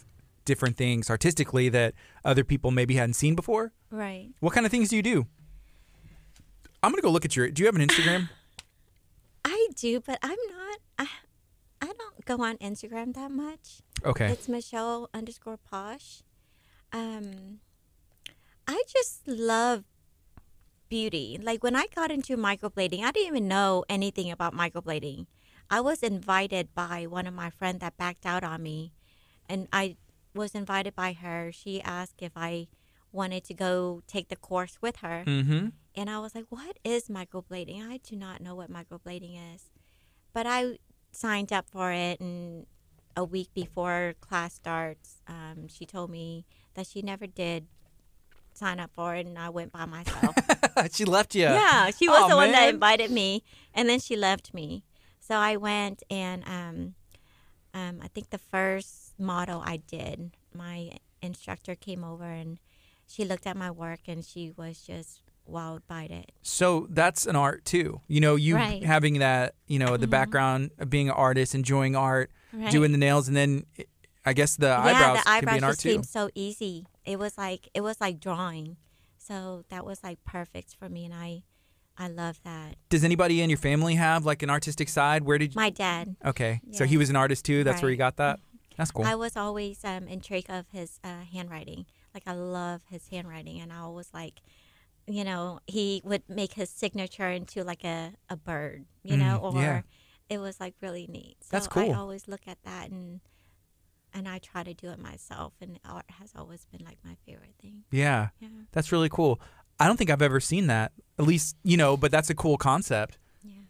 [0.50, 1.94] different things artistically that
[2.24, 3.72] other people maybe hadn't seen before.
[3.88, 4.30] Right.
[4.40, 5.26] What kind of things do you do?
[6.82, 7.48] I'm gonna go look at your.
[7.50, 8.28] Do you have an Instagram?
[9.44, 10.78] I do, but I'm not.
[10.98, 11.06] I,
[11.80, 13.82] I don't go on Instagram that much.
[14.04, 14.26] Okay.
[14.26, 16.22] It's Michelle underscore Posh.
[16.92, 17.60] Um,
[18.66, 19.84] I just love
[20.88, 21.38] beauty.
[21.40, 25.26] Like when I got into microblading, I didn't even know anything about microblading.
[25.70, 28.92] I was invited by one of my friends that backed out on me,
[29.48, 29.96] and I
[30.34, 31.50] was invited by her.
[31.52, 32.68] She asked if I
[33.12, 35.24] wanted to go take the course with her.
[35.26, 35.68] Mm-hmm.
[35.94, 37.82] And I was like, what is microblading?
[37.88, 39.70] I do not know what microblading is.
[40.32, 40.78] But I
[41.10, 42.66] signed up for it, and
[43.16, 47.66] a week before class starts, um, she told me that she never did
[48.54, 50.34] sign up for it, and I went by myself.
[50.92, 51.42] she left you.
[51.42, 53.42] yeah, she was Aw, the one that invited me,
[53.74, 54.84] and then she left me.
[55.18, 56.94] So I went, and um,
[57.74, 60.92] um, I think the first model I did, my
[61.22, 62.58] instructor came over and
[63.06, 66.30] she looked at my work, and she was just wowed by it.
[66.42, 68.00] So that's an art too.
[68.06, 68.84] You know, you Right.
[68.84, 70.10] having that, you know, the Mhm.
[70.10, 72.70] background of being an artist, enjoying art, Right?
[72.70, 73.66] doing the nails, and then
[74.24, 75.90] I guess the yeah, eyebrows the can eyebrows be an art just too.
[75.92, 76.86] seemed so easy.
[77.04, 78.76] It was like it was like drawing,
[79.18, 81.42] so that was like perfect for me, and I,
[81.98, 82.76] I love that.
[82.90, 85.24] Does anybody in your family have like an artistic side?
[85.24, 85.60] Where did you?
[85.60, 87.64] My dad, okay, so he was an artist too.
[87.64, 87.98] That's where you Right.
[88.14, 88.38] got that.
[88.80, 89.04] That's cool.
[89.04, 91.84] I was always um, intrigued of his uh, handwriting.
[92.14, 94.40] Like I love his handwriting, and I was like,
[95.06, 99.52] you know, he would make his signature into like a, a bird, you know, Mm,
[99.52, 99.82] or yeah.
[100.30, 101.36] it was like really neat.
[101.42, 101.92] So That's cool.
[101.92, 103.20] I always look at that and
[104.14, 107.54] and I try to do it myself, and art has always been like my favorite
[107.60, 107.84] thing.
[107.90, 109.40] yeah, Yeah, that's really cool.
[109.78, 110.92] I don't think I've ever seen that.
[111.18, 113.18] At least you know, but that's a cool concept.
[113.42, 113.64] yeah.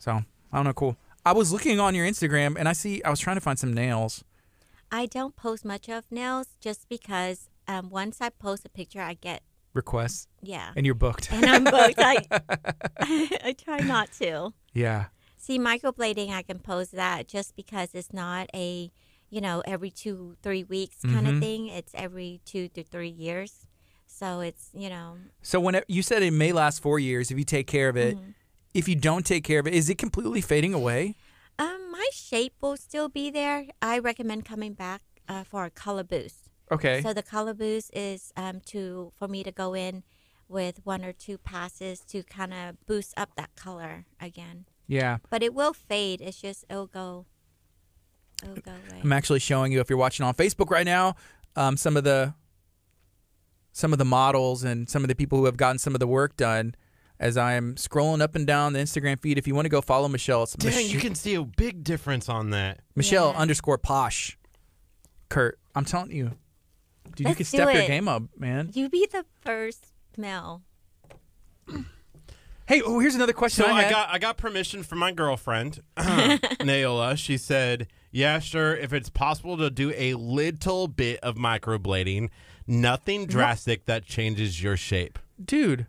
[0.00, 0.10] So
[0.52, 0.72] I don't know.
[0.72, 0.96] Cool.
[1.26, 3.72] I was looking on your Instagram and I see I was trying to find some
[3.72, 4.24] nails.
[4.90, 9.14] I don't post much of nails just because um, once I post a picture, I
[9.14, 11.32] get requests yeah, and you're booked.
[11.32, 11.98] and I'm booked.
[11.98, 12.18] I
[13.44, 14.52] I try not to.
[14.72, 15.06] yeah.
[15.36, 18.90] See, microblading, I can post that just because it's not a,
[19.28, 21.34] you know, every two, three weeks kind Mhm.
[21.34, 21.66] of thing.
[21.68, 23.66] It's every two to three years.
[24.06, 27.36] So it's, you know, So when it, you said it may last four years if
[27.38, 28.16] you take care of it.
[28.16, 28.30] Mm-hmm.
[28.74, 31.14] If you don't take care of it, is it completely fading away?
[31.58, 33.66] um, my shape will still be there.
[33.80, 36.50] I recommend coming back uh, for a color boost.
[36.72, 37.00] Okay.
[37.00, 40.02] So the color boost is um, to for me to go in
[40.48, 44.64] with one or two passes to kind of boost up that color again.
[44.88, 45.18] yeah.
[45.30, 46.20] But it will fade.
[46.20, 47.26] It's just it'll go.
[48.42, 49.00] It'll go away.
[49.02, 51.14] I'm actually showing you if you're watching on Facebook right now,
[51.54, 52.34] um, some of the
[53.70, 56.06] some of the models and some of the people who have gotten some of the
[56.08, 56.74] work done.
[57.20, 60.08] As I'm scrolling up and down the Instagram feed, if you want to go follow
[60.08, 62.80] Michelle, it's Dang, Mich- you can see a big difference on that.
[62.96, 63.38] Michelle Yeah.
[63.38, 64.36] underscore posh.
[65.28, 66.32] Kurt, I'm telling you,
[67.14, 68.70] dude, you Let's can do step your game up, man.
[68.74, 70.62] You be the first male.
[72.66, 73.66] Hey, oh, here's another question.
[73.66, 77.14] So I, I got I got permission from my girlfriend, Naola.
[77.18, 78.74] She said, "Yeah, sure.
[78.74, 82.30] If it's possible to do a little bit of microblading,
[82.66, 85.86] nothing drastic that changes your shape." dude.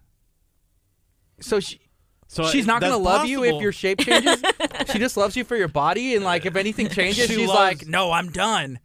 [1.40, 1.80] So she,
[2.28, 4.42] So she's not gonna love you if your shape changes.
[4.92, 7.82] she just loves you for your body, and like if anything changes, She she's loves-
[7.82, 8.80] like, "No, I'm done."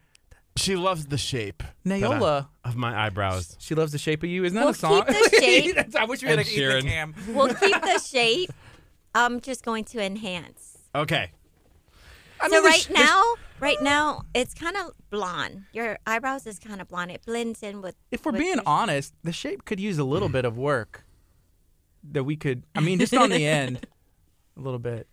[0.57, 3.57] She loves the shape that I- Naola, of my eyebrows.
[3.61, 4.44] she loves the shape of you.
[4.44, 5.05] Isn't that We'll a song?
[5.07, 5.96] keep the shape.
[5.96, 6.82] I wish we had Ed a Ethan Sheeran.
[6.82, 7.14] cam.
[7.28, 8.51] We'll keep the shape.
[9.14, 10.78] I'm just going to enhance.
[10.94, 11.30] Okay.
[12.40, 13.22] I so mean, right there's- there's- now,
[13.61, 15.64] right now, it's kind of blonde.
[15.72, 17.12] Your eyebrows is kind of blonde.
[17.12, 17.94] It blends in with.
[18.11, 20.32] if we're with being your- honest, the shape could use a little mm.
[20.32, 21.05] bit of work.
[22.12, 23.86] That we could, I mean, just on the end,
[24.57, 25.07] a little bit.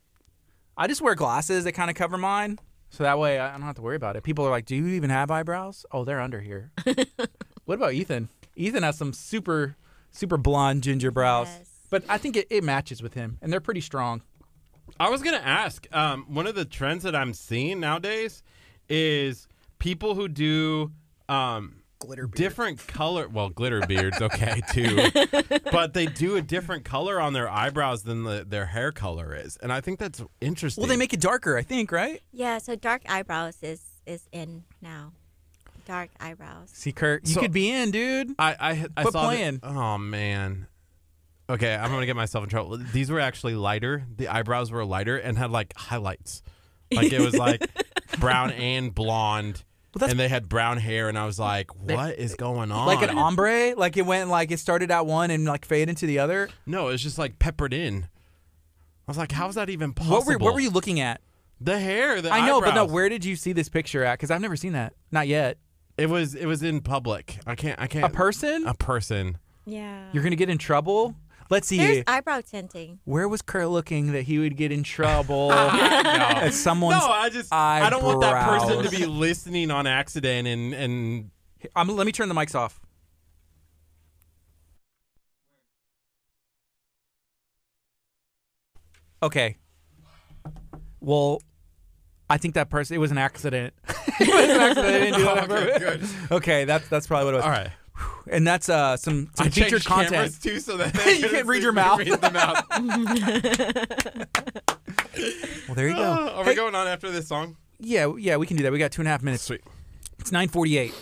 [0.77, 2.59] I just wear glasses that kind of cover mine,
[2.89, 4.23] so that way I don't have to worry about it.
[4.23, 6.71] People are like, "Do you even have eyebrows?" Oh, they're under here.
[7.65, 8.29] what about Ethan?
[8.55, 9.75] Ethan has some super,
[10.11, 11.69] super blonde ginger brows, Yes.
[11.89, 14.21] but I think it, it matches with him, and they're pretty strong.
[14.99, 15.87] I was gonna ask.
[15.93, 18.43] Um, one of the trends that I'm seeing nowadays
[18.87, 19.47] is
[19.79, 20.91] people who do
[21.27, 23.27] um, Glitter different color.
[23.27, 25.09] Well, glitter beards, okay, too.
[25.71, 29.57] but they do a different color on their eyebrows than the, their hair color is,
[29.57, 30.81] and I think that's interesting.
[30.83, 32.21] Well, they make it darker, I think, right?
[32.31, 35.13] Yeah, so dark eyebrows is is in now.
[35.85, 36.69] Dark eyebrows.
[36.73, 38.35] See, Kurt, you So- could be in, dude.
[38.37, 39.59] I I, I Quit saw that- playing.
[39.63, 40.67] oh man.
[41.49, 42.77] Okay, I'm gonna get myself in trouble.
[42.77, 44.05] These were actually lighter.
[44.17, 46.43] The eyebrows were lighter and had like highlights.
[46.91, 47.65] Like it was like
[48.19, 49.63] brown and blonde.
[49.97, 52.85] Well, that's- and they had brown hair, and I was like, "What is going on?"
[52.87, 56.05] Like an ombre, like it went like it started at one and like fade into
[56.05, 56.49] the other.
[56.65, 58.03] no, it was just like peppered in.
[59.07, 61.21] I was like, "How is that even possible?" What were what were you looking at?
[61.59, 62.21] The hair.
[62.21, 62.91] The I know, but no, eyebrows.
[62.91, 64.19] where did you see this picture at?
[64.19, 64.93] Because I've never seen that.
[65.11, 65.57] Not yet.
[65.97, 66.35] it was.
[66.35, 67.39] It was in public.
[67.47, 67.79] I can't.
[67.81, 68.05] I can't.
[68.05, 68.67] A person?
[68.67, 69.37] A person.
[69.65, 70.03] Yeah.
[70.13, 71.15] You're gonna get in trouble.
[71.49, 71.77] Let's see.
[71.77, 72.99] There's eyebrow tinting.
[73.05, 77.01] Where was Kurt looking that he would get in trouble at someone's?
[77.01, 81.31] No, I just I don't want that person to be listening on accident and and
[81.75, 82.79] I'm, let me turn the mics off.
[89.23, 89.57] Okay.
[90.99, 91.41] Well,
[92.29, 92.95] I think that person.
[92.95, 93.73] It was an accident.
[93.87, 94.75] it was an accident.
[94.87, 96.15] They didn't do that on Okay, purpose.
[96.31, 97.45] Okay, that's that's probably what it was.
[97.45, 97.69] all right.
[98.29, 100.41] And that's uh some some I featured content.
[100.41, 101.99] too, so that You can't read your mouth.
[101.99, 102.63] Read them out.
[105.67, 106.03] Well, there you go.
[106.03, 107.57] Are Hey, we going on after this song?
[107.79, 108.71] yeah, yeah, we can do that.
[108.71, 109.43] We got two and a half minutes.
[109.43, 109.61] Sweet.
[110.19, 110.93] It's nine forty-eight.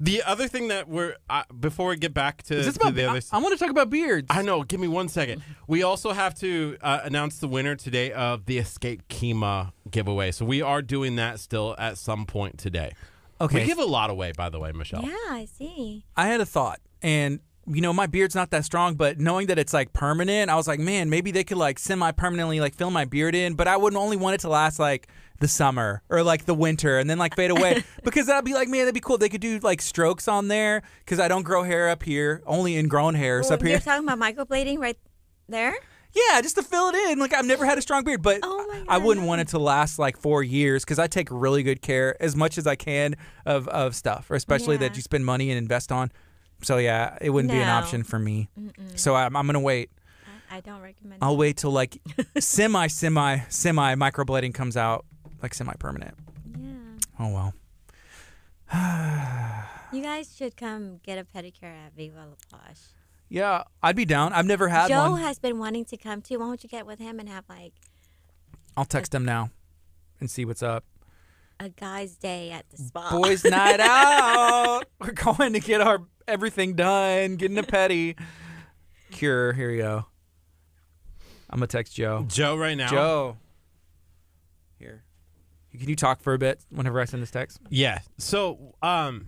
[0.00, 3.08] The other thing that we're uh, before we get back to, this to the I,
[3.10, 4.26] other, I want to talk about beards.
[4.30, 4.62] I know.
[4.62, 5.42] Give me one second.
[5.66, 10.30] We also have to uh, announce the winner today of the Escape Kima giveaway.
[10.30, 12.92] So we are doing that still at some point today.
[13.40, 13.60] Okay.
[13.60, 15.02] We give a lot away, by the way, Michelle.
[15.02, 16.04] Yeah, I see.
[16.16, 17.40] I had a thought, and
[17.70, 20.66] you know, my beard's not that strong, but knowing that it's like permanent, I was
[20.66, 24.00] like, man, maybe they could like semi-permanently like fill my beard in, but I wouldn't
[24.00, 25.06] only want it to last like
[25.40, 28.68] the summer or like the winter and then like fade away because that'd be like,
[28.68, 29.18] man, that'd be cool.
[29.18, 32.74] They could do like strokes on there because I don't grow hair up here, only
[32.78, 33.72] ingrown hairs Well, up here.
[33.72, 34.96] you're talking about microblading right
[35.48, 35.74] there?
[36.12, 37.18] Yeah, just to fill it in.
[37.18, 39.98] Like I've never had a strong beard, but Oh I wouldn't want it to last
[39.98, 43.14] like four years because I take really good care as much as I can
[43.46, 44.88] of of stuff, or especially Yeah.
[44.88, 46.10] that you spend money and invest on.
[46.62, 48.48] So yeah, it wouldn't be an option for me.
[48.96, 49.90] So I'm, I'm gonna wait.
[50.50, 51.38] I, don't recommend I'll it.
[51.38, 51.98] wait till like
[52.38, 55.04] semi semi semi microblading comes out,
[55.42, 56.14] like semi permanent.
[56.58, 56.68] Yeah.
[57.20, 57.54] Oh well.
[59.90, 62.78] You guys should come get a pedicure at Viva La Posh.
[63.28, 64.32] Yeah, I'd be down.
[64.32, 65.20] I've never had Joe one.
[65.20, 66.38] has been wanting to come too.
[66.38, 67.74] Why don't you get with him and have like
[68.76, 69.50] I'll text him now
[70.20, 70.84] and see what's up.
[71.60, 73.10] a guy's day at the spa?
[73.10, 74.84] Boys' night out.
[75.00, 78.16] We're going to get our everything done, getting a petty
[79.10, 79.52] cure.
[79.52, 80.06] Here we go.
[81.50, 82.24] I'm gonna text Joe.
[82.28, 82.88] Joe, right now.
[82.90, 83.36] Joe.
[84.78, 85.02] Here.
[85.76, 87.58] Can you talk for a bit whenever I send this text?
[87.68, 88.00] Yeah.
[88.16, 89.26] So, um,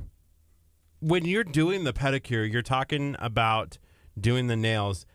[1.01, 3.79] when you're doing the pedicure, you're talking about
[4.19, 5.07] doing the nails.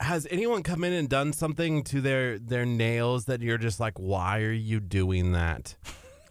[0.00, 3.98] Has anyone come in and done something to their their nails that you're just like,
[3.98, 5.74] why are you doing that?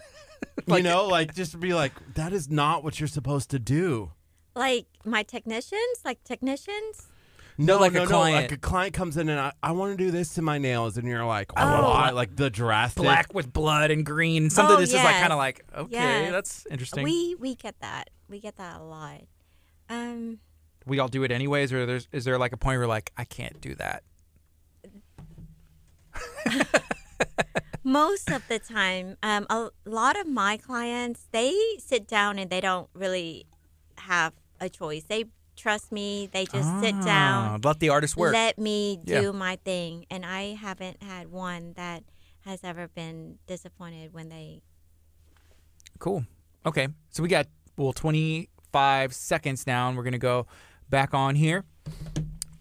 [0.67, 4.11] you know, like just be like, that is not what you're supposed to do.
[4.55, 7.07] like my technicians, like technicians.
[7.57, 8.35] No, like a no, client.
[8.35, 10.97] like a client comes in and I, I want to do this to my nails,
[10.97, 11.83] and you're like, Oh.
[11.89, 12.09] why?
[12.09, 13.01] Like the drastic.
[13.01, 14.49] Black with blood and green.
[14.49, 16.31] Something Oh, that's just like kind of like, okay, Yes.
[16.31, 17.03] that's interesting.
[17.05, 18.09] We we get that.
[18.29, 19.21] We get that a lot.
[19.89, 20.39] Um,
[20.85, 23.23] we all do it anyways, or there's is there like a point where like I
[23.25, 24.03] can't do that?
[27.83, 32.61] most of the time, um, a lot of my clients they sit down and they
[32.61, 33.45] don't really
[33.97, 35.03] have a choice.
[35.03, 35.25] They
[35.55, 36.27] trust me.
[36.31, 38.33] They just sit Ah, down, Let the artist work.
[38.33, 39.21] let me Yeah.
[39.21, 42.03] do my thing, and I haven't had one that
[42.41, 44.61] has ever been disappointed when they.
[45.99, 46.25] Cool.
[46.65, 46.89] Okay.
[47.09, 47.47] So we got
[47.77, 50.45] well 25 seconds now, and we're gonna go
[50.89, 51.63] back on here.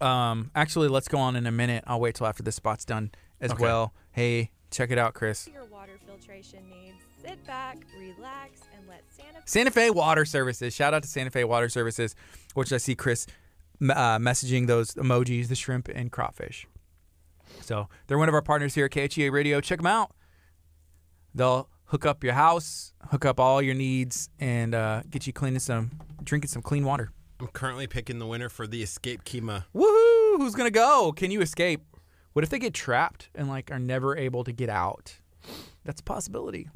[0.01, 1.83] Um, actually, let's go on in a minute.
[1.87, 3.61] I'll wait till after this spot's done as Okay.
[3.63, 3.93] well.
[4.11, 5.47] Hey, check it out, Chris.
[5.47, 6.97] your water filtration needs.
[7.21, 10.73] Sit back, relax, and let Santa Santa Fe Water Services.
[10.75, 12.15] Shout out to Santa Fe Water Services,
[12.53, 13.25] which I see Chris
[13.81, 16.67] uh, messaging those emojis, the shrimp and crawfish.
[17.61, 19.59] So they're one of our partners here at KHEA Radio.
[19.61, 20.11] Check them out.
[21.33, 25.59] They'll hook up your house, hook up all your needs, and uh, get you cleaning
[25.59, 25.91] some,
[26.23, 27.11] drinking some clean water.
[27.39, 29.65] I'm currently picking the winner for the Escape Kima.
[29.75, 30.37] Woohoo!
[30.37, 31.11] Who's gonna go?
[31.11, 31.81] Can you escape?
[32.33, 35.15] What if they get trapped and like are never able to get out?
[35.83, 36.69] That's a possibility.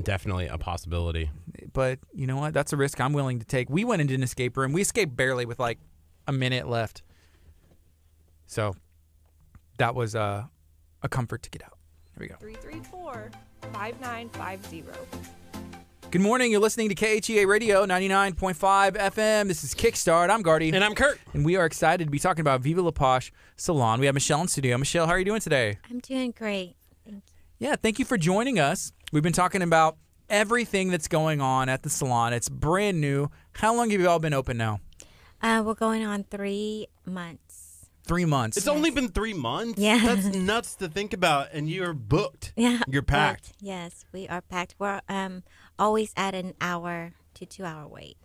[0.00, 1.30] Definitely a possibility.
[1.72, 2.54] But you know what?
[2.54, 3.68] That's a risk I'm willing to take.
[3.68, 4.72] We went into an escape room.
[4.72, 5.78] We escaped barely with like
[6.26, 7.02] a minute left.
[8.46, 8.74] So
[9.78, 10.44] that was uh,
[11.02, 11.78] a comfort to get out.
[12.16, 12.36] Here we go.
[12.36, 13.30] 334
[13.72, 14.84] 5950.
[16.10, 16.50] Good morning.
[16.50, 19.46] You're listening to KHEA Radio 99.5 FM.
[19.46, 20.28] This is Kickstart.
[20.28, 20.70] I'm Gardy.
[20.72, 21.20] And I'm Kurt.
[21.34, 24.00] and we are excited to be talking about Viva La Posh Salon.
[24.00, 24.76] We have Michelle in studio.
[24.76, 25.78] Michelle, how are you doing today?
[25.88, 26.74] I'm doing great.
[27.04, 27.22] Thank you.
[27.60, 28.90] Yeah, thank you for joining us.
[29.12, 32.32] We've been talking about everything that's going on at the salon.
[32.32, 33.28] It's brand new.
[33.52, 34.80] How long have you all been open now?
[35.40, 37.86] Uh, we're going on three months.
[38.04, 38.56] Three months.
[38.56, 39.78] It's only been three months.
[39.80, 40.00] Yeah.
[40.04, 41.48] That's nuts to think about.
[41.52, 42.52] And you're booked.
[42.56, 43.52] Yeah, You're but packed.
[43.60, 44.74] yes, we are packed.
[44.80, 45.44] We're um
[45.80, 48.16] always at an hour to two hour wait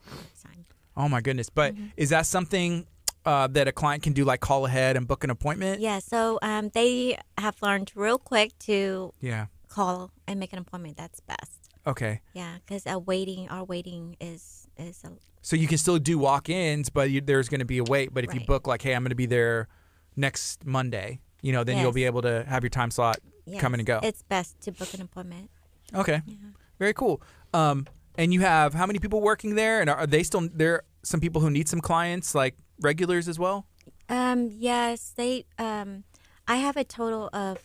[0.43, 0.65] time.
[0.97, 1.49] Oh my goodness!
[1.49, 1.87] But Mm-hmm.
[1.97, 2.85] is that something
[3.25, 5.81] uh, that a client can do, like call ahead and book an appointment?
[5.81, 9.47] Yeah, so um they have learned real quick to Yeah.
[9.67, 10.97] call and make an appointment.
[10.97, 11.69] That's best.
[11.87, 12.21] Okay.
[12.33, 15.11] Yeah, because uh, waiting, our waiting is is a,
[15.41, 18.13] So you can still do walk-ins, but you, there's going to be a wait.
[18.13, 19.67] But if you book, like, hey, I'm going to be there
[20.15, 23.73] next Monday, you know, then you'll be able to have your time slot Yes, come
[23.75, 23.99] and go.
[24.01, 25.49] It's best to book an appointment.
[25.93, 26.21] Okay.
[26.25, 26.35] Yeah.
[26.79, 27.21] Very cool.
[27.55, 27.87] Um,
[28.17, 29.81] and you have how many people working there?
[29.81, 30.83] And are they still there?
[31.03, 33.65] Some people who need some clients, like regulars as well.
[34.09, 35.45] Um, yes, they.
[35.57, 36.03] Um,
[36.47, 37.57] I have a total of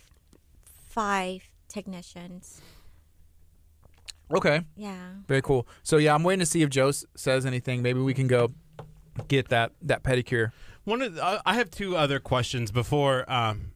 [0.89, 2.61] five technicians.
[4.33, 4.63] Okay.
[4.77, 5.11] Yeah.
[5.27, 5.67] Very cool.
[5.83, 7.83] So yeah, I'm waiting to see if Joe s- says anything.
[7.83, 8.53] Maybe we can go
[9.29, 10.53] get that that pedicure.
[10.85, 13.73] One of the, I I have two other questions before um,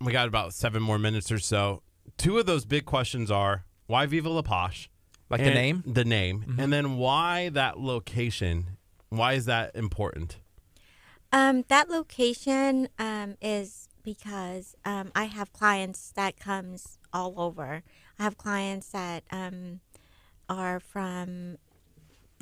[0.00, 1.82] we got about seven more minutes or so.
[2.18, 4.88] Two of those big questions are why Viva La Posh?
[5.32, 5.82] Like the name.
[5.86, 6.56] The name.
[6.58, 8.76] And then why that location?
[9.08, 10.36] Why is that important?
[11.32, 17.82] Um, that location um, is because um, I have clients that comes all over.
[18.18, 19.80] I have clients that um,
[20.50, 21.56] are from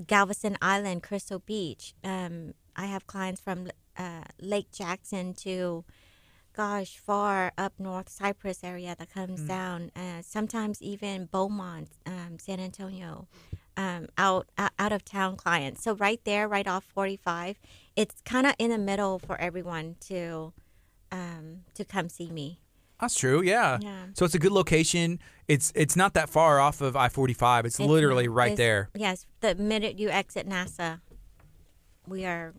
[0.07, 1.95] Galveston Island, Crystal Beach.
[2.03, 5.85] Um, I have clients from uh, Lake Jackson to,
[6.61, 9.91] gosh, far up north Cypress area that comes down.
[9.97, 13.29] Uh, sometimes even Beaumont, um, San Antonio,
[13.79, 14.47] um, out
[14.79, 15.83] out of town clients.
[15.83, 17.59] So right there, right off 45,
[17.97, 20.53] it's kind of in the middle for everyone to
[21.11, 22.61] um, to come see me.
[23.01, 23.41] That's true.
[23.43, 23.79] Yeah.
[23.81, 24.09] Yeah.
[24.13, 25.19] So it's a good location.
[25.49, 27.65] It's it's not that far off of I-45.
[27.65, 28.91] It's, It's literally right it's- there.
[28.95, 31.01] Yes, the minute you exit NASA,
[32.07, 32.53] we are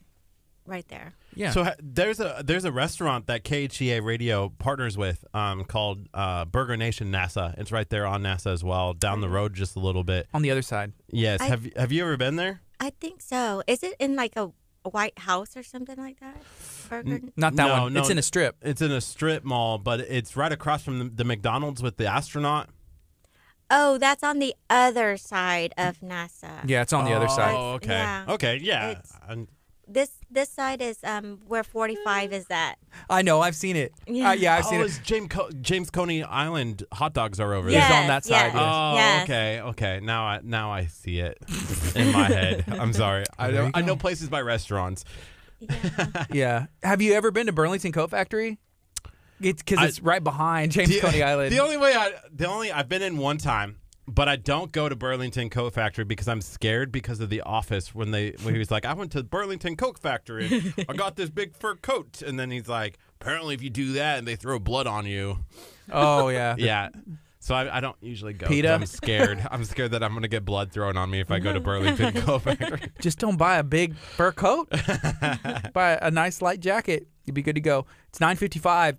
[0.72, 1.14] right there.
[1.36, 1.52] Yeah.
[1.52, 6.46] So ha- there's a there's a restaurant that KHEA Radio partners with um, called uh,
[6.46, 7.54] Burger Nation NASA.
[7.60, 10.28] It's right there on NASA as well, down the road just a little bit.
[10.34, 10.94] on the other side.
[11.10, 11.42] Yes.
[11.42, 12.62] I- have Have you ever been there?
[12.80, 13.62] I think so.
[13.68, 14.52] Is it in like a,
[14.84, 16.42] a White House or something like that?
[16.90, 17.22] Burger.
[17.38, 17.94] Not that No, one.
[17.94, 18.56] no, it's in a strip.
[18.64, 22.08] It's in a strip mall, but it's right across from the, the McDonald's with the
[22.08, 22.70] astronaut.
[23.74, 26.68] Oh, that's on the other side of NASA.
[26.68, 27.56] Yeah, it's on the other side.
[27.56, 27.88] Oh, okay.
[27.88, 28.26] Yeah.
[28.28, 28.90] Okay, yeah.
[28.92, 29.14] It's-
[29.88, 32.76] This this side is um where 45 is at.
[33.10, 33.42] I know.
[33.42, 33.94] I've seen it.
[34.08, 34.30] Yeah, Yeah.
[34.30, 34.88] uh, yeah I've seen oh, it.
[34.88, 37.90] it's James Co- James Coney Island hot dogs are over Yes.
[37.90, 38.02] there.
[38.02, 38.64] on that side, yes, yes.
[38.64, 39.24] Oh, yes.
[39.24, 40.00] okay, okay.
[40.02, 41.38] Now I now I see it
[41.96, 42.66] in my head.
[42.80, 43.26] I'm sorry.
[43.38, 45.04] I know I know places by restaurants.
[45.60, 46.26] Yeah.
[46.32, 46.66] Yeah.
[46.82, 48.58] Have you ever been to Burlington Coat Factory?
[49.40, 51.52] It's because it's right behind James The- Coney Island.
[51.56, 53.78] The only way I the only I've been in one time,
[54.14, 57.96] but I don't go to Burlington Coat Factory because I'm scared because of the office
[57.96, 61.30] when they when he was like, I went to Burlington Coat Factory I got this
[61.30, 64.60] big fur coat, and then he's like, apparently if you do that and they throw
[64.60, 65.40] blood on you,
[65.92, 66.56] oh yeah.
[66.60, 66.90] yeah.
[67.40, 68.46] So I, I don't usually go.
[68.46, 68.72] PETA?
[68.72, 69.44] I'm scared.
[69.50, 72.14] I'm scared that I'm gonna get blood thrown on me if I go to Burlington
[72.22, 72.82] Coat Factory.
[73.00, 74.70] Just don't buy a big fur coat.
[75.74, 77.08] buy a nice light jacket.
[77.26, 77.86] You'd be good to go.
[78.10, 78.98] It's 9:55.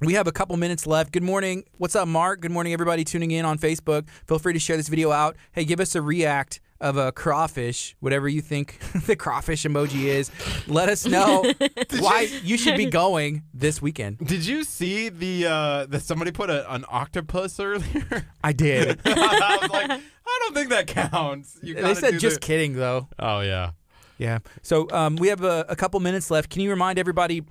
[0.00, 1.10] We have a couple minutes left.
[1.12, 1.64] Good morning.
[1.78, 2.40] What's up, Mark?
[2.40, 4.08] Good morning, everybody tuning in on Facebook.
[4.28, 5.36] Feel free to share this video out.
[5.50, 10.30] Hey, give us a react of a crawfish, whatever you think the crawfish emoji is.
[10.68, 11.44] Let us know
[11.98, 14.18] why you should be going this weekend.
[14.18, 18.24] Did you see the uh that somebody put a, an octopus earlier?
[18.44, 19.00] I did.
[19.04, 21.58] I was like, I don't think that counts.
[21.60, 23.08] You they said just the- kidding though.
[23.18, 23.72] Oh yeah.
[24.18, 24.38] Yeah.
[24.62, 26.50] So um, we have a, a couple minutes left.
[26.50, 27.42] Can you remind everybody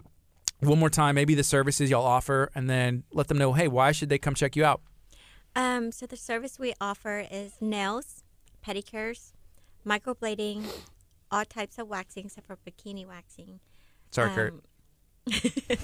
[0.59, 3.91] one more time, maybe the services y'all offer, and then let them know, hey, why
[3.91, 4.81] should they come check you out?
[5.55, 8.23] Um, so the service we offer is nails,
[8.65, 9.31] pedicures,
[9.85, 10.65] microblading,
[11.31, 13.59] all types of waxing except for bikini waxing.
[14.11, 14.53] Sorry, Kurt.
[14.53, 14.61] um,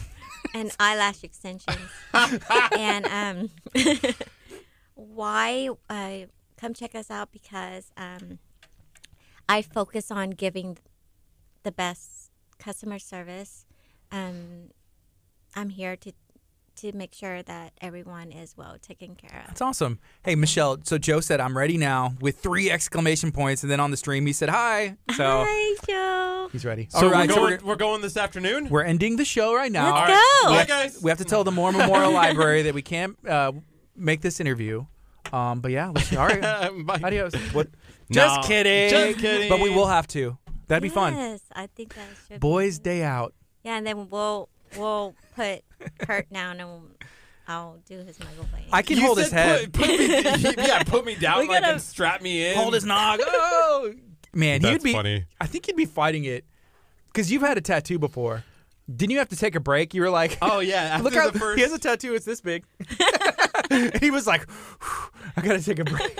[0.54, 1.78] and eyelash extensions.
[2.78, 3.50] and um,
[4.96, 6.18] why uh,
[6.58, 8.40] come check us out because um,
[9.50, 10.78] I focus on giving
[11.64, 13.66] the best customer service.
[14.14, 14.70] Um,
[15.56, 16.12] I'm here to
[16.76, 19.48] to make sure that everyone is well taken care of.
[19.48, 20.00] That's awesome.
[20.24, 20.80] Hey, Michelle.
[20.84, 23.62] So Joe said, I'm ready now with three exclamation points.
[23.62, 24.98] And then on the stream, he said, hi.
[25.16, 26.50] So Hi, Joe.
[26.52, 26.88] he's ready.
[26.90, 27.28] So All right.
[27.30, 27.60] we're so going.
[27.62, 28.70] we're, we're going this afternoon.
[28.70, 29.94] we're ending the show right now.
[29.94, 30.42] Let's All right.
[30.44, 30.50] go.
[30.76, 31.00] Bye, guys.
[31.02, 33.52] We have to tell the Moore Memorial Library that we can't uh,
[33.96, 34.84] make this interview.
[35.32, 36.44] Um, but yeah, let's, all right.
[37.04, 37.36] Adios.
[37.54, 37.68] What?
[38.10, 38.90] No, Just kidding.
[38.90, 39.48] just kidding.
[39.50, 40.38] But we will have to.
[40.68, 41.14] That'd be fun.
[41.14, 42.40] Yes, I think that should.
[42.40, 42.84] Boys' good.
[42.84, 43.34] Day Out.
[43.64, 45.64] Yeah, and then we'll we'll put
[46.00, 46.82] Kurt down and
[47.48, 48.68] I'll do his microblading.
[48.72, 49.74] I can You hold his said head.
[49.74, 52.56] Put, put me, yeah, put me down We like gotta- and strap me in.
[52.58, 53.20] hold his nog.
[53.26, 53.94] Oh,
[54.34, 54.94] man, he'd That's be.
[54.94, 55.26] funny.
[55.42, 56.46] I think he'd be fighting it
[57.08, 58.44] because you've had a tattoo before.
[58.94, 59.94] Didn't you have to take a break?
[59.94, 60.76] You were like, Oh yeah.
[60.94, 61.58] After look how the first.
[61.58, 62.14] he has a tattoo.
[62.16, 62.66] It's this big.
[63.70, 64.48] and he was like,
[65.38, 66.18] I gotta take a break.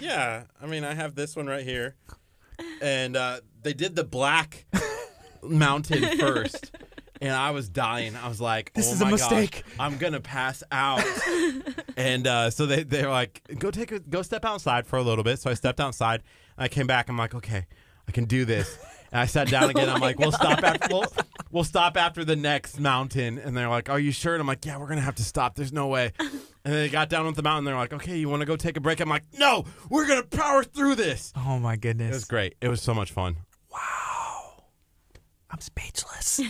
[0.00, 1.94] Yeah, I mean, I have this one right here,
[2.82, 4.66] and uh, they did the black
[5.48, 6.70] mountain first,
[7.20, 8.16] and I was dying.
[8.16, 11.04] I was like, This oh is a my gosh, mistake." I'm gonna pass out."
[11.96, 15.24] and uh, so they they're like, "Go take a go step outside for a little
[15.24, 16.22] bit." So I stepped outside.
[16.56, 17.08] And I came back.
[17.08, 17.66] I'm like, "Okay,
[18.08, 18.78] I can do this."
[19.12, 19.88] And I sat down again.
[19.88, 21.06] I'm like, we'll stop after we'll,
[21.52, 23.38] we'll stop after the next mountain.
[23.38, 24.34] And they're like, Are you sure?
[24.34, 25.54] And I'm like, Yeah, we're gonna have to stop.
[25.54, 26.12] There's no way.
[26.18, 27.64] And they got down with the mountain.
[27.64, 28.98] They're like, Okay, you want to go take a break?
[28.98, 31.32] I'm like, No, we're gonna power through this.
[31.36, 32.56] Oh my goodness, It was great.
[32.60, 33.36] It was so much fun.
[35.54, 36.40] I'm speechless.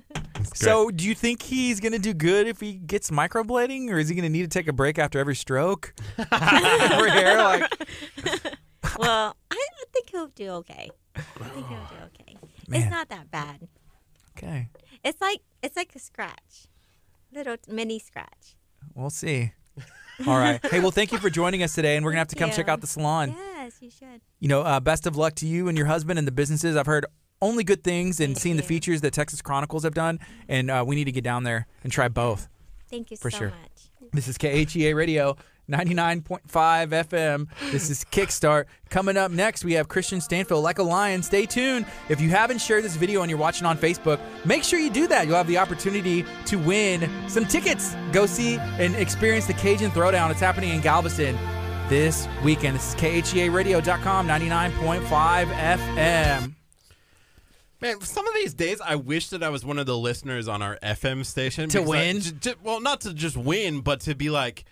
[0.54, 4.16] so, do you think he's gonna do good if he gets microblading, or is he
[4.16, 5.94] gonna need to take a break after every stroke?
[6.16, 7.72] For hair, like
[8.98, 10.90] well, I I think he'll do okay.
[11.14, 12.36] I think he'll do okay.
[12.66, 12.82] Man.
[12.82, 13.68] It's not that bad.
[14.36, 14.70] okay,
[15.04, 16.66] It's like it's like a scratch,
[17.32, 18.56] little mini scratch.
[18.92, 19.52] we'll see.
[20.26, 20.58] All right.
[20.66, 22.56] Hey, well, thank you for joining us today, and we're gonna have to come Thank
[22.56, 23.36] check out the salon.
[23.38, 24.20] Yes, you should.
[24.40, 26.74] You know, uh, best of luck to you and your husband and the businesses.
[26.74, 27.06] I've heard
[27.40, 30.84] only good things and Thank seen the features that Texas Chronicles have done, and uh,
[30.86, 32.48] we need to get down there and try both.
[32.90, 33.48] Thank you For so sure.
[33.48, 34.10] much.
[34.12, 35.36] This is KHEA Radio
[35.70, 37.46] 99.5 FM.
[37.70, 38.64] This is Kickstart.
[38.88, 41.22] Coming up next, we have Christian Stanfill, Like a Lion.
[41.22, 41.84] Stay tuned.
[42.08, 45.06] If you haven't shared this video and you're watching on Facebook, make sure you do
[45.08, 45.26] that.
[45.26, 47.94] You'll have the opportunity to win some tickets.
[48.12, 50.30] Go see and experience the Cajun Throwdown.
[50.30, 51.36] It's happening in Galveston
[51.88, 52.76] this weekend.
[52.76, 56.54] This is KHEARadio.com, 99.5 FM.
[57.80, 60.62] Man, some of these days, I wish that I was one of the listeners on
[60.62, 62.20] our FM station To because I- win?
[62.20, 64.64] j- j- well, not to just win, but to be like,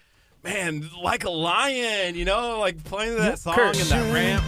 [0.43, 3.79] man, like a lion, you know, like playing that song Kurt.
[3.79, 4.45] and that ramp.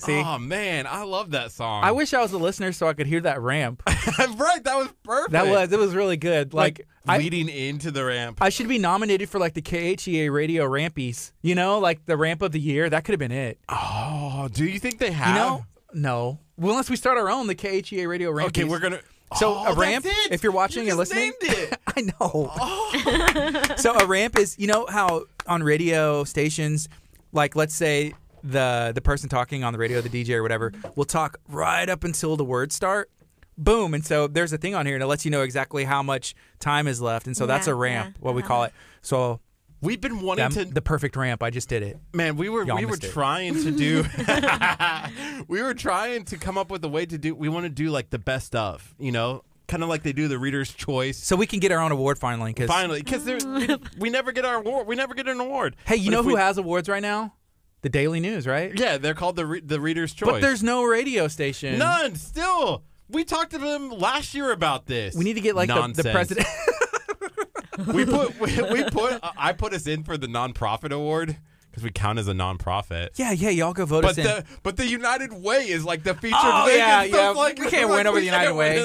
[0.00, 0.18] See?
[0.18, 1.84] Oh man, I love that song.
[1.84, 3.82] I wish I was a listener so I could hear that ramp.
[3.86, 5.32] right, that was perfect.
[5.32, 6.54] That was, it was really good.
[6.54, 8.38] Like, I, leading into the ramp.
[8.40, 11.32] I should be nominated for like the KHEA radio rampies.
[11.42, 12.88] You know, like the ramp of the year.
[12.88, 13.58] That could have been it.
[13.68, 15.28] oh, do you think they have?
[15.28, 15.64] You know?
[15.92, 16.38] No.
[16.56, 18.46] Well, unless we start our own, the KHEA radio rampies.
[18.46, 19.00] Okay, we're gonna.
[19.36, 21.78] So Oh, a ramp, if you're watching You and just listening, named it.
[21.86, 22.12] I know.
[22.20, 23.64] Oh.
[23.76, 26.88] so a ramp is, you know how on radio stations,
[27.32, 31.04] like let's say the the person talking on the radio, the DJ or whatever, will
[31.04, 33.10] talk right up until the words start.
[33.58, 36.02] Boom, and so there's a thing on here and it lets you know exactly how
[36.02, 38.68] much time is left, and so that's a ramp, yeah, what we call uh-huh.
[38.68, 38.72] it.
[39.02, 39.40] So
[39.82, 40.72] We've been wanting them- to.
[40.74, 41.42] the perfect ramp.
[41.42, 41.98] I just did it.
[42.12, 43.12] Man, we were Y'all we were missed it.
[43.12, 44.04] trying to do
[45.48, 47.90] we were trying to come up with a way to do we want to do
[47.90, 49.42] like the best of, you know?
[49.68, 51.16] Kind of like they do the reader's choice.
[51.18, 52.52] So we can get our own award finally.
[52.52, 54.86] Cause Finally, cuz we, we never get our award.
[54.86, 55.76] We never get an award.
[55.84, 57.34] hey, you But know if who we- has awards right now?
[57.82, 58.72] The Daily News, right?
[58.78, 60.30] Yeah, they're called the re- the reader's choice.
[60.30, 61.78] But there's no radio station.
[61.78, 62.82] none still.
[63.08, 65.14] We talked to them last year about this.
[65.16, 66.10] We need to get like the, the Nonsense.
[66.12, 66.46] president.
[67.86, 71.36] we put we, we put I put us in for the nonprofit award
[71.70, 73.10] because we count as a nonprofit.
[73.16, 74.24] yeah, yeah, y'all go vote But us in.
[74.24, 76.78] the but the United Way is like the featured Oh, link.
[76.78, 77.42] yeah, and stuff yeah.
[77.42, 78.80] Like, We can't win over the United Way.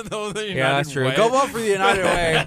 [0.56, 1.12] yeah, that's true.
[1.16, 2.46] Go vote for the United Way.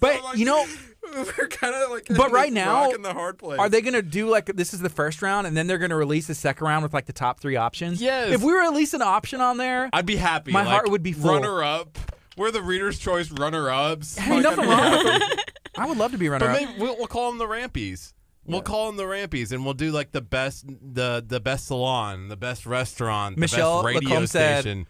[0.00, 0.66] But you know,
[1.14, 3.58] we're kind of like but right now, in the hard place.
[3.58, 6.26] are they gonna do like this is the first round, and then they're gonna release
[6.26, 8.00] the second round with like the top three options?
[8.02, 8.32] Yes.
[8.32, 10.52] If we release an option on there, I'd be happy.
[10.52, 11.32] My like, heart would be full.
[11.34, 11.98] Runner up.
[12.36, 14.16] We're the Reader's Choice runner ups.
[14.18, 15.52] hey, nothing wrong with it.
[15.76, 16.68] I would love to be runner But up.
[16.68, 18.12] maybe we'll, we'll call them the Rampies.
[18.44, 22.28] We'll call them the Rampies, and we'll do like the best, the the best salon,
[22.28, 24.86] the best restaurant, the Michelle best radio Lacombe said- station.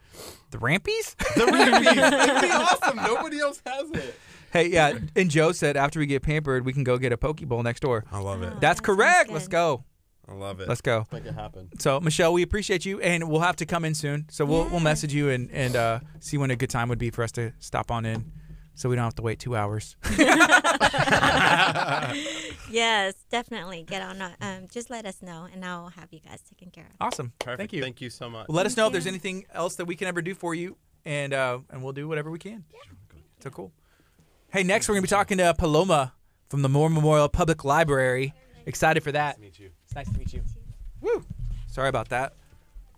[0.51, 1.17] The Rampies?
[1.35, 2.23] The Rampies.
[2.29, 2.97] It'd be awesome.
[2.97, 4.15] Nobody else has it.
[4.53, 4.99] Hey, yeah.
[5.17, 7.81] And Joe said after we get pampered, we can go get a poke bowl next
[7.81, 8.05] door.
[8.11, 8.53] I love it.
[8.55, 9.31] Oh, That's that correct.
[9.31, 9.85] Let's go.
[10.29, 10.69] I love it.
[10.69, 11.07] Let's go.
[11.11, 11.71] make it happen.
[11.79, 14.27] So Michelle, we appreciate you, and we'll have to come in soon.
[14.31, 17.11] So we'll we'll message you and and uh, see when a good time would be
[17.11, 18.31] for us to stop on in,
[18.75, 19.97] so we don't have to wait two hours.
[22.71, 23.85] Yes, definitely.
[23.85, 24.21] Get on.
[24.21, 26.93] uh, Um, just let us know, and I'll have you guys taken care of.
[27.01, 27.33] Awesome.
[27.39, 27.59] Perfect.
[27.59, 27.83] Thank you.
[27.83, 28.47] Thank you so much.
[28.49, 30.77] Well, let us know if there's anything else that we can ever do for you,
[31.07, 32.65] and uh, and we'll do whatever we can.
[33.43, 33.73] So cool.
[34.51, 36.15] Hey, next we're gonna be talking to Paloma
[36.49, 38.33] from the Moore Memorial Public Library.
[38.65, 39.39] Excited for that.
[39.39, 39.71] meet you.
[39.85, 40.43] It's nice to meet you.
[41.03, 41.23] Woo.
[41.67, 42.33] Sorry about that.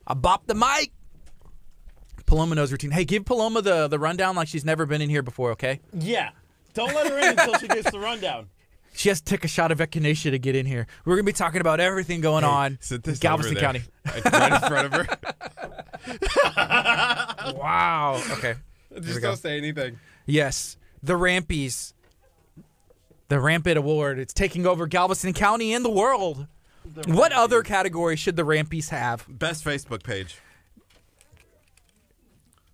[0.06, 0.92] I bopped the mic.
[2.26, 2.92] Paloma knows routine.
[2.92, 5.50] Hey, give Paloma the the rundown like she's never been in here before.
[5.50, 5.80] Okay.
[5.92, 6.30] Yeah.
[6.72, 8.48] Don't let her in until she gets the rundown.
[8.92, 10.88] She has to take a shot of echinacea to get in here.
[11.04, 13.54] We're gonna be talking about everything going on Sit in Galveston.
[13.56, 13.82] County.
[14.04, 14.22] right in
[14.68, 15.06] front of her.
[17.56, 18.20] Wow.
[18.32, 18.54] Okay.
[19.00, 19.96] Just don't say anything.
[20.26, 21.92] Yes, the Rampies.
[23.28, 24.18] The Rampant Award.
[24.18, 26.46] It's taking over Galveston County and the world.
[27.06, 29.24] what other category should the Rampies have?
[29.28, 30.38] Best Facebook page.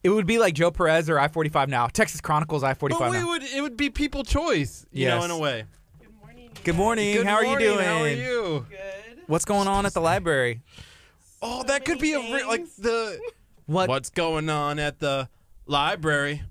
[0.03, 1.89] It would be like Joe Perez or I 45 now.
[1.89, 5.31] Texas Chronicles I 45 But we would it would be people choice, you know, in
[5.33, 5.65] a way.
[6.01, 6.51] Good morning.
[6.63, 7.25] Good morning.
[7.25, 7.85] How are you doing?
[7.85, 8.67] How are you?
[8.71, 9.23] Good.
[9.27, 10.63] What's going on at the library?
[11.43, 13.19] Oh, that could be a re- like the
[13.67, 13.89] What?
[13.89, 15.29] what's going on at the
[15.67, 16.43] library.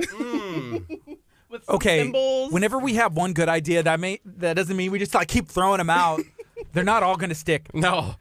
[0.00, 0.98] Mm.
[1.68, 1.98] Okay.
[2.04, 2.50] symbols.
[2.50, 5.48] Whenever we have one good idea, that may that doesn't mean we just like keep
[5.48, 6.22] throwing them out.
[6.72, 7.68] They're not all going to stick.
[7.74, 8.14] No.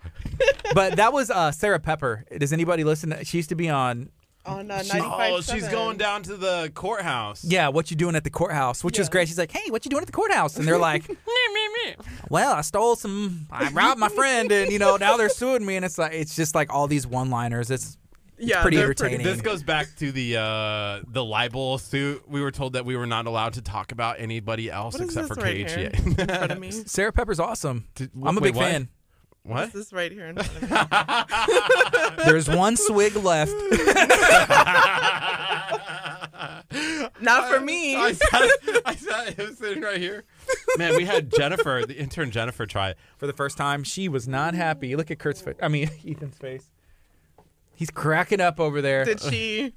[0.73, 2.25] But that was uh, Sarah Pepper.
[2.37, 3.11] Does anybody listen?
[3.11, 4.09] To, she used to be on.
[4.45, 5.31] On uh, She's- 95.7.
[5.31, 7.45] Oh, she's going down to the courthouse.
[7.45, 8.83] Yeah, what you doing at the courthouse?
[8.83, 9.11] Which was Yeah.
[9.11, 9.27] great.
[9.29, 10.57] She's like, hey, what you doing at the courthouse?
[10.57, 11.09] And they're like,
[12.29, 13.47] well, I stole some.
[13.49, 15.77] I robbed my friend, and you know now they're suing me.
[15.77, 17.71] And it's like it's just like all these one-liners.
[17.71, 17.97] It's
[18.41, 19.23] Yeah, pretty they're entertaining.
[19.23, 22.27] This goes back to the uh, the libel suit.
[22.27, 25.09] We were told that we were not allowed to talk about anybody else What is
[25.09, 26.71] except this for right here in front of me?
[26.85, 27.87] Sarah Pepper's awesome.
[27.99, 28.71] I'm a wait, big what?
[28.71, 28.89] fan.
[29.43, 29.55] what?
[29.55, 32.17] What's this right here in front of me?
[32.25, 33.53] There's one swig left.
[37.21, 37.95] Not for me.
[37.95, 38.47] I saw,
[38.85, 40.23] I saw it was sitting right here.
[40.77, 42.97] Man, we had Jennifer, the intern Jennifer, try it.
[43.17, 43.83] for the first time.
[43.83, 44.95] She was not happy.
[44.95, 45.55] Look at Kurt's face.
[45.61, 46.67] I mean, Ethan's face.
[47.81, 49.05] He's cracking up over there.
[49.05, 49.73] Did she?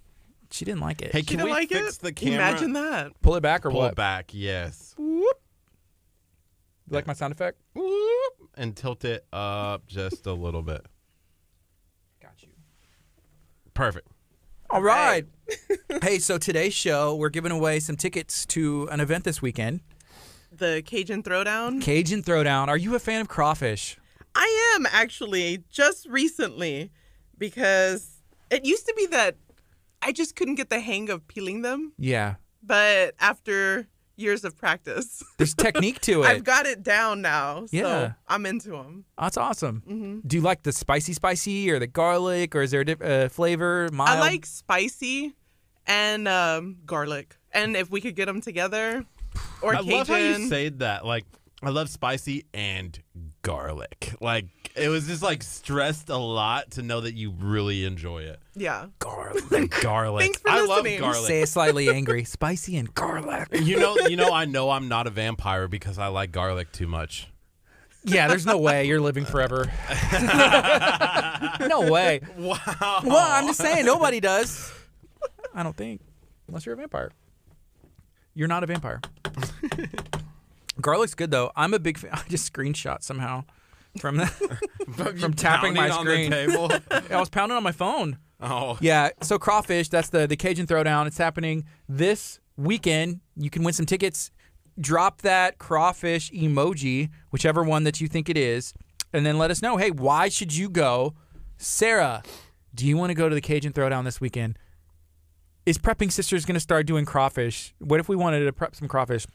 [0.50, 1.10] She didn't like it.
[1.12, 2.02] Hey, She can didn't we like fix it?
[2.02, 2.34] the camera?
[2.34, 3.12] Imagine that.
[3.22, 3.92] pull it back or Pull what?
[3.92, 4.94] it back, yes.
[4.98, 5.40] Whoop.
[6.86, 7.58] You like my sound effect?
[7.72, 10.84] Whoop, and tilt it up just a little bit.
[12.20, 12.50] Got you.
[13.72, 14.06] Perfect.
[14.68, 15.24] All right.
[16.02, 19.80] hey, so today's show, we're giving away some tickets to an event this weekend.
[20.52, 21.80] The Cajun Throwdown.
[21.80, 22.68] Cajun Throwdown.
[22.68, 23.96] Are you a fan of crawfish?
[24.34, 26.90] I am actually just recently
[27.48, 28.10] because
[28.50, 29.36] it used to be that
[30.02, 32.34] I just couldn't get the hang of peeling them, Yeah.
[32.62, 36.26] but after years of practice, There's technique to it.
[36.26, 37.66] I've got it down now.
[37.70, 37.82] Yeah.
[37.82, 39.04] So I'm into them.
[39.18, 39.82] That's awesome.
[39.86, 43.02] hmm Do you like the spicy, spicy, or the garlic, or is there a diff-
[43.02, 43.88] uh, flavor?
[43.92, 44.10] Mild?
[44.10, 45.34] I like spicy
[45.86, 49.04] and um, garlic, and if we could get them together,
[49.62, 49.92] or I Cajun.
[49.92, 51.04] love how you say that.
[51.04, 51.24] Like,
[51.62, 52.98] I love spicy and
[53.42, 54.14] garlic.
[54.20, 58.40] Like, it was just like stressed a lot to know that you really enjoy it.
[58.54, 58.86] yeah.
[58.98, 59.70] garlic.
[59.82, 60.22] Garlic.
[60.22, 61.00] Thanks for I love listening.
[61.00, 61.26] garlic.
[61.26, 62.24] Say it slightly angry.
[62.24, 63.48] Spicy and garlic.
[63.64, 66.86] You know, you know, I know I'm not a vampire because I like garlic too
[66.86, 67.28] much.
[68.04, 69.70] Yeah, there's no way you're living forever.
[71.60, 72.20] no way.
[72.36, 73.00] Wow.
[73.02, 74.70] Well, I'm just saying nobody does.
[75.54, 76.02] I don't think,
[76.48, 77.12] unless you're a vampire.
[78.34, 79.00] You're not a vampire.
[80.80, 81.52] Garlic's good though.
[81.56, 82.10] I'm a big fan.
[82.12, 83.44] I just screenshot somehow
[83.98, 84.26] from the,
[85.18, 86.30] from tapping my screen.
[86.30, 86.70] table.
[86.90, 88.18] I was pounding on my phone.
[88.40, 91.06] oh, Yeah, so crawfish, that's the the Cajun Throwdown.
[91.06, 93.20] It's happening this weekend.
[93.36, 94.30] You can win some tickets.
[94.80, 98.74] Drop that crawfish emoji, whichever one that you think it is,
[99.12, 99.76] and then let us know.
[99.76, 101.14] Hey, why should you go?
[101.56, 102.22] Sarah,
[102.74, 104.58] do you want to go to the Cajun Throwdown this weekend?
[105.64, 107.72] Is Prepping Sisters going to start doing crawfish?
[107.78, 109.26] What if we wanted to prep some crawfish?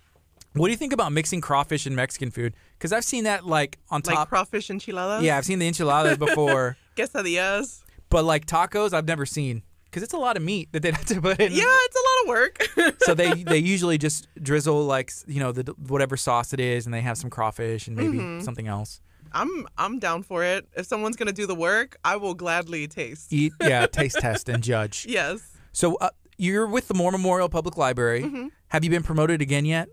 [0.53, 2.55] What do you think about mixing crawfish and Mexican food?
[2.77, 4.29] Because I've seen that like on Like top.
[4.29, 5.23] crawfish enchiladas.
[5.23, 6.75] yeah, I've seen the enchiladas before.
[6.97, 7.81] Quesadillas.
[8.09, 11.05] But like tacos, I've never seen because it's a lot of meat that they have
[11.05, 11.51] to put in.
[11.51, 12.67] Yeah, it's a lot of work.
[13.05, 16.93] So they they usually just drizzle like you know the whatever sauce it is, and
[16.93, 18.41] they have some crawfish and maybe Mm-hmm.
[18.43, 19.01] something else.
[19.31, 20.67] I'm I'm down for it.
[20.75, 23.31] If someone's gonna do the work, I will gladly taste.
[23.31, 25.05] Eat yeah, taste test and judge.
[25.07, 25.39] Yes.
[25.71, 28.49] So uh, you're with the Moore Memorial Public Library.
[28.69, 29.89] Have you been promoted again yet?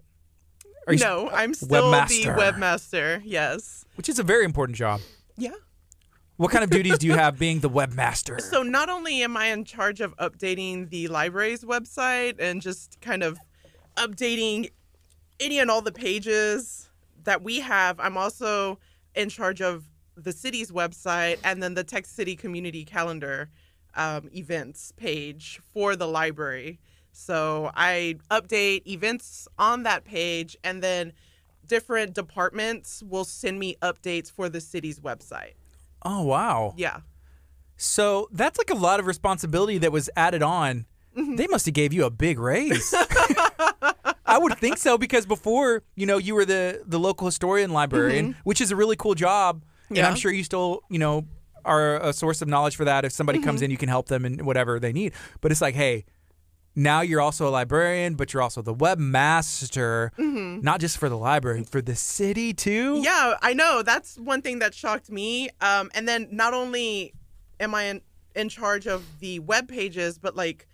[0.87, 2.09] Are you no, I'm still webmaster.
[2.09, 3.23] the webmaster.
[3.25, 3.85] Yes.
[3.97, 5.01] Which is a very important job.
[5.37, 5.51] Yeah.
[6.37, 8.41] What kind of duties do you have being the webmaster?
[8.41, 13.23] So not only am I in charge of updating the library's website and just kind
[13.23, 13.39] of
[13.97, 14.71] updating
[15.41, 16.89] any and all the pages
[17.25, 18.79] that we have, I'm also
[19.15, 19.85] in charge of
[20.17, 23.51] the city's website and then the Texas City Community Calendar
[23.95, 26.79] um, events page for the library.
[27.19, 31.13] So I update events on that page and then
[31.67, 35.55] different departments will send me updates for the city's website.
[36.05, 36.75] oh wow.
[36.77, 36.99] Yeah.
[37.79, 40.87] So that's like a lot of responsibility that was added on.
[41.17, 41.37] Mm-hmm.
[41.37, 42.95] They must have gave you a big raise.
[44.27, 48.37] I would think so because before, you know, you were the the local historian librarian,
[48.45, 50.07] which is a really cool job, and Mm-hmm.
[50.07, 51.25] I'm sure you still, you know,
[51.65, 53.05] are a source of knowledge for that.
[53.05, 53.47] If somebody Mm-hmm.
[53.47, 55.13] comes in, you can help them in whatever they need.
[55.41, 56.05] But it's like, hey,
[56.77, 60.11] now you're also a librarian, but you're also the webmaster,
[60.63, 62.95] not just for the library, for the city too.
[62.97, 63.05] Mm-hmm.
[63.05, 63.83] Yeah, I know.
[63.83, 65.49] That's one thing that shocked me.
[65.63, 67.15] Um, and then not only
[67.59, 68.03] am I in,
[68.35, 70.69] in charge of the web pages, but like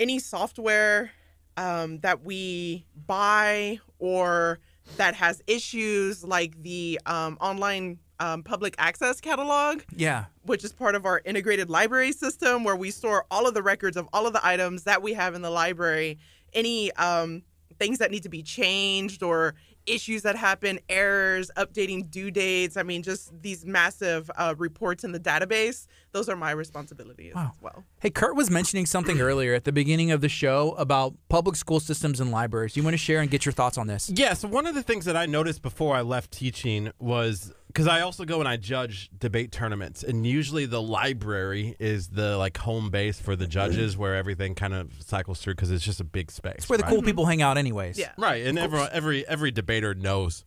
[0.00, 1.12] any software
[1.56, 4.58] um, that we buy or
[4.96, 10.26] that has issues, like the um, online um, public access catalog, Yeah.
[10.44, 13.96] which is part of our integrated library system where we store all of the records
[13.96, 16.18] of all of the items that we have in the library
[16.52, 17.42] any um,
[17.78, 19.54] things that need to be changed or
[19.86, 25.10] issues that happen errors updating due dates i mean just these massive uh, reports in
[25.10, 27.50] the database those are my responsibilities Wow.
[27.52, 31.14] as well Hey, Kurt was mentioning something earlier at the beginning of the show about
[31.28, 32.76] public school systems and libraries.
[32.76, 34.10] You want to share and get your thoughts on this?
[34.12, 37.86] Yeah, so one of the things that I noticed before I left teaching was because
[37.86, 42.58] I also go and I judge debate tournaments, and usually the library is the like
[42.58, 46.04] home base for the judges, where everything kind of cycles through because it's just a
[46.04, 46.54] big space.
[46.58, 46.90] It's where the right?
[46.92, 47.98] cool people hang out, anyways.
[47.98, 48.12] Yeah.
[48.18, 50.44] right, and everyone, every every debater knows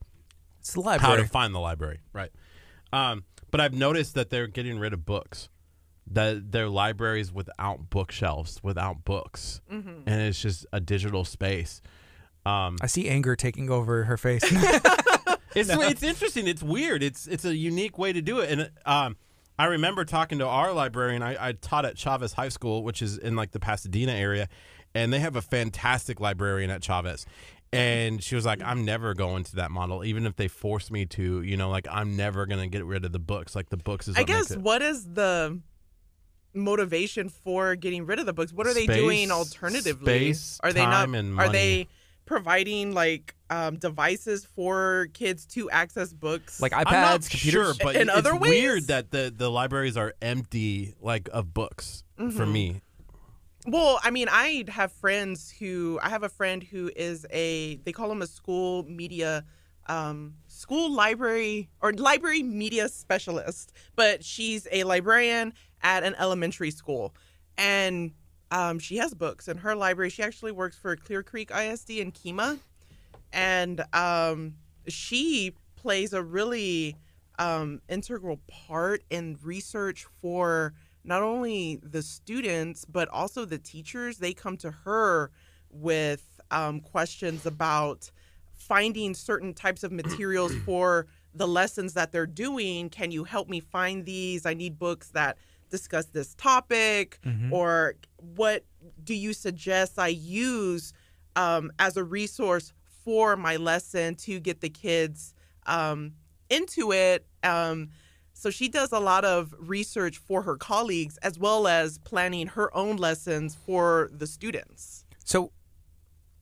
[0.60, 2.32] It's the how to find the library, right?
[2.94, 5.50] Um, but I've noticed that they're getting rid of books.
[6.12, 9.62] That their libraries without bookshelves, without books,
[10.06, 11.82] and it's just a digital space.
[12.46, 14.44] Um, I see anger taking over her face.
[15.56, 16.48] It's it's interesting.
[16.48, 17.02] It's weird.
[17.02, 18.52] It's it's a unique way to do it.
[18.52, 19.18] And um,
[19.58, 21.24] I remember talking to our librarian.
[21.24, 24.50] I, I taught at Chavez High School, which is in like the Pasadena area,
[24.94, 27.26] and they have a fantastic librarian at Chavez.
[27.72, 31.06] And she was like, "I'm never going to that model, even if they force me
[31.08, 31.42] to.
[31.42, 33.56] You know, like I'm never gonna get rid of the books.
[33.56, 34.16] Like the books is.
[34.16, 34.60] I guess it.
[34.60, 35.60] what is the
[36.54, 38.54] motivation for getting rid of the books?
[38.54, 40.34] What are they doing alternatively?
[40.34, 41.20] space, are they time, not?
[41.20, 41.52] Are money.
[41.52, 41.88] they
[42.26, 46.62] providing like um, devices for kids to access books?
[46.62, 47.76] like I'm iPads, not computers.
[47.78, 48.50] sure, but In it's other ways?
[48.50, 52.04] weird that the the libraries are empty, like of books.
[52.20, 52.36] Mm-hmm.
[52.38, 52.82] For me,
[53.68, 57.92] Well, I mean, I have friends who I have a friend who is a they
[57.92, 59.44] call him a school media
[59.88, 65.54] um school library or library media specialist, but she's a librarian
[65.84, 67.14] at an elementary school.
[67.58, 68.12] And
[68.56, 70.10] um, she has books in her library.
[70.10, 72.58] She actually works for Clear Creek ISD in Kemah.
[73.34, 74.54] And um,
[74.88, 76.96] she plays a really
[77.38, 80.74] um, integral part in research for
[81.04, 84.20] not only the students but also the teachers.
[84.20, 85.32] They come to her
[85.70, 88.10] with um, questions about
[88.54, 92.90] finding certain types of materials for the lessons that they're doing.
[92.90, 94.46] Can you help me find these?
[94.46, 95.38] I need books that
[95.78, 97.20] discuss this topic,
[97.52, 97.96] or
[98.38, 98.64] what
[99.04, 100.94] do you suggest I use
[101.36, 102.74] um, as a resource
[103.04, 105.34] for my lesson to get the kids
[105.66, 106.14] um,
[106.50, 107.26] into it?
[107.44, 107.90] Um,
[108.34, 112.68] so she does a lot of research for her colleagues as well as planning her
[112.76, 115.06] own lessons for the students.
[115.24, 115.52] So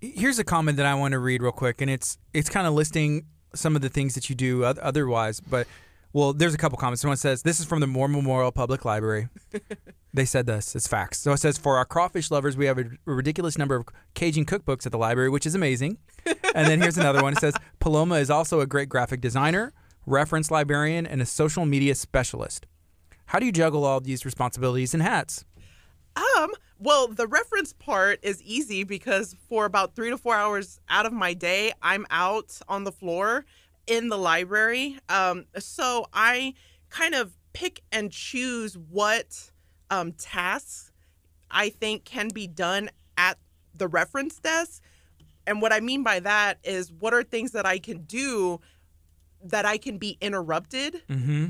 [0.01, 2.73] here's a comment that I want to read real quick, and it's it's kind of
[2.73, 5.39] listing some of the things that you do otherwise.
[5.39, 5.67] But
[6.13, 7.01] well, there's a couple comments.
[7.01, 9.29] Someone says this is from the Moore Memorial Public Library.
[10.13, 10.75] they said this.
[10.75, 11.19] It's facts.
[11.19, 14.85] So it says for our crawfish lovers, we have a, ridiculous number of Cajun cookbooks
[14.85, 15.97] at the library, which is amazing.
[16.25, 17.33] and then here's another one.
[17.33, 19.73] It says Paloma is also a great graphic designer,
[20.05, 22.67] reference librarian, and a social media specialist.
[23.27, 25.45] How do you juggle all these responsibilities and hats?
[26.15, 31.07] Um, well, the reference part is easy because for about three to four hours out
[31.07, 33.45] of my day, I'm out on the floor
[33.87, 34.97] in the library.
[35.09, 36.53] Um, so I
[36.89, 39.51] kind of pick and choose what
[39.89, 40.91] um, tasks
[41.51, 43.37] I think can be done at
[43.75, 44.81] the reference desk.
[45.45, 48.59] And what I mean by that is what are things that I can do
[49.43, 51.47] that I can be interrupted Mm-hmm.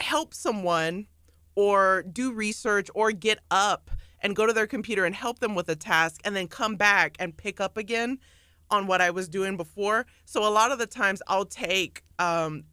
[0.00, 1.06] help someone
[1.54, 3.90] or do research or get up
[4.20, 7.16] and go to their computer and help them with a task and then come back
[7.20, 8.18] and pick up again
[8.72, 10.06] on what I was doing before.
[10.24, 12.64] So a lot of the times I'll take um,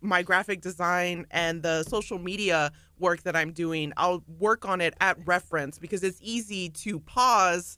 [0.00, 4.94] my graphic design and the social media work that I'm doing, I'll work on it
[5.00, 7.76] at reference because it's easy to pause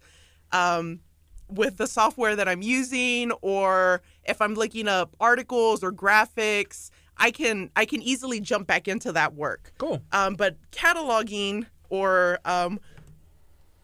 [0.52, 1.00] um,
[1.48, 7.30] with the software that I'm using or if I'm looking up articles or graphics, I
[7.30, 9.72] can I can easily jump back into that work.
[9.78, 10.02] Cool.
[10.12, 12.78] Um, but cataloging or um,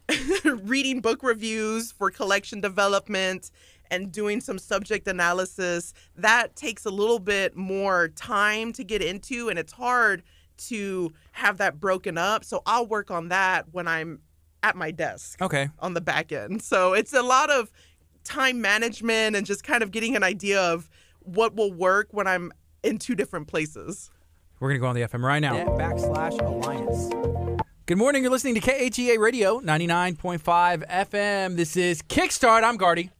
[0.63, 3.49] reading book reviews for collection development
[3.91, 9.49] and doing some subject analysis that takes a little bit more time to get into
[9.49, 10.23] and it's hard
[10.57, 14.19] to have that broken up so i'll work on that when i'm
[14.63, 15.69] at my desk Okay.
[15.79, 17.71] on the back end so it's a lot of
[18.23, 20.89] time management and just kind of getting an idea of
[21.21, 22.51] what will work when i'm
[22.83, 24.09] in two different places
[24.59, 25.55] We're going to go on the FM right now.
[25.77, 27.64] Backslash Alliance.
[27.85, 28.23] Good morning.
[28.23, 31.55] You're listening to KHEA Radio 99.5 FM.
[31.55, 32.63] This is Kickstart.
[32.63, 33.11] I'm Gardy.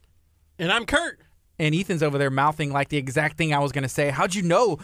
[0.58, 1.20] and I'm Kurt.
[1.60, 4.10] And Ethan's over there mouthing like the exact thing I was going to say.
[4.10, 4.80] How'd you know?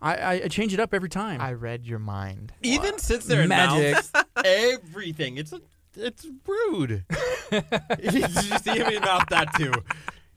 [0.00, 1.40] I, I, I change it up every time.
[1.40, 2.52] I read your mind.
[2.62, 3.94] Ethan sits there and Magic.
[4.14, 5.38] mouths everything.
[5.38, 5.52] It's
[5.96, 7.04] it's rude.
[7.50, 7.64] Did
[8.14, 9.72] you see him mouth that too?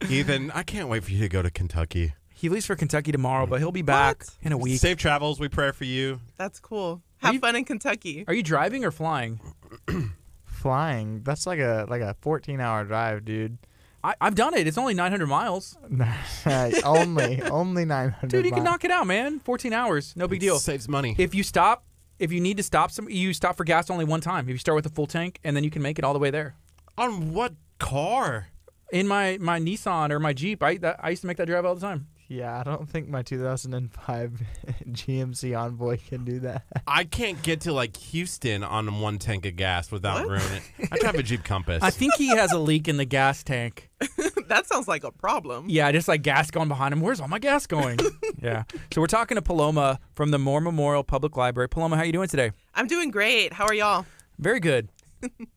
[0.08, 2.14] Ethan, I can't wait for you to go to Kentucky.
[2.34, 4.36] he leaves for Kentucky tomorrow, but he'll be back What?
[4.42, 4.80] in a week.
[4.80, 5.38] Safe travels.
[5.38, 6.20] We pray for you.
[6.38, 9.40] that's cool have you- fun in kentucky Are you driving or flying?
[10.44, 11.22] Flying.
[11.22, 13.56] That's like a like a 14 hour drive, dude.
[14.04, 14.66] I, I've done it.
[14.66, 15.78] It's only 900 miles.
[16.84, 18.28] only only 900.
[18.30, 19.40] Dude, you can knock it out, man.
[19.40, 20.14] 14 hours.
[20.16, 20.58] No big deal.
[20.58, 21.14] Saves money.
[21.18, 21.84] If you stop,
[22.18, 24.46] if you need to stop some, you stop for gas only one time.
[24.46, 26.18] If you start with a full tank, and then you can make it all the
[26.18, 26.54] way there.
[26.98, 28.48] On what car?
[28.92, 31.64] In my my Nissan or my Jeep, I that, I used to make that drive
[31.64, 32.08] all the time.
[32.30, 34.42] Yeah, I don't think my 2005
[34.86, 36.62] GMC Envoy can do that.
[36.86, 40.88] I can't get to like Houston on one tank of gas without ruining it.
[40.92, 41.82] I drive a Jeep Compass.
[41.82, 43.90] I think he has a leak in the gas tank.
[44.46, 45.64] that sounds like a problem.
[45.68, 47.00] Yeah, just like gas going behind him.
[47.00, 47.98] Where's all my gas going?
[48.40, 48.62] yeah.
[48.94, 51.68] So we're talking to Paloma from the Moore Memorial Public Library.
[51.68, 52.52] Paloma, how you doing today?
[52.76, 53.52] I'm doing great.
[53.54, 54.06] How are y'all?
[54.38, 54.88] Very good.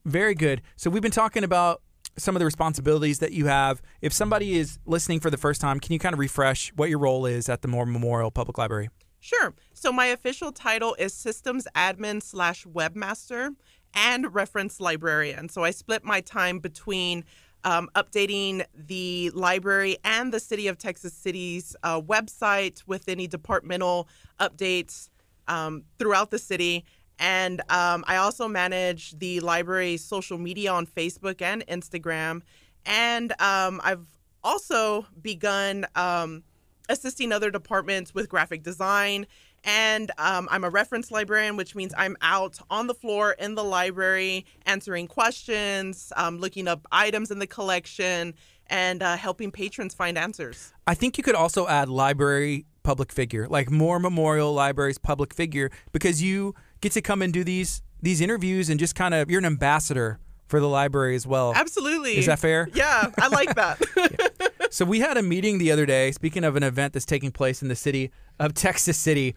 [0.05, 0.63] Very good.
[0.75, 1.83] So we've been talking about
[2.17, 3.81] some of the responsibilities that you have.
[4.01, 6.99] If somebody is listening for the first time, can you kind of refresh what your
[6.99, 8.89] role is at the Moore Memorial Public Library?
[9.19, 9.53] Sure.
[9.73, 13.55] So my official title is systems admin slash webmaster
[13.93, 15.49] and reference librarian.
[15.49, 17.23] So I split my time between
[17.63, 24.09] um, updating the library and the City of Texas City's uh, website with any departmental
[24.39, 25.09] updates
[25.47, 26.83] um, throughout the city.
[27.19, 32.41] And um, I also manage the library's social media on Facebook and Instagram.
[32.85, 34.05] And um, I've
[34.43, 36.43] also begun um,
[36.89, 39.27] assisting other departments with graphic design.
[39.63, 43.63] And um, I'm a reference librarian, which means I'm out on the floor in the
[43.63, 48.33] library answering questions, um, looking up items in the collection,
[48.67, 50.73] and uh, helping patrons find answers.
[50.85, 55.71] I think you could also add library public figure, like Moore Memorial libraries public figure,
[55.93, 56.53] because you
[56.83, 60.19] get to come and do these these interviews and just kind of you're an ambassador
[60.47, 61.53] for the library as well.
[61.55, 62.17] Absolutely.
[62.17, 62.69] Is that fair?
[62.73, 63.81] Yeah, I like that.
[63.97, 64.47] yeah.
[64.69, 66.11] So we had a meeting the other day.
[66.11, 69.35] Speaking of an event that's taking place in the city of Texas City,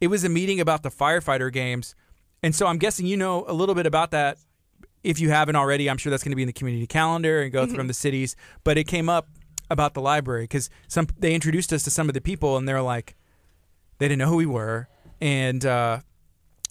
[0.00, 1.94] it was a meeting about the firefighter games,
[2.42, 4.38] and so I'm guessing you know a little bit about that.
[5.02, 7.52] If you haven't already, I'm sure that's going to be in the community calendar and
[7.52, 7.74] go mm-hmm.
[7.74, 8.36] from the cities.
[8.64, 9.28] But it came up
[9.70, 12.82] about the library because some they introduced us to some of the people, and they're
[12.82, 13.16] like,
[13.98, 14.88] they didn't know who we were,
[15.20, 16.00] and uh,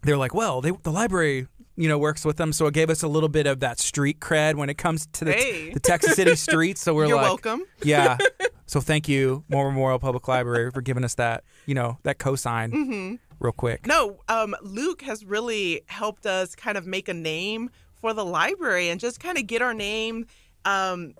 [0.03, 3.03] they're like, well, they, the library, you know, works with them, so it gave us
[3.03, 5.73] a little bit of that street cred when it comes to the, hey.
[5.73, 6.81] the Texas City streets.
[6.81, 7.63] So we're You're like, welcome.
[7.83, 8.17] Yeah.
[8.69, 12.71] So thank you, Moore Memorial Public Library, for giving us that, you know, that cosign
[12.71, 13.15] mm-hmm.
[13.39, 13.87] real quick.
[13.87, 18.89] No, um, Luke has really helped us kind of make a name for the library
[18.89, 20.27] and just kind of get our name
[20.65, 21.15] um,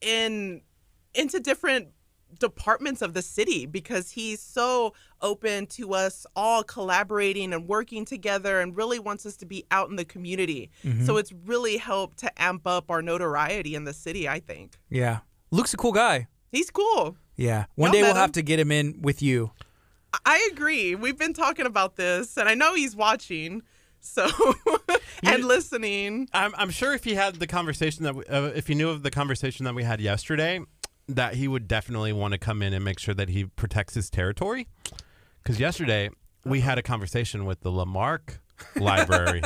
[0.00, 0.62] in
[1.16, 1.88] into different
[2.38, 8.60] departments of the city because he's so open to us all collaborating and working together
[8.60, 10.70] and really wants us to be out in the community.
[10.84, 11.04] Mm-hmm.
[11.04, 14.78] So it's really helped to amp up our notoriety in the city, I think.
[14.90, 15.20] Yeah.
[15.50, 16.28] Luke's a cool guy.
[16.50, 17.16] He's cool.
[17.36, 17.66] Yeah.
[17.74, 19.50] One Y'all day we'll met have to get him in with you.
[20.24, 20.94] I agree.
[20.94, 23.62] We've been talking about this and I know he's watching.
[24.00, 24.28] So
[25.22, 26.28] and listening.
[26.34, 29.02] I'm, I'm sure if he had the conversation that we, uh, if he knew of
[29.02, 30.60] the conversation that we had yesterday,
[31.08, 34.10] that he would definitely want to come in and make sure that he protects his
[34.10, 34.68] territory.
[35.42, 36.10] Because yesterday
[36.44, 38.40] we had a conversation with the La Marque
[38.76, 39.42] Library.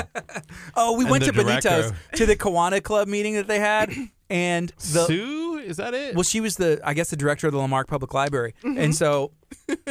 [0.76, 3.92] oh, we went to Benito's to the Kiwanis Club meeting that they had,
[4.30, 6.14] and the Sue, is that it?
[6.14, 8.78] well, she was the I guess the director of the La Marque Public Library, mm-hmm.
[8.78, 9.32] and so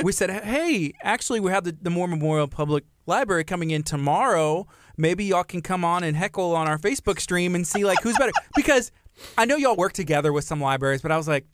[0.03, 4.67] we said, hey, actually, we have the, the Moore Memorial Public Library coming in tomorrow.
[4.97, 8.17] Maybe y'all can come on and heckle on our Facebook stream and see like who's
[8.17, 8.91] better because
[9.37, 11.45] I know y'all work together with some libraries, but I was like,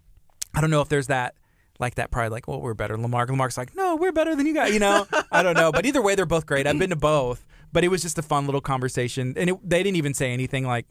[0.54, 1.36] I don't know if there's that
[1.80, 3.30] like that pride, like, well, we're better than La Marque.
[3.30, 4.74] Lamarck's like, no, we're better than you guys.
[4.74, 6.68] You know, I don't know, but either way, they're both great.
[6.68, 9.82] I've been to both, but it was just a fun little conversation, and it, they
[9.84, 10.86] didn't even say anything like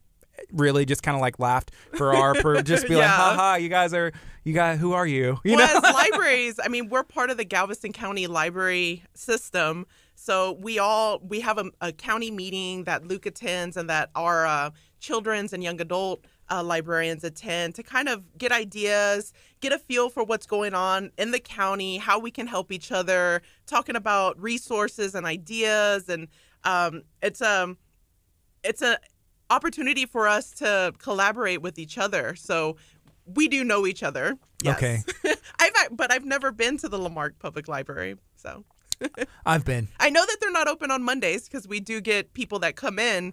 [0.50, 3.08] really just kind of like laughed for our per, just be like Yeah.
[3.10, 4.12] ha ha you guys are
[4.44, 7.36] you guys who are you you well, know as libraries, I mean, we're part of
[7.36, 9.86] the Galveston County library system.
[10.14, 14.46] So we all we have a, a county meeting that Luke attends and that our
[14.46, 14.70] uh,
[15.00, 20.10] children's and young adult uh, librarians attend to kind of get ideas, get a feel
[20.10, 24.40] for what's going on in the county, how we can help each other, talking about
[24.40, 26.28] resources and ideas, and
[26.64, 27.78] um, it's um
[28.62, 28.98] it's a
[29.50, 32.34] opportunity for us to collaborate with each other.
[32.34, 32.76] So
[33.24, 34.36] we do know each other.
[34.62, 34.76] Yes.
[34.76, 34.98] Okay.
[35.58, 38.64] I've but I've never been to the La Marque Public Library, so
[39.44, 42.60] i've been I know that they're not open on Mondays because we do get people
[42.60, 43.32] that come in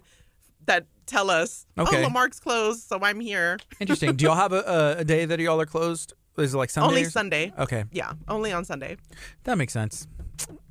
[0.66, 1.98] that tell us, oh, Okay.
[1.98, 5.24] "Oh, La Marque's closed, so I'm here." interesting do y'all have a, a, a day
[5.26, 7.10] that y'all are closed is it like sunday only or?
[7.10, 7.52] Sunday.
[7.58, 8.96] okay Yeah, only on Sunday.
[9.44, 10.06] that makes sense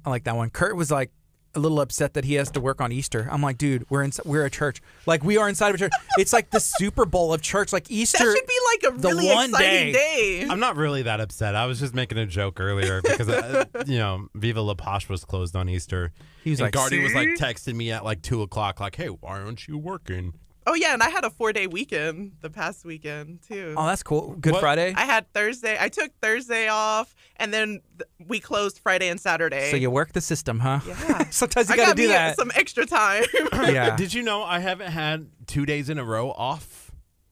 [0.06, 1.12] i like that one kurt was like
[1.56, 4.12] a little upset that he has to work on easter i'm like dude we're in
[4.26, 7.34] we're a church like we are inside of a church it's like the super bowl
[7.34, 10.42] of church like easter That should be like a the really one exciting day.
[10.42, 10.48] day.
[10.50, 11.56] I'm not really that upset.
[11.56, 15.26] I was just making a joke earlier because, uh, you know, Viva La Posh was
[15.26, 16.12] closed on Easter.
[16.44, 19.08] He was and like, Guardy was like texting me at like 2 o'clock, like, hey,
[19.08, 20.34] why aren't you working?
[20.68, 23.74] Oh yeah, and I had a four day weekend the past weekend too.
[23.78, 25.78] oh that's cool good What- friday I had Thursday.
[25.80, 29.72] I took Thursday off, and then th- we closed Friday and Saturday.
[29.72, 31.28] so you work the system huh Yeah.
[31.32, 33.24] sometimes you I gotta do me that some extra time.
[33.54, 36.92] yeah Did you know I haven't had two days in a row off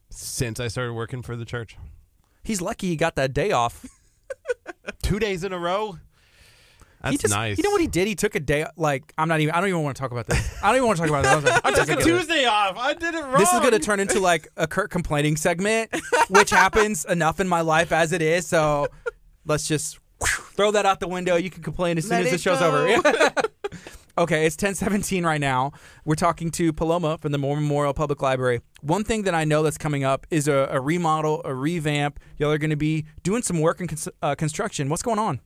[0.09, 1.77] since I started working for the church?
[2.43, 3.85] he's lucky he got that day off
[5.03, 5.99] Two days in a row.
[7.11, 7.57] That's he just, nice.
[7.57, 8.07] You know what he did?
[8.07, 8.65] He took a day.
[8.75, 9.53] Like I'm not even.
[9.53, 10.57] I don't even want to talk about this.
[10.61, 11.61] I don't even want to talk about this.
[11.63, 12.77] I took a Tuesday off.
[12.77, 13.37] I did it wrong.
[13.37, 15.89] This is going to turn into like a Kurt complaining segment,
[16.29, 18.47] which happens enough in my life as it is.
[18.47, 18.87] So
[19.45, 21.35] let's just throw that out the window.
[21.35, 22.67] You can complain as soon as the show's go.
[22.67, 22.87] over.
[24.17, 25.71] okay, it's 1017 right now.
[26.05, 28.61] We're talking to Paloma from the Memorial Public Library.
[28.81, 32.19] One thing that I know that's coming up is a, a remodel, a revamp.
[32.37, 34.89] Y'all are going to be doing some work in cons- uh, construction.
[34.89, 35.39] What's going on?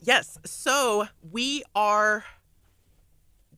[0.00, 0.38] Yes.
[0.44, 2.24] So we are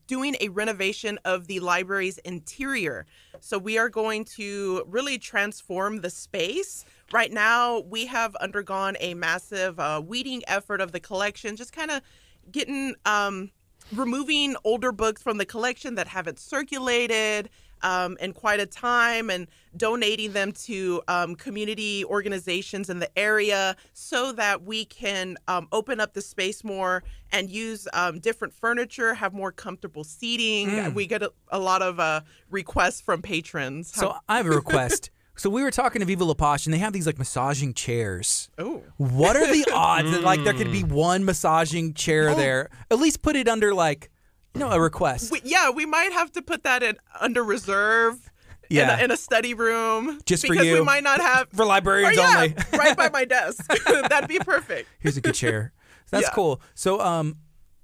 [0.06, 3.06] doing a renovation of the library's interior.
[3.38, 6.84] So we are going to really transform the space.
[7.12, 11.92] Right now, we have undergone a massive uh, weeding effort of the collection, just kind
[11.92, 12.02] of
[12.50, 13.52] getting, um,
[13.94, 17.48] removing older books from the collection that haven't circulated
[17.82, 19.46] um, in quite a time and
[19.76, 26.00] donating them to um, community organizations in the area so that we can um, open
[26.00, 27.02] up the space more
[27.32, 30.94] and use um, different furniture, have more comfortable seating.
[30.94, 33.94] We get a, a lot of uh, requests from patrons.
[33.94, 35.10] So I have a request.
[35.36, 38.50] so we were talking to Viva La Posh, and they have these like massaging chairs.
[38.58, 42.68] oh, What are the odds that like there could be one massaging chair there?
[42.90, 44.10] At least put it under like,
[44.54, 45.30] you know, a request.
[45.32, 48.30] we, yeah, we might have to put that in under reserve.
[48.72, 48.94] Yeah.
[48.94, 52.16] in a, in a study room, Just for because we might not have For librarians
[52.16, 52.54] Oh, yeah, only.
[52.78, 53.66] right by my desk.
[54.08, 54.88] That'd be perfect.
[55.00, 55.72] Here's a good chair.
[56.10, 56.32] That's Yeah.
[56.34, 56.60] cool.
[56.76, 57.38] So, um,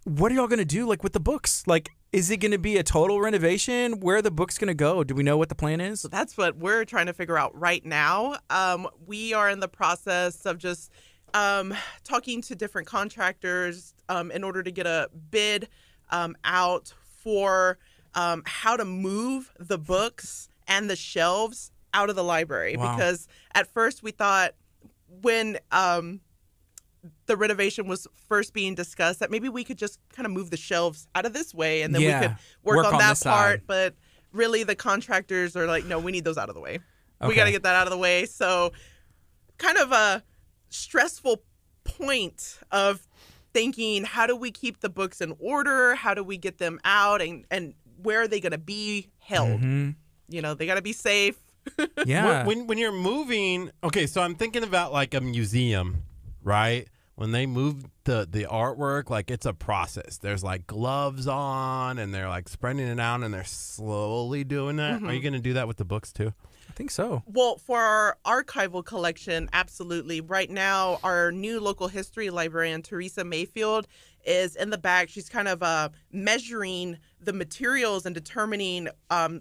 [0.05, 1.65] what are y'all gonna do like with the books?
[1.67, 3.99] Like, is it gonna be a total renovation?
[3.99, 5.03] Where are the books gonna go?
[5.03, 6.03] Do we know what the plan is?
[6.03, 8.37] That's what we're trying to figure out right now.
[8.49, 10.93] Um, we are in the process of just
[11.35, 11.75] um,
[12.05, 15.67] talking to different contractors um, in order to get a bid
[16.11, 16.93] um, out
[17.23, 17.78] for
[18.15, 22.77] um, how to move the books and the shelves out of the library.
[22.77, 22.95] Wow.
[22.97, 24.55] Because at first we thought
[25.23, 26.20] when um,
[27.27, 30.57] the renovation was first being discussed that maybe we could just kind of move the
[30.57, 32.20] shelves out of this way and then Yeah.
[32.20, 33.19] we could work, Work on, on that part.
[33.20, 33.62] side.
[33.66, 33.95] But
[34.33, 36.81] really, the contractors are like, no, we need those out of the way.
[37.27, 38.27] We got to get that out of the way.
[38.27, 38.73] So,
[39.57, 40.23] kind of a
[40.69, 41.43] stressful
[41.85, 43.07] point of
[43.57, 45.95] thinking how do we keep the books in order?
[45.95, 47.23] How do we get them out?
[47.23, 47.73] And, and
[48.03, 49.61] where are they going to be held?
[49.61, 49.91] hmm
[50.28, 51.37] You know, they got to be safe.
[52.07, 52.45] Yeah.
[52.45, 56.03] When, when when you're moving, okay, so I'm thinking about like a museum,
[56.45, 56.87] right?
[57.16, 60.19] When they move the the artwork, like it's a process.
[60.19, 65.03] There's like gloves on, and they're like spreading it out, and they're slowly doing that.
[65.03, 66.33] Are you gonna do that with the books too?
[66.77, 67.23] I think so.
[67.24, 70.20] Well, for our archival collection, absolutely.
[70.20, 73.86] Right now, our new local history librarian, Teresa Mayfield,
[74.27, 75.09] is in the back.
[75.09, 79.40] She's kind of uh, measuring the materials and determining um,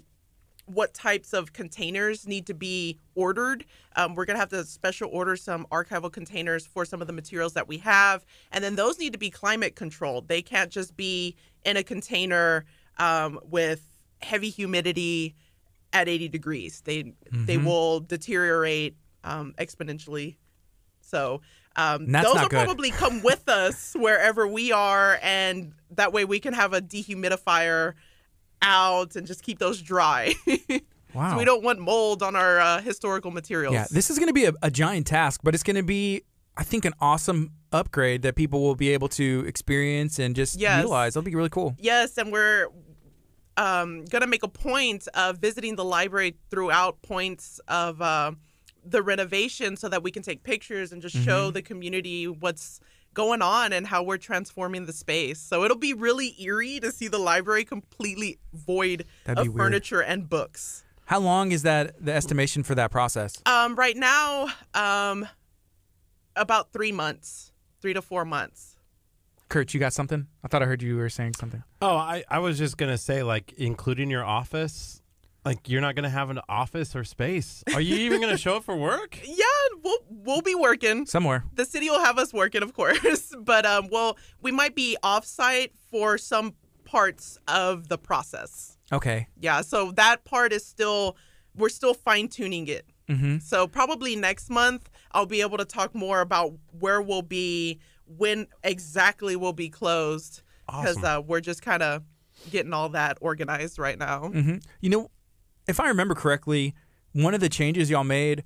[0.68, 3.66] what types of containers need to be ordered.
[3.98, 7.14] Um, we're going to have to special order some archival containers for some of the
[7.14, 8.24] materials that we have.
[8.54, 10.30] And then those need to be climate controlled.
[10.30, 11.36] They can't just be
[11.66, 12.64] in a container
[12.98, 13.90] um, with
[14.22, 15.36] heavy humidity
[15.96, 16.82] at 80 degrees.
[16.82, 17.66] They they Mm-hmm.
[17.66, 20.36] will deteriorate um, exponentially.
[21.02, 21.42] So
[21.76, 22.50] um, those will good.
[22.66, 27.94] probably come with us wherever we are, and that way we can have a dehumidifier
[28.62, 30.34] out and just keep those dry.
[31.14, 31.32] Wow.
[31.32, 33.74] so we don't want mold on our uh, historical materials.
[33.74, 36.24] Yeah, this is going to be a, a giant task, but it's going to be,
[36.58, 40.78] I think, an awesome upgrade that people will be able to experience and just Yes.
[40.82, 41.14] utilize.
[41.14, 41.76] That'll be really cool.
[41.78, 42.68] Yes, and we're
[43.58, 48.32] um, gonna make a point of visiting the library throughout points of uh,
[48.84, 51.26] the renovation, so that we can take pictures and just Mm-hmm.
[51.26, 52.80] show the community what's
[53.14, 55.40] going on and how we're transforming the space.
[55.40, 59.56] So it'll be really eerie to see the library completely void of weird.
[59.58, 60.84] furniture and books.
[61.06, 63.42] How long is that the estimation for that process?
[63.46, 65.28] Um, right now, um,
[66.36, 68.75] about three months, three to four months.
[69.56, 70.28] Kurt, you got something?
[70.44, 71.64] I thought I heard you were saying something.
[71.82, 75.02] Oh, I, I was just gonna say, like, including your office,
[75.46, 77.64] like you're not gonna have an office or space.
[77.74, 79.18] Are you even gonna show up for work?
[79.26, 81.06] Yeah, we'll we'll be working.
[81.06, 81.46] Somewhere.
[81.54, 85.72] the city will have us working, of course, but um, well, we might be off-site
[85.90, 88.78] for some parts of the process.
[88.92, 89.28] Okay.
[89.40, 91.16] Yeah, so that part is still
[91.56, 92.86] we're still fine-tuning it.
[93.08, 93.38] Mm-hmm.
[93.38, 98.48] So probably next month I'll be able to talk more about where we'll be, when
[98.64, 101.06] exactly we'll be closed, because Awesome.
[101.06, 102.04] uh, we're just kind of
[102.52, 104.32] getting all that organized right now.
[104.34, 104.58] Mm-hmm.
[104.82, 105.12] You know,
[105.68, 106.74] if I remember correctly,
[107.14, 108.44] one of the changes y'all made.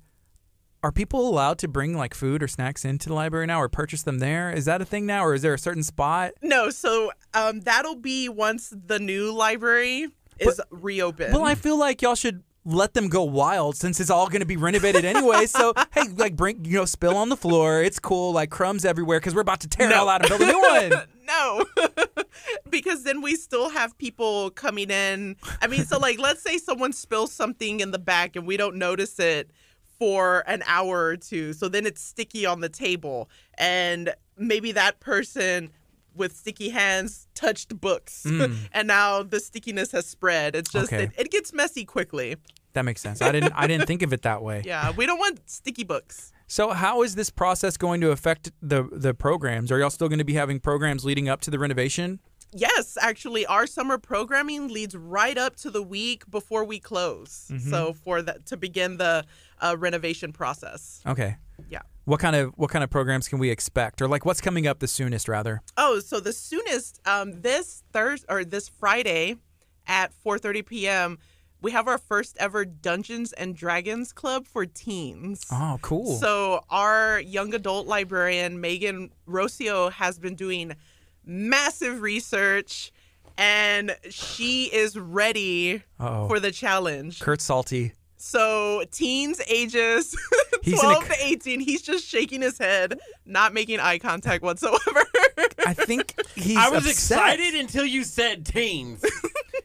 [0.82, 4.02] Are people allowed to bring like food or snacks into the library now, or purchase
[4.02, 4.50] them there?
[4.50, 6.32] Is that a thing now, or is there a certain spot?
[6.40, 10.08] No, so um, that'll be once the new library
[10.38, 11.34] is reopened.
[11.34, 14.46] Well, I feel like y'all should let them go wild since it's all going to
[14.46, 15.46] be renovated anyway.
[15.46, 17.82] So hey, like bring you know spill on the floor.
[17.82, 20.42] It's cool, like crumbs everywhere because we're about to tear it all out and build
[20.42, 21.06] a new one.
[21.30, 21.64] no
[22.70, 26.92] because then we still have people coming in i mean so like let's say someone
[26.92, 29.50] spills something in the back and we don't notice it
[29.98, 34.98] for an hour or two so then it's sticky on the table and maybe that
[35.00, 35.70] person
[36.20, 38.24] with sticky hands touched books
[38.72, 41.04] and now the stickiness has spread it's just Okay.
[41.04, 42.36] it, it gets messy quickly
[42.74, 43.20] That makes sense.
[43.20, 44.62] I didn't I didn't think of it that way.
[44.64, 48.80] yeah we don't want sticky books So how is this process going to affect the
[49.06, 49.68] the programs?
[49.72, 52.18] Are y'all still going to be having programs leading up to the renovation?
[52.52, 57.32] Yes, actually, our summer programming leads right up to the week before we close.
[57.52, 57.70] Mm-hmm.
[57.72, 59.14] So for that to begin the
[59.64, 61.00] uh, renovation process.
[61.12, 61.36] Okay.
[61.74, 61.82] Yeah.
[62.04, 64.78] What kind of what kind of programs can we expect, or like what's coming up
[64.80, 65.62] the soonest, rather?
[65.76, 69.36] Oh, so the soonest um, this Thursday or this Friday
[69.86, 71.18] at 4:30 p.m.
[71.60, 75.44] we have our first ever Dungeons and Dragons club for teens.
[75.52, 76.16] Oh, cool.
[76.16, 80.74] So our young adult librarian Megan Rocio has been doing
[81.24, 82.92] massive research
[83.36, 86.28] and she is ready Uh-oh.
[86.28, 87.20] for the challenge.
[87.20, 87.92] Kurt Salty.
[88.20, 90.14] So teens ages
[90.62, 94.42] He's in a 12 to 18, he's just shaking his head, not making eye contact
[94.42, 95.06] whatsoever.
[95.66, 96.56] I think he's.
[96.56, 96.90] I was upset.
[97.18, 99.04] excited until you said teens.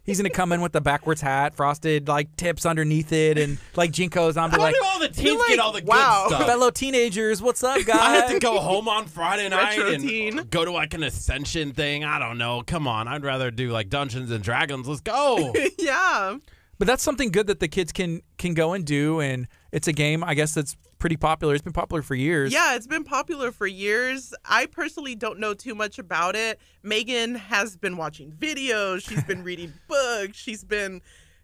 [0.04, 3.92] He's gonna come in with the backwards hat, frosted like tips underneath it, and like
[3.92, 4.52] JNCOs on.
[4.52, 6.28] Be like, do all the teens like, get all the wow.
[6.28, 6.48] good stuff?
[6.48, 8.00] fellow teenagers, what's up, guys?
[8.00, 10.48] I had to go home on Friday night Retro and teen.
[10.52, 12.04] go to like an ascension thing.
[12.04, 12.62] I don't know.
[12.68, 14.88] Come on, I'd rather do like Dungeons and Dragons.
[14.88, 15.54] Let's go.
[15.80, 16.38] yeah.
[16.78, 19.94] But that's something good that the kids can can go and do, and it's a
[19.94, 20.24] game.
[20.24, 21.54] I guess that's pretty popular.
[21.54, 22.52] It's been popular for years.
[22.52, 24.34] Yeah, it's been popular for years.
[24.44, 26.60] I personally don't know too much about it.
[26.84, 31.02] Megan has been watching videos, she's been reading books, she's been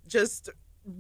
[0.08, 0.50] just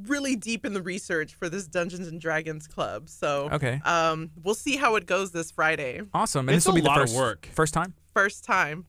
[0.07, 3.09] really deep in the research for this Dungeons and Dragons club.
[3.09, 3.81] So, Okay.
[3.83, 6.01] um, we'll see how it goes this Friday.
[6.13, 6.47] Awesome.
[6.47, 7.49] And It's this will a be the lot of first work.
[7.53, 7.95] First time?
[8.13, 8.85] First time.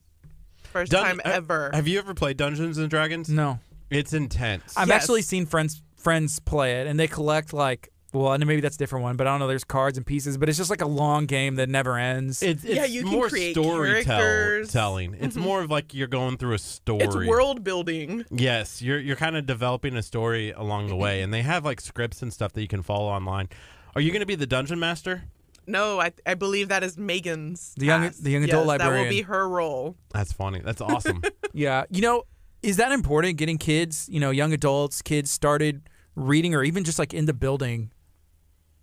[0.64, 1.70] First Dun- time uh, ever.
[1.72, 3.28] Have you ever played Dungeons and Dragons?
[3.30, 3.58] No.
[3.92, 4.74] It's intense.
[4.76, 5.02] I've Yes.
[5.02, 7.88] actually seen friends friends play it, and they collect like.
[8.14, 9.48] Well, and maybe that's a different one, but I don't know.
[9.48, 12.42] There's cards and pieces, but it's just like a long game that never ends.
[12.42, 14.04] It's, it's Yeah, you can more create storytelling.
[14.04, 14.70] characters.
[14.70, 15.14] Telling.
[15.18, 15.40] It's mm-hmm.
[15.42, 17.04] more of like you're going through a story.
[17.04, 18.26] it's world building.
[18.30, 21.80] Yes, you're you're kind of developing a story along the way, and they have like
[21.80, 23.48] scripts and stuff that you can follow online.
[23.94, 25.22] Are you going to be the dungeon master?
[25.66, 27.72] No, I, I believe that is Megan's.
[27.78, 28.22] The young- task.
[28.22, 29.08] the young adult yes, That will librarian.
[29.08, 29.96] be her role.
[30.10, 30.60] That's funny.
[30.62, 31.22] That's awesome.
[31.54, 32.24] yeah, you know,
[32.62, 33.36] is that important?
[33.38, 37.32] Getting kids, you know, young adults, kids started reading, or even just like in the
[37.32, 37.90] building,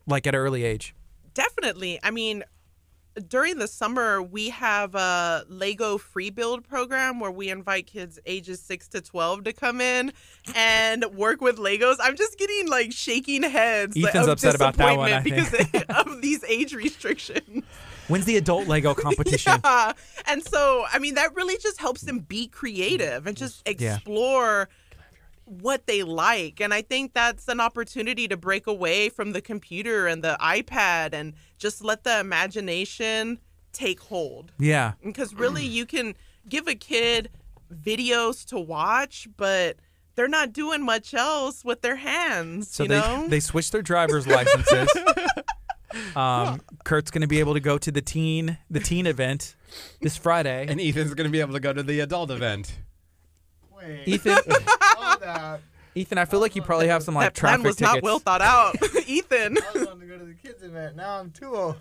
[0.07, 0.95] like at an early age.
[1.33, 1.99] Definitely.
[2.03, 2.43] I mean,
[3.27, 8.61] during the summer, we have a Lego free build program where we invite kids ages
[8.61, 10.11] 6 to 12 to come in
[10.55, 11.97] and work with Legos.
[12.01, 15.53] I'm just getting like shaking heads Ethan's of upset about that one, because
[15.89, 17.63] of these age restrictions.
[18.09, 19.53] When's the adult Lego competition?
[19.63, 19.93] Yeah.
[20.27, 24.67] And so, I mean, that really just helps them be creative and just explore
[25.45, 26.59] what they like.
[26.59, 31.13] And I think that's an opportunity to break away from the computer and the iPad
[31.13, 33.39] and just let the imagination
[33.71, 34.51] take hold.
[34.59, 34.93] Yeah.
[35.03, 36.15] Because really, you can
[36.47, 37.29] give a kid
[37.73, 39.77] videos to watch, but
[40.15, 42.69] they're not doing much else with their hands.
[42.71, 43.27] So you they know?
[43.27, 44.89] they switched their driver's licenses.
[46.15, 49.55] um, Kurt's gonna be able to go to the teen the teen event
[50.01, 50.65] this Friday.
[50.67, 52.75] and Ethan's going to be able to go to the adult event.
[54.05, 54.37] Ethan,
[55.95, 57.95] Ethan, I feel like you probably have some like that plan traffic was tickets.
[57.95, 58.75] not well thought out,
[59.07, 59.57] Ethan.
[59.57, 60.95] I was wanting to go to the kids event.
[60.95, 61.75] Now I'm too old.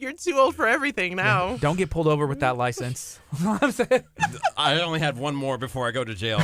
[0.00, 1.56] You're too old for everything now.
[1.56, 3.18] Don't get pulled over with that license.
[3.44, 4.04] I'm saying.
[4.56, 6.38] I only had one more before I go to jail.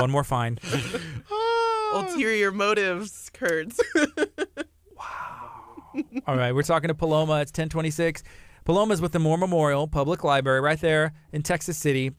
[0.00, 0.58] One more fine.
[1.98, 3.72] Ulterior motives, Kurt.
[6.26, 7.40] All right, we're talking to Paloma.
[7.40, 8.22] It's 1026.
[8.64, 12.12] Paloma's with the Moore Memorial Public Library right there in Texas City.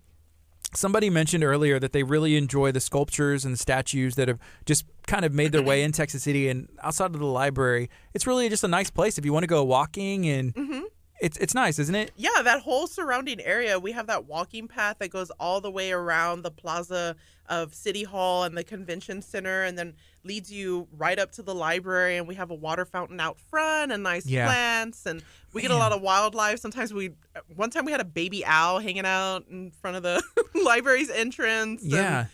[0.73, 4.85] Somebody mentioned earlier that they really enjoy the sculptures and the statues that have just
[5.05, 7.89] kind of made their way in Texas City and outside of the library.
[8.13, 10.81] It's really just a nice place if you want to go walking and mm-hmm.
[11.21, 12.11] It's it's nice, isn't it?
[12.15, 15.91] yeah, that whole surrounding area, we have that walking path that goes all the way
[15.91, 17.15] around the plaza
[17.49, 21.55] of City Hall and the convention center and then leads you right up to the
[21.55, 24.47] library and we have a water fountain out front and nice Yeah.
[24.47, 25.23] plants and
[25.53, 26.59] we get a lot of wildlife.
[26.59, 27.11] Sometimes we
[27.55, 30.21] one time we had a baby owl hanging out in front of the
[30.65, 31.81] library's entrance.
[31.83, 32.25] and- Yeah.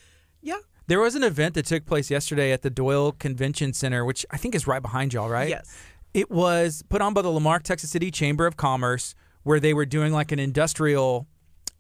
[0.41, 0.57] yeah.
[0.87, 4.37] There was an event that took place yesterday at the Doyle Convention Center, which I
[4.37, 5.47] think is right behind y'all, right?
[5.49, 5.73] Yes.
[6.13, 9.73] It was put on by the La Marque, Texas City Chamber of Commerce, where they
[9.73, 11.27] were doing like an industrial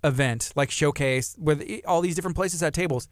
[0.03, 3.07] event, like showcase, where the, all these different places had tables.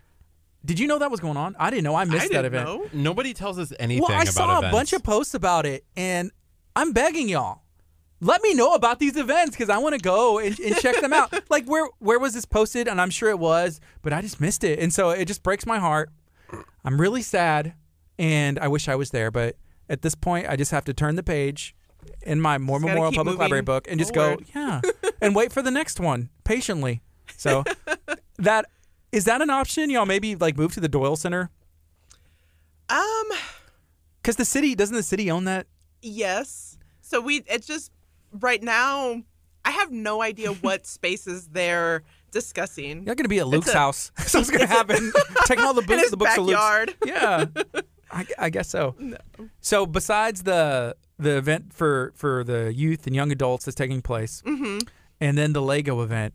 [0.63, 1.55] Did you know that was going on?
[1.59, 1.95] I didn't know.
[1.95, 2.67] I missed I that event.
[2.67, 2.87] know.
[2.93, 4.67] Nobody tells us anything Well, I saw events.
[4.67, 6.31] a bunch of posts about it, and
[6.75, 7.61] I'm begging y'all,
[8.19, 11.13] let me know about these events because I want to go and, and check them
[11.13, 11.33] out.
[11.49, 12.87] Like, where where was this posted?
[12.87, 15.65] And I'm sure it was, but I just missed it, and so it just breaks
[15.65, 16.11] my heart.
[16.85, 17.73] I'm really sad,
[18.19, 19.55] and I wish I was there, but
[19.91, 21.75] at this point, I just have to turn the page
[22.23, 24.45] in my Moore Just Memorial Public Library book and just forward.
[24.53, 24.81] go, yeah,
[25.21, 27.01] and wait for the next one patiently.
[27.37, 27.63] So
[28.37, 28.65] that
[29.11, 29.89] is that an option?
[29.89, 31.49] Y'all maybe like move to the Doyle Center
[32.89, 33.27] Um,
[34.21, 35.67] because the city doesn't the city own that?
[36.01, 36.77] yes.
[37.01, 37.91] So we it's just
[38.31, 39.21] right now.
[39.63, 42.01] I have no idea what spaces they're
[42.31, 43.03] discussing.
[43.05, 44.11] You're going to be at Luke's a- house.
[44.17, 45.11] Something's going to happen?
[45.45, 46.89] Taking all the books, the books backyard.
[46.89, 47.21] of Luke's.
[47.21, 47.45] Yeah,
[48.11, 48.95] I, I guess so.
[49.61, 54.41] So besides the the event for for the youth and young adults that's taking place,
[54.45, 54.79] hmm
[55.19, 56.33] and then the Lego event,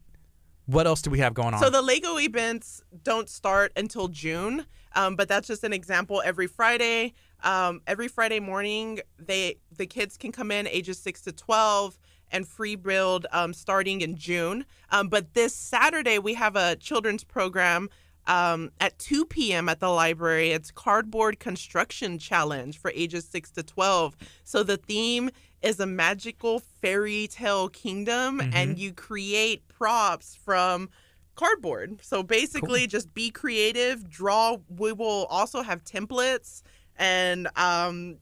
[0.67, 1.61] what else do we have going on?
[1.61, 6.23] So the Lego events don't start until June, um, but that's just an example.
[6.25, 11.33] Every Friday, um, every Friday morning, they the kids can come in ages six to
[11.33, 11.99] twelve
[12.33, 14.65] and free build um, starting in June.
[14.91, 17.89] Um, but this Saturday we have a children's program.
[18.27, 19.69] Um, at 2 p.m.
[19.69, 24.17] at the library, it's Cardboard Construction Challenge for ages 6 to 12.
[24.45, 25.31] So the theme
[25.63, 30.91] is a magical fairy tale kingdom, and you create props from
[31.35, 32.01] cardboard.
[32.03, 34.59] So basically, just be creative, draw.
[34.69, 36.63] We will also have templates
[36.99, 38.17] and um,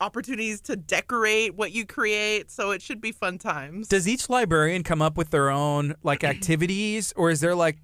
[0.00, 2.50] opportunities to decorate what you create.
[2.50, 3.88] So it should be fun times.
[3.88, 7.78] Does each librarian come up with their own like activities, or is there like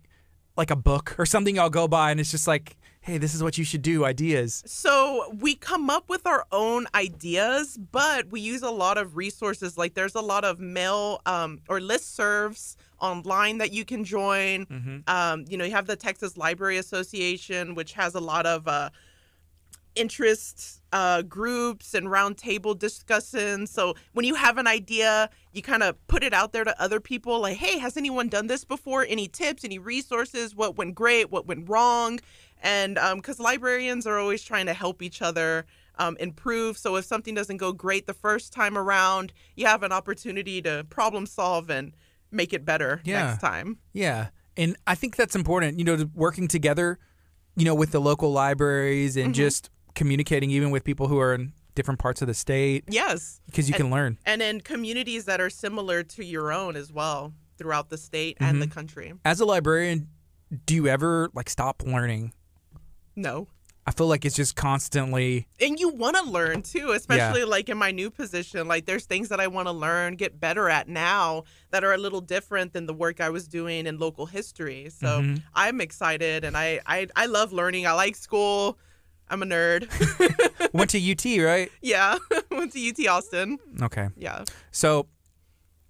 [0.57, 2.77] like a book or something I'll go by and it's just like,
[3.07, 4.65] hey, this is what you should do, ideas?
[4.66, 9.78] So we come up with our own ideas, but we use a lot of resources.
[9.78, 14.66] Like there's a lot of mail um, or listservs online that you can join.
[14.66, 14.99] Mm-hmm.
[15.07, 18.91] Um, you know, you have the Texas Library Association, which has a lot of uh,
[19.97, 23.70] interest uh, groups and roundtable discussions.
[23.70, 27.01] So when you have an idea, you kind of put it out there to other
[27.01, 29.05] people like, hey, has anyone done this before?
[29.09, 30.55] Any tips, any resources?
[30.55, 31.31] What went great?
[31.31, 32.20] What went wrong?
[32.62, 35.66] And because librarians are always trying to help each other
[35.98, 36.78] um, improve.
[36.78, 40.86] So if something doesn't go great the first time around, you have an opportunity to
[40.89, 41.94] problem solve and
[42.31, 43.24] make it better Yeah.
[43.27, 43.78] next time.
[43.93, 44.28] Yeah.
[44.56, 46.98] And I think that's important, you know, working together,
[47.56, 51.52] you know, with the local libraries and just communicating even with people who are in
[51.74, 53.40] different parts of the state Yes.
[53.47, 54.18] because you And- can learn.
[54.24, 58.62] and in communities that are similar to your own as well throughout the state and
[58.62, 59.12] the country.
[59.24, 60.09] As a librarian,
[60.66, 62.32] do you ever like stop learning?
[63.16, 63.48] No.
[63.89, 67.78] I feel like it's just constantly And you want to learn too, especially like in
[67.78, 68.66] my new position.
[68.66, 71.98] Like there's things that I want to learn, get better at now that are a
[71.98, 74.89] little different than the work I was doing in local history.
[74.90, 75.43] So Mhm.
[75.55, 77.86] I'm excited and I, I I love learning.
[77.86, 78.77] I like school.
[79.28, 79.89] I'm a nerd.
[80.73, 81.70] went to UT, right?
[81.82, 82.16] yeah.
[82.51, 83.59] Went to UT Austin.
[83.82, 84.09] Okay.
[84.16, 84.44] Yeah.
[84.70, 85.09] So,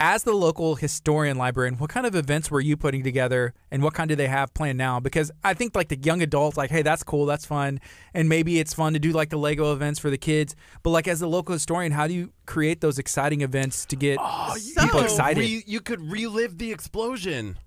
[0.00, 3.94] as the local historian librarian, what kind of events were you putting together and what
[3.94, 4.98] kind do they have planned now?
[5.00, 7.80] Because I think like the young adults, like, hey, that's cool, that's fun.
[8.12, 10.54] And maybe it's fun to do like the Lego events for the kids.
[10.82, 14.18] But like as a local historian, how do you create those exciting events to get
[14.20, 15.40] oh, people So- excited?
[15.40, 17.58] Re- you could relive the explosion.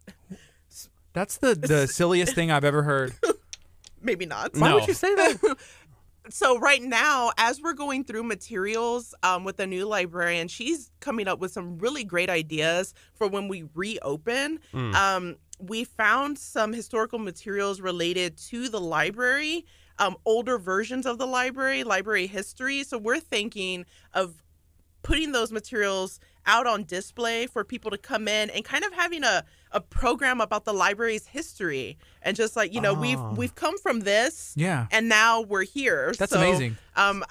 [1.14, 3.14] that's the, the silliest thing I've ever heard.
[4.02, 4.56] Maybe not.
[4.56, 4.76] Why No.
[4.76, 5.58] would you say that?
[6.30, 11.28] so right now as we're going through materials um, with the new librarian she's coming
[11.28, 14.60] up with some really great ideas for when we reopen
[14.94, 19.66] um, we found some historical materials related to the library
[19.98, 24.44] um, older versions of the library library history so we're thinking of
[25.02, 29.24] putting those materials out on display for people to come in and kind of having
[29.24, 33.34] a, a program about the library's history and just like you know we've Ah.
[33.34, 34.88] we've come from this Yeah.
[34.92, 36.14] and now we're here.
[36.18, 36.78] That's So, amazing.
[36.96, 37.24] Um,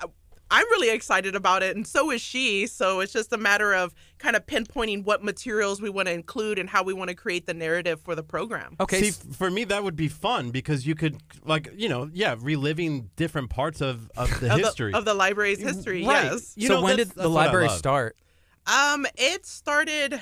[0.51, 2.67] I'm really excited about it, and so is she.
[2.67, 6.59] So it's just a matter of kind of pinpointing what materials we want to include
[6.59, 8.75] and how we want to create the narrative for the program.
[8.81, 9.11] Okay.
[9.11, 13.11] See, for me, that would be fun because you could, like, you know, yeah, reliving
[13.17, 14.93] different parts of, of the Of history.
[14.93, 16.25] the, of the library's history, Right.
[16.33, 16.55] yes.
[16.57, 18.17] You so know, when did the that's what I library start?
[18.67, 20.19] Um, it started.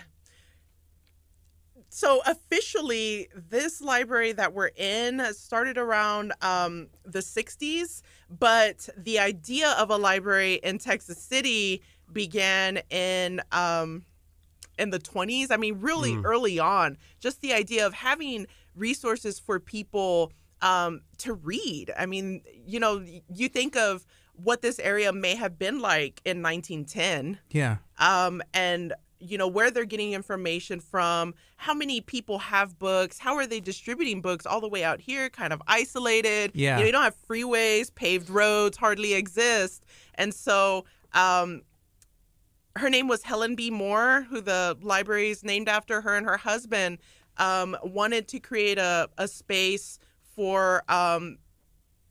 [1.97, 9.71] So officially, this library that we're in started around um, the '60s, but the idea
[9.79, 11.81] of a library in Texas City
[12.13, 14.05] began in um,
[14.79, 15.47] in the 20s.
[15.51, 16.99] I mean, really early on.
[17.19, 21.95] Just the idea of having resources for people um, to read.
[21.99, 23.03] I mean, you know,
[23.33, 24.05] you think of
[24.35, 27.79] what this area may have been like in 1910 Yeah.
[27.99, 33.35] um, and you know where they're getting information from how many people have books how
[33.35, 36.77] are they distributing books all the way out here kind of isolated Yeah.
[36.77, 39.85] you, know, you don't have freeways paved roads hardly exist
[40.17, 40.85] and so
[41.15, 41.63] um,
[42.77, 46.37] her name was helen b moore who the library is named after her and her
[46.37, 46.99] husband
[47.39, 49.99] um, wanted to create a, a space
[50.35, 51.39] for um,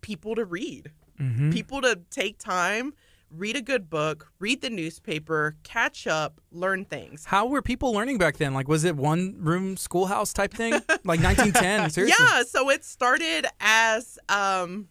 [0.01, 1.51] people to read Mm-hmm.
[1.51, 2.93] people to take time
[3.31, 8.17] read a good book read the newspaper catch up learn things How were people learning
[8.17, 8.53] back then?
[8.53, 10.73] Like, was it one room schoolhouse type thing?
[11.03, 11.89] Like 1910?
[11.89, 12.25] Seriously?
[12.27, 14.87] yeah so it started as um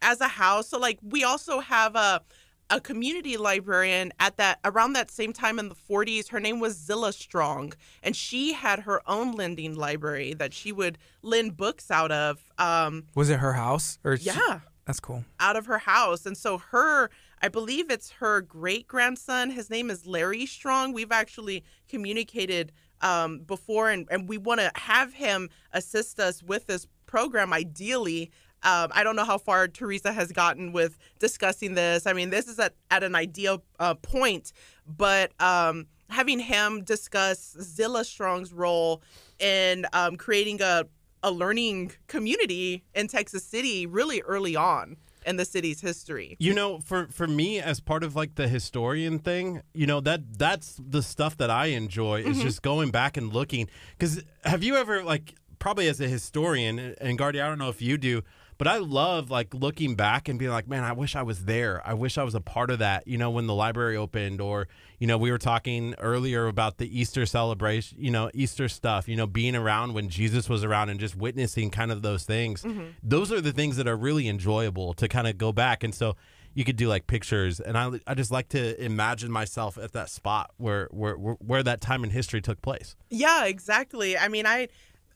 [0.00, 2.22] as a house so like we also have a
[2.70, 6.76] a community librarian at that around that same time in the 40s her name was
[6.76, 7.72] zilla strong
[8.02, 13.04] and she had her own lending library that she would lend books out of um
[13.14, 13.98] Was it her house?
[14.04, 15.22] Or yeah That's cool.
[15.38, 16.24] out of her house.
[16.24, 17.10] And so her,
[17.42, 19.50] I believe it's her great grandson.
[19.50, 20.94] His name is Larry Strong.
[20.94, 26.68] We've actually communicated um, before, and, and we want to have him assist us with
[26.68, 28.30] this program ideally.
[28.62, 32.06] Um, I don't know how far Teresa has gotten with discussing this.
[32.06, 34.54] I mean, this is at, at an ideal uh, point,
[34.86, 39.02] but um, having him discuss Zilla Strong's role
[39.38, 40.86] in um, creating a
[41.22, 44.96] a learning community in Texas City really early on
[45.26, 46.36] in the city's history.
[46.38, 50.38] You know, for for me as part of like the historian thing, you know that
[50.38, 52.42] that's the stuff that I enjoy is mm-hmm.
[52.42, 53.68] just going back and looking.
[53.96, 57.82] Because have you ever like probably as a historian and Guardy, I don't know if
[57.82, 58.22] you do,
[58.58, 61.80] but I love like looking back and being like, man, I wish I was there.
[61.86, 63.06] I wish I was a part of that.
[63.06, 64.66] You know, when the library opened, or
[64.98, 67.98] you know, we were talking earlier about the Easter celebration.
[68.00, 69.08] You know, Easter stuff.
[69.08, 72.62] You know, being around when Jesus was around and just witnessing kind of those things.
[72.62, 72.88] Mm-hmm.
[73.02, 76.16] Those are the things that are really enjoyable to kind of go back and so
[76.54, 80.10] you could do like pictures and I, I just like to imagine myself at that
[80.10, 84.18] spot where, where where where that time in history took place Yeah, exactly.
[84.18, 84.68] I mean, I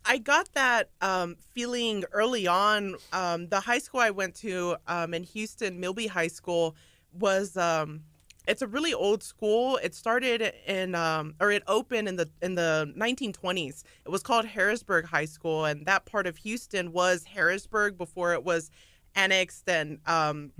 [0.04, 2.96] I got that um, feeling early on.
[3.12, 6.74] Um, the high school I went to um, in Houston, Milby High School,
[7.18, 8.00] was um,
[8.48, 9.78] it's a really old school.
[9.82, 13.84] It started in um, or it opened in the in the 1920s.
[14.04, 18.44] It was called Harrisburg High School, and that part of Houston was Harrisburg before it
[18.44, 18.70] was
[19.14, 20.52] annexed and um,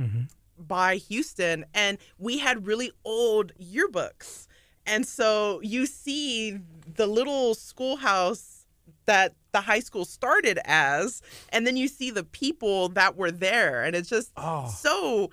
[0.59, 1.65] by Houston.
[1.75, 4.47] And we had really old yearbooks.
[4.87, 6.59] And so you see
[6.95, 8.62] the little schoolhouse
[9.07, 11.21] that the high school started as,
[11.51, 13.83] and then you see the people that were there.
[13.85, 14.33] And it's just
[14.71, 15.31] so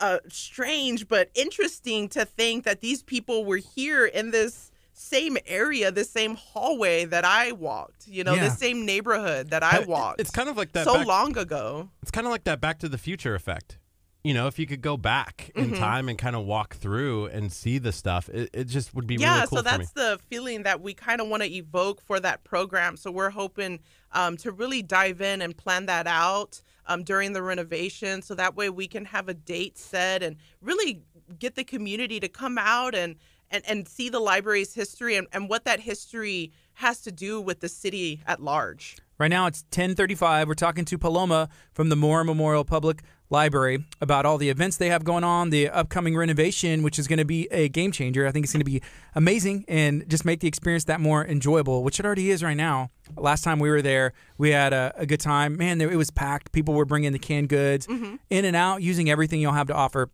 [0.00, 5.90] uh, strange but interesting to think that these people were here in this same area,
[5.90, 8.44] the same hallway that I walked, you know, Yeah.
[8.48, 10.20] the same neighborhood that I walked.
[10.20, 11.88] it's kind of like that so back- long ago.
[12.02, 13.78] it's kind of like that back to the future effect
[14.22, 17.52] you know if you could go back in time and kind of walk through and
[17.52, 19.84] see the stuff it, it just would be yeah really cool so for me.
[19.84, 22.96] that's the feeling that we kind of want to evoke for that program.
[22.96, 23.80] So we're hoping
[24.12, 28.56] um, to really dive in and plan that out um, during the renovation so that
[28.56, 31.02] way we can have a date set and really
[31.38, 33.16] get the community to come out and
[33.52, 37.58] and, and see the library's history and, and what that history has to do with
[37.58, 38.96] the city at large.
[39.18, 40.46] Right now it's 10:35.
[40.46, 44.88] We're talking to Paloma from the Moore Memorial Public Library about all the events they
[44.88, 48.26] have going on, the upcoming renovation, which is going to be a game changer.
[48.26, 48.82] I think it's going to be
[49.14, 52.90] amazing and just make the experience that more enjoyable, which it already is right now.
[53.16, 55.56] Last time we were there, we had a, a good time.
[55.56, 56.50] Man, there, it was packed.
[56.50, 58.16] People were bringing the canned goods mm-hmm.
[58.30, 60.10] in and out, using everything you'll have to offer.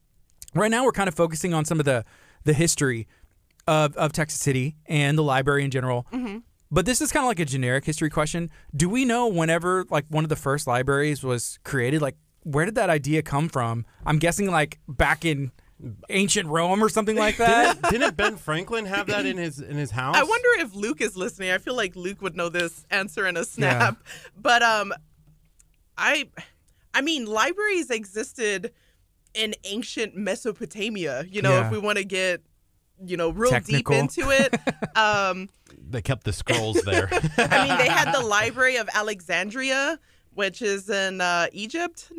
[0.55, 2.05] Right now, we're kind of focusing on some of the
[2.45, 3.09] the history
[3.67, 6.07] of, of Texas City and the library in general.
[6.13, 6.39] Mm-hmm.
[6.71, 8.51] But this is kind of like a generic history question.
[8.75, 12.03] Do we know whenever like one of the first libraries was created?
[12.03, 13.85] Like, where did that idea come from?
[14.05, 15.51] I'm guessing like back in
[16.09, 17.83] ancient Rome or something like that.
[17.83, 21.01] didn't, didn't ben franklin have that in his in his house I wonder if Luke
[21.01, 21.51] is listening.
[21.51, 23.99] I feel like Luke would know this answer in a snap.
[24.41, 24.93] But um
[25.99, 26.29] I
[26.95, 28.73] I mean libraries existed
[29.35, 31.67] in ancient Mesopotamia, you know, Yeah.
[31.67, 32.43] if we want to get
[33.05, 33.93] you know real Technical.
[33.95, 34.55] deep into it.
[34.97, 35.49] um
[35.91, 37.09] they kept the scrolls there
[37.39, 39.99] I mean they had the Library of Alexandria,
[40.33, 42.11] which is in uh, Egypt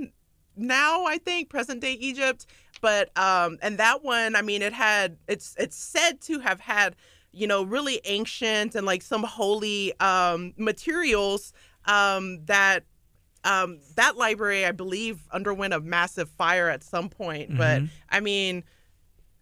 [0.57, 2.45] now, I think, present day Egypt.
[2.81, 6.95] But um and that one, I mean it had it's it's said to have had,
[7.31, 11.53] you know, really ancient and like some holy um materials
[11.85, 12.83] um that
[13.43, 17.57] um that library I believe underwent a massive fire at some point.
[17.57, 18.63] But I mean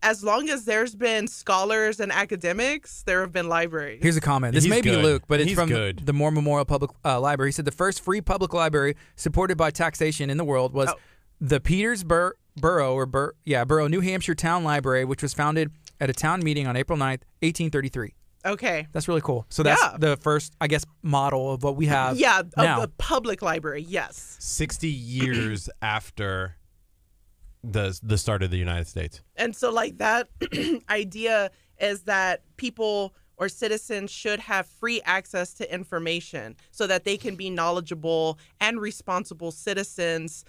[0.05, 3.99] as long as there's been scholars and academics, there have been libraries.
[4.01, 4.53] Here's a comment.
[4.53, 4.95] This He's may be.
[4.95, 6.05] Luke, but it's He's from good.
[6.05, 7.49] the Moore Memorial Public uh, Library.
[7.49, 10.95] He said the first free public library supported by taxation in the world was Oh.
[11.41, 16.09] the Petersburg Borough or Bur- yeah Borough New Hampshire Town Library, which was founded at
[16.09, 18.13] a town meeting on April 9th, 1833.
[18.45, 18.87] Okay.
[18.91, 19.45] That's really cool.
[19.49, 19.97] So that's Yeah.
[19.97, 22.17] the first, I guess, model of what we have.
[22.17, 22.79] Yeah, of now.
[22.81, 23.83] the public library.
[23.87, 24.37] Yes.
[24.39, 26.55] 60 years after
[27.71, 29.21] the the start of the United States.
[29.35, 30.29] And so, like, that
[30.89, 37.17] idea is that people or citizens should have free access to information so that they
[37.17, 40.45] can be knowledgeable and responsible citizens,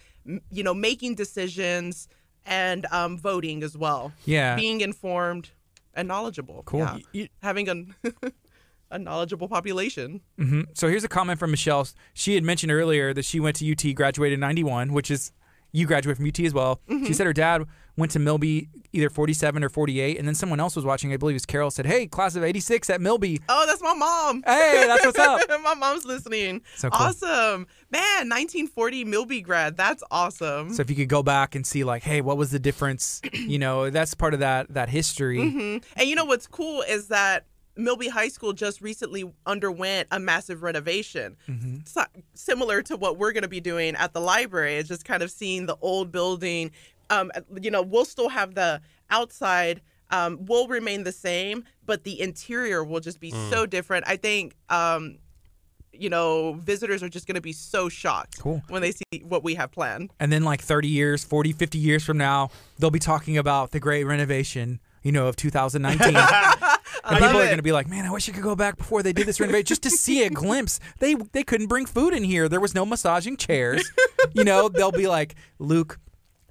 [0.51, 2.07] you know, making decisions
[2.45, 4.13] and um, voting as well.
[4.25, 4.55] Yeah.
[4.55, 5.51] Being informed
[5.95, 6.63] and knowledgeable.
[6.65, 6.81] Cool.
[6.81, 6.95] Yeah.
[6.95, 7.69] Y- y- Having
[8.05, 8.11] a,
[8.93, 10.21] a knowledgeable population.
[10.39, 11.89] hmm So here's a comment from Michelle.
[12.15, 15.33] She had mentioned earlier that she went to UT, graduated in 91, which is,
[15.77, 16.81] you graduated from UT as well.
[16.89, 17.05] Mm-hmm.
[17.07, 17.65] She said her dad
[17.97, 20.19] went to Milby either 47 or 48.
[20.19, 22.45] And then someone else was watching, I believe it was Carol, said, Hey, class of
[22.45, 23.41] 86 at Milby.
[23.49, 24.43] Oh, that's my mom.
[24.47, 25.41] Hey, that's what's up.
[25.63, 26.63] my mom's listening.
[26.77, 27.07] So cool.
[27.07, 27.67] Awesome.
[27.91, 29.77] Man, 1940 Milby grad.
[29.77, 30.73] That's awesome.
[30.73, 33.21] So if you could go back and see, like, hey, what was the difference?
[33.33, 35.39] You know, that's part of that that history.
[35.39, 35.85] Mhm.
[35.97, 37.45] And you know what's cool is that
[37.77, 41.37] Milby High School just recently underwent a massive renovation.
[41.49, 41.77] Mm-hmm.
[41.85, 42.05] So-
[42.35, 44.77] similar to what we're going to be doing at the library.
[44.77, 46.71] It's just kind of seeing the old building.
[47.11, 47.31] Um,
[47.61, 48.81] you know, we'll still have the
[49.11, 49.81] outside
[50.11, 53.51] um, will remain the same, but the interior will just be Mm.
[53.51, 54.07] so different.
[54.09, 55.19] I think, um,
[55.93, 58.63] you know, visitors are just going to be so shocked Cool.
[58.69, 60.13] when they see what we have planned.
[60.21, 63.81] And then, like 30 years, 40, 50 years from now, they'll be talking about the
[63.81, 66.13] great renovation, you know, of 2019.
[67.07, 68.77] and people love are going to be like, man, I wish I could go back
[68.77, 70.81] before they did this renovation just to see a glimpse.
[70.99, 72.49] They they couldn't bring food in here.
[72.49, 73.91] There was no massaging chairs.
[74.35, 75.99] you know, they'll be like, Luke,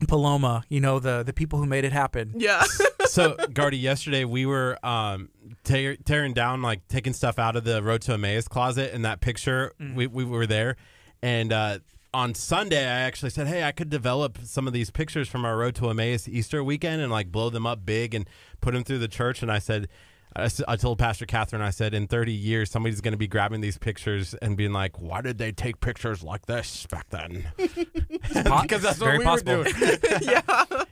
[0.07, 2.34] Paloma, you know, the the people who made it happen.
[2.36, 2.64] Yeah.
[3.06, 5.30] so Gardy, yesterday we were um
[5.64, 9.22] tear, tearing down like taking stuff out of the Road to Emmaus closet in that
[9.22, 9.72] picture.
[9.95, 10.76] We we were there,
[11.22, 11.80] and uh,
[12.14, 15.57] on Sunday I actually said, hey, I could develop some of these pictures from our
[15.57, 18.30] Road to Emmaus Easter weekend and like blow them up big and
[18.61, 19.41] put them through the church.
[19.41, 19.88] And I said.
[20.37, 23.27] I s- I told Pastor Catherine, I said, in 30 years, somebody's going to be
[23.27, 27.45] grabbing these pictures and being like, why did they take pictures like this back then?
[27.57, 29.57] because that's what Very we possible.
[29.59, 29.75] were doing.
[30.21, 30.41] yeah.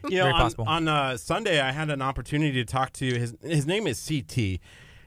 [0.07, 0.65] You know, Very on, possible.
[0.67, 3.35] on uh, Sunday, I had an opportunity to talk to his.
[3.41, 4.59] His name is CT.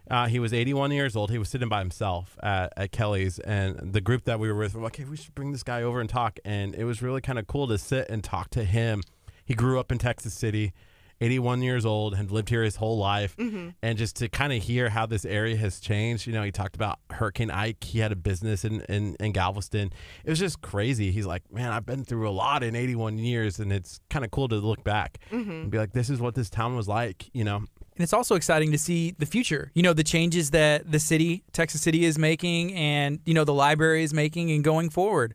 [0.08, 1.30] Uh, he was 81 years old.
[1.30, 4.74] He was sitting by himself at, at Kelly's, and the group that we were with
[4.74, 7.20] were like, "Hey, we should bring this guy over and talk." And it was really
[7.20, 9.02] kind of cool to sit and talk to him.
[9.44, 10.72] He grew up in Texas City,
[11.20, 13.70] 81 years old, had lived here his whole life, mm-hmm.
[13.82, 16.26] and just to kind of hear how this area has changed.
[16.26, 17.82] You know, he talked about Hurricane Ike.
[17.82, 19.92] He had a business in, in, in Galveston.
[20.24, 21.10] It was just crazy.
[21.12, 24.30] He's like, man, I've been through a lot in 81 years, and it's kind of
[24.30, 25.50] cool to look back mm-hmm.
[25.50, 27.30] and be like, this is what this town was like.
[27.32, 29.70] You know, And it's also exciting to see the future.
[29.74, 33.54] You know, the changes that the city, Texas City, is making, and you know the
[33.54, 35.34] library is making, and going forward.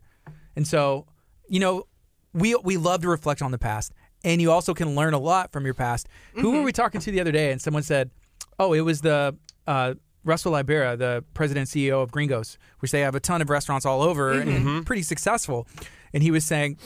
[0.54, 1.06] And so,
[1.48, 1.86] you know,
[2.32, 3.92] we we love to reflect on the past,
[4.24, 6.08] and you also can learn a lot from your past.
[6.34, 7.52] Who were we talking to the other day?
[7.52, 8.10] And someone said,
[8.58, 9.36] "Oh, it was the."
[9.66, 9.94] Uh,
[10.24, 13.84] Russell Ybarra, the president and CEO of Gringos, which they have a ton of restaurants
[13.84, 15.66] all over and pretty successful.
[16.14, 16.78] And he was saying,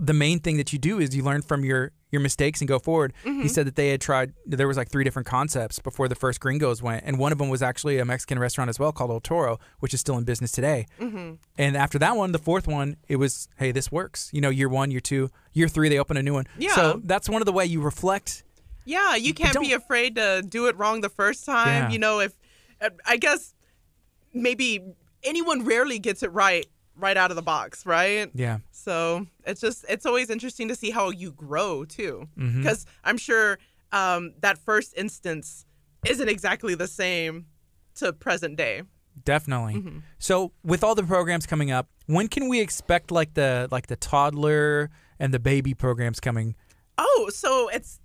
[0.00, 2.78] the main thing that you do is you learn from your your mistakes and go
[2.78, 3.12] forward.
[3.24, 6.40] He said that they had tried there was like three different concepts before the first
[6.40, 9.20] Gringos went, and one of them was actually a Mexican restaurant as well called El
[9.20, 10.86] Toro, which is still in business today.
[10.98, 14.30] And after that one, the fourth one, it was hey, this works.
[14.32, 16.46] You know, year one, year two, year three, they open a new one.
[16.58, 16.74] Yeah.
[16.74, 18.44] So that's one of the way you reflect.
[18.84, 21.84] Yeah, you can't be afraid to do it wrong the first time.
[21.84, 21.90] Yeah.
[21.90, 22.32] You know, if
[22.80, 23.54] uh, I guess
[24.32, 24.82] maybe
[25.22, 26.66] anyone rarely gets it right
[26.98, 28.30] right out of the box, right?
[28.34, 28.58] Yeah.
[28.70, 32.58] So it's just it's always interesting to see how you grow too, Mm-hmm.
[32.62, 33.58] because I'm sure
[33.92, 35.64] um, that first instance
[36.06, 37.46] isn't exactly the same
[37.96, 38.82] to present day.
[39.24, 39.74] Definitely.
[39.74, 39.98] Mm-hmm.
[40.18, 43.96] So with all the programs coming up, when can we expect like the like the
[43.96, 46.54] toddler and the baby programs coming?
[46.98, 48.00] Oh, so it's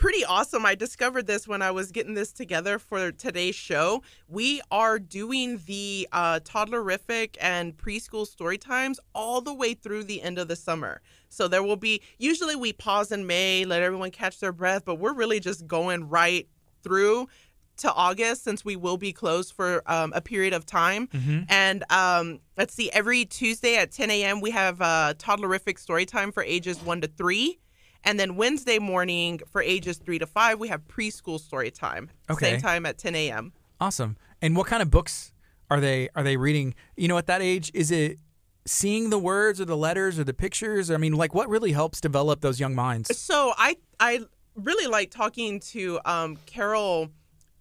[0.00, 0.64] pretty awesome.
[0.64, 4.02] I discovered this when I was getting this together for today's show.
[4.28, 10.22] We are doing the uh, toddlerific and preschool story times all the way through the
[10.22, 11.02] end of the summer.
[11.28, 14.94] So there will be, usually we pause in May, let everyone catch their breath, but
[14.94, 16.48] we're really just going right
[16.82, 17.28] through
[17.76, 21.10] to August since we will be closed for um, a period of time.
[21.50, 26.32] And um, let's see, every Tuesday at 10 a.m., we have uh, toddlerific story time
[26.32, 27.58] for ages one to three.
[28.04, 32.10] And then Wednesday morning for ages three to five, we have preschool story time.
[32.30, 32.52] Okay.
[32.52, 33.52] Same time at 10 a.m.
[33.80, 34.16] Awesome.
[34.40, 35.32] And what kind of books
[35.70, 36.74] are they are they reading?
[36.96, 38.18] You know, at that age, is it
[38.66, 40.90] seeing the words or the letters or the pictures?
[40.90, 43.16] I mean, like what really helps develop those young minds?
[43.16, 44.20] So I I
[44.54, 47.10] really like talking to um, Carol,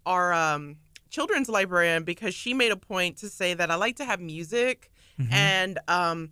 [0.06, 0.78] our um,
[1.10, 4.92] children's librarian, because she made a point to say that I like to have music
[5.32, 6.30] and um,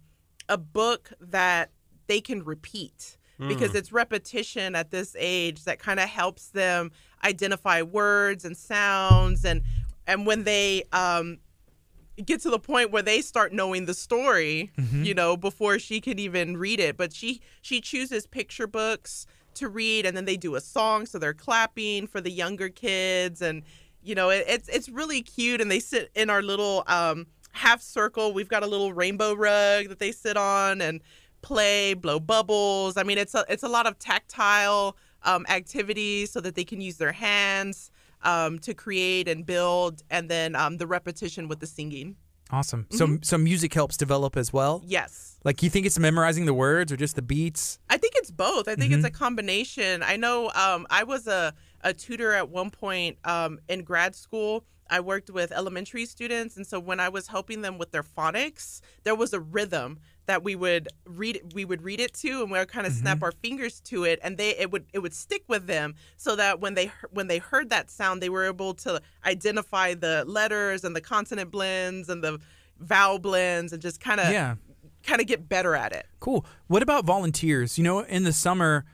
[0.48, 1.72] a book that
[2.08, 3.17] they can repeat.
[3.40, 6.92] Because it's repetition at this age that kind of helps them
[7.24, 9.62] identify words and sounds and
[10.08, 11.38] and when they um
[12.26, 16.18] get to the point where they start knowing the story you know before she can
[16.18, 16.98] even read it.
[16.98, 21.18] But she she chooses picture books to read and then they do a song so
[21.18, 23.64] they're clapping for the younger kids and
[24.04, 27.28] you know it, it's it's really cute and they sit in our little um
[27.58, 28.34] half circle.
[28.34, 31.02] We've got a little rainbow rug that they sit on and
[31.42, 36.40] play blow bubbles i mean it's a it's a lot of tactile um, activities so
[36.40, 37.92] that they can use their hands
[38.24, 42.16] um, to create and build and then um, the repetition with the singing
[42.50, 42.88] Awesome.
[42.92, 44.82] So so music helps develop as well.
[44.86, 47.78] yes Like you think it's memorizing the words or just the beats?
[47.90, 48.70] I think it's both.
[48.70, 50.02] I think it's a combination.
[50.02, 51.54] I know um, I was a,
[51.88, 54.64] a tutor at one point um, in grad school.
[54.90, 58.80] I worked with elementary students, and so when I was helping them with their phonics,
[59.04, 61.42] there was a rhythm that we would read.
[61.54, 64.20] We would read it to, and we would kind of snap our fingers to it,
[64.24, 67.38] and they it would it would stick with them, so that when they when they
[67.40, 72.24] heard that sound, they were able to identify the letters and the consonant blends and
[72.24, 72.40] the
[72.80, 74.56] vowel blends, and just kind of Yeah.
[75.04, 76.06] kind of get better at it.
[76.22, 76.46] Cool.
[76.68, 77.78] What about volunteers?
[77.78, 78.86] You know, in the summer,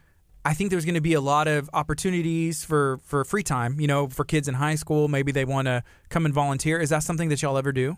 [0.46, 3.80] I think there's going to be a lot of opportunities for for free time.
[3.80, 6.80] You know, for kids in high school, maybe they want to come and volunteer.
[6.80, 7.98] Is that something that y'all ever do?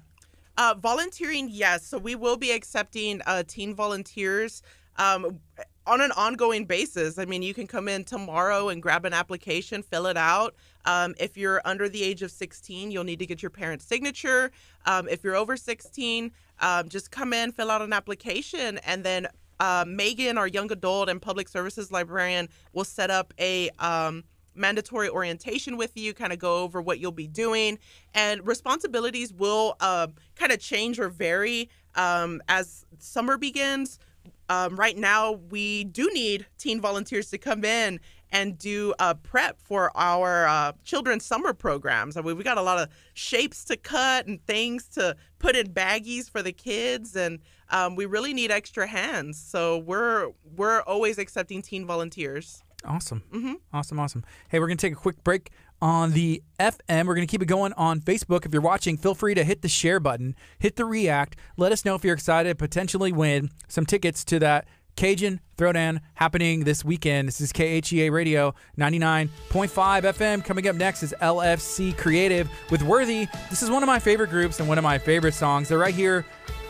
[0.57, 1.85] Uh, volunteering, yes.
[1.85, 4.61] So we will be accepting uh, teen volunteers
[4.97, 5.39] um,
[5.85, 7.17] on an ongoing basis.
[7.17, 10.55] I mean, you can come in tomorrow and grab an application, fill it out.
[10.85, 14.51] Um, if you're under the age of 16, you'll need to get your parent's signature.
[14.85, 16.31] Um, if you're over 16,
[16.61, 19.27] um, just come in, fill out an application, and then
[19.59, 24.23] uh, Megan, our young adult and public services librarian, will set up a um,
[24.55, 27.77] mandatory orientation with you, kind of go over what you'll be doing,
[28.13, 33.99] and responsibilities will uh, kind of change or vary um, as summer begins.
[34.47, 37.99] Um, right now, we do need teen volunteers to come in
[38.31, 42.17] and do a prep for our uh, children's summer programs.
[42.17, 45.67] I mean, we got a lot of shapes to cut and things to put in
[45.67, 49.39] baggies for the kids, and um, we really need extra hands.
[49.39, 52.63] So we're we're always accepting teen volunteers.
[52.83, 53.23] Awesome.
[53.31, 53.53] Mm-hmm.
[53.73, 54.23] Awesome, awesome.
[54.49, 55.49] Hey, we're going to take a quick break
[55.81, 57.05] on the FM.
[57.05, 58.45] We're going to keep it going on Facebook.
[58.45, 61.35] If you're watching, feel free to hit the share button, hit the react.
[61.57, 65.99] Let us know if you're excited to potentially win some tickets to that Cajun Throwdown
[66.15, 67.27] happening this weekend.
[67.27, 70.43] This is KHEA Radio 99.5 FM.
[70.43, 73.27] Coming up next is LFC Creative with Worthy.
[73.49, 75.69] This is one of my favorite groups and one of my favorite songs.
[75.69, 76.25] They're right here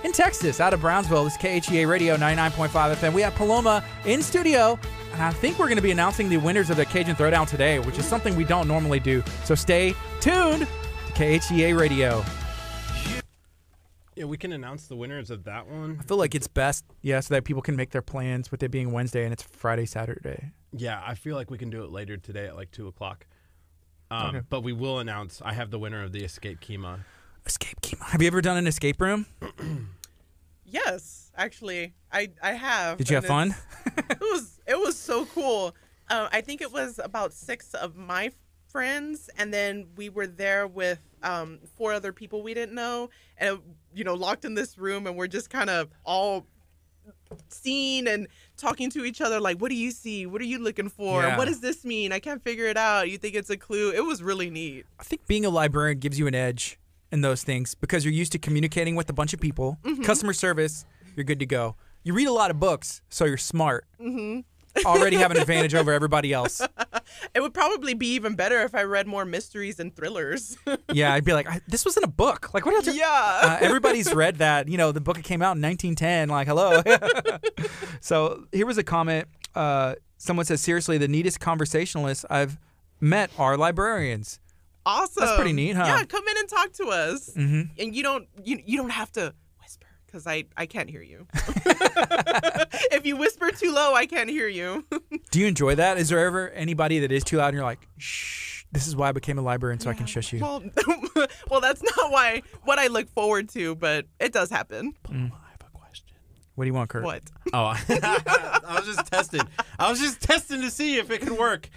[0.06, 1.24] in Texas, out of Brownsville.
[1.24, 3.14] This is KHEA Radio 99.5 FM.
[3.14, 4.80] We have Paloma in studio,
[5.12, 7.80] and I think we're going to be announcing the winners of the Cajun Throwdown today,
[7.80, 9.24] which is something we don't normally do.
[9.46, 12.24] So stay tuned to KHEA Radio.
[14.16, 15.98] Yeah, we can announce the winners of that one.
[16.00, 18.70] I feel like it's best, yeah, so that people can make their plans with it
[18.70, 20.52] being Wednesday and it's Friday, Saturday.
[20.72, 23.26] Yeah, I feel like we can do it later today at like two o'clock.
[24.12, 24.46] Um, Okay.
[24.50, 25.42] But we will announce.
[25.44, 27.00] I have the winner of the Escape Kemah.
[27.46, 28.06] Escape Kemah.
[28.08, 29.26] Have you ever done an escape room?
[30.66, 32.98] Yes, actually, I I have.
[32.98, 33.56] Did you have fun?
[33.98, 35.76] it was it was so cool.
[36.10, 38.32] Uh, I think it was about six of my
[38.68, 43.60] friends, and then we were there with um, four other people we didn't know, and
[43.94, 46.46] you know, locked in this room, and we're just kind of all
[47.50, 48.28] seeing and
[48.58, 51.38] talking to each other like what do you see what are you looking for Yeah.
[51.38, 54.04] what does this mean i can't figure it out you think it's a clue it
[54.04, 56.80] was really neat I think being a librarian gives you an edge
[57.16, 59.80] in those things because you're used to communicating with a bunch of people.
[60.04, 60.86] Customer service,
[61.16, 61.76] you're good to go.
[62.04, 63.86] You read a lot of books, so you're smart.
[64.00, 64.42] Mm-hmm.
[64.86, 66.60] Already have an advantage over everybody else.
[67.34, 70.58] it would probably be even better if i read more mysteries and thrillers
[70.92, 72.54] Yeah, I'd be like, I, this wasn't a book.
[72.54, 72.94] Like, what else?
[72.96, 74.68] yeah Uh, everybody's read that.
[74.68, 76.28] You know, the book that came out in 1910.
[76.30, 76.82] Like, hello.
[78.02, 79.28] so here was a comment.
[79.56, 82.58] Uh, someone says, seriously, the neatest conversationalists I've
[83.00, 84.40] met are librarians.
[84.86, 85.84] Awesome That's pretty neat, huh?
[85.86, 87.70] yeah come in and talk to us Mhm.
[87.80, 91.26] and you don't you, you don't have to whisper because i i can't hear you
[92.92, 94.86] if you whisper too low i can't hear you
[95.32, 95.98] Do you enjoy that?
[95.98, 99.10] Is there ever anybody that is too loud and you're like, shh, this is why
[99.10, 100.40] I became a librarian so I can shush you?
[100.40, 100.64] well
[101.50, 105.62] well that's not why what i look forward to but it does happen I have
[105.62, 106.08] a question.
[106.56, 107.04] What do you want, Kurt?
[107.04, 107.22] what
[107.54, 109.42] Oh, I was just testing.
[109.78, 111.70] I was just testing to see if it could work.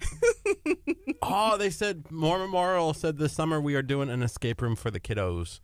[1.22, 4.90] oh, they said Moore Memorial said this summer we are doing an escape room for
[4.90, 5.60] the kiddos.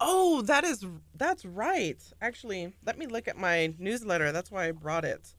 [0.00, 0.84] Oh, that is
[1.14, 2.02] that's right.
[2.20, 4.32] Actually, let me look at my newsletter.
[4.32, 5.34] That's why I brought it.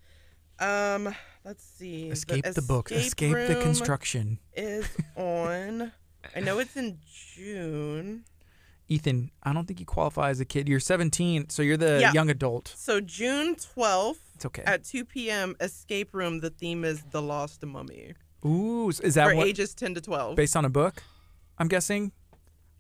[0.59, 1.14] Um,
[1.45, 2.09] let's see.
[2.09, 2.91] Escape the, book.
[2.91, 4.39] Escape the room construction.
[4.55, 5.91] is on.
[6.35, 6.97] I know it's in
[7.35, 8.26] June.
[8.89, 10.68] Ethan, I don't think you qualify as a kid.
[10.69, 12.14] You're 17, so you're the Yeah.
[12.14, 12.73] young adult.
[12.77, 14.64] So June 12th It's okay.
[14.65, 15.55] at 2 p.m.
[15.59, 16.39] Escape Room.
[16.39, 18.14] The theme is The Lost Mummy
[18.48, 20.36] Ooh, is that for what, ages 10 to 12.
[20.36, 21.03] based on a book?
[21.57, 22.11] I'm guessing,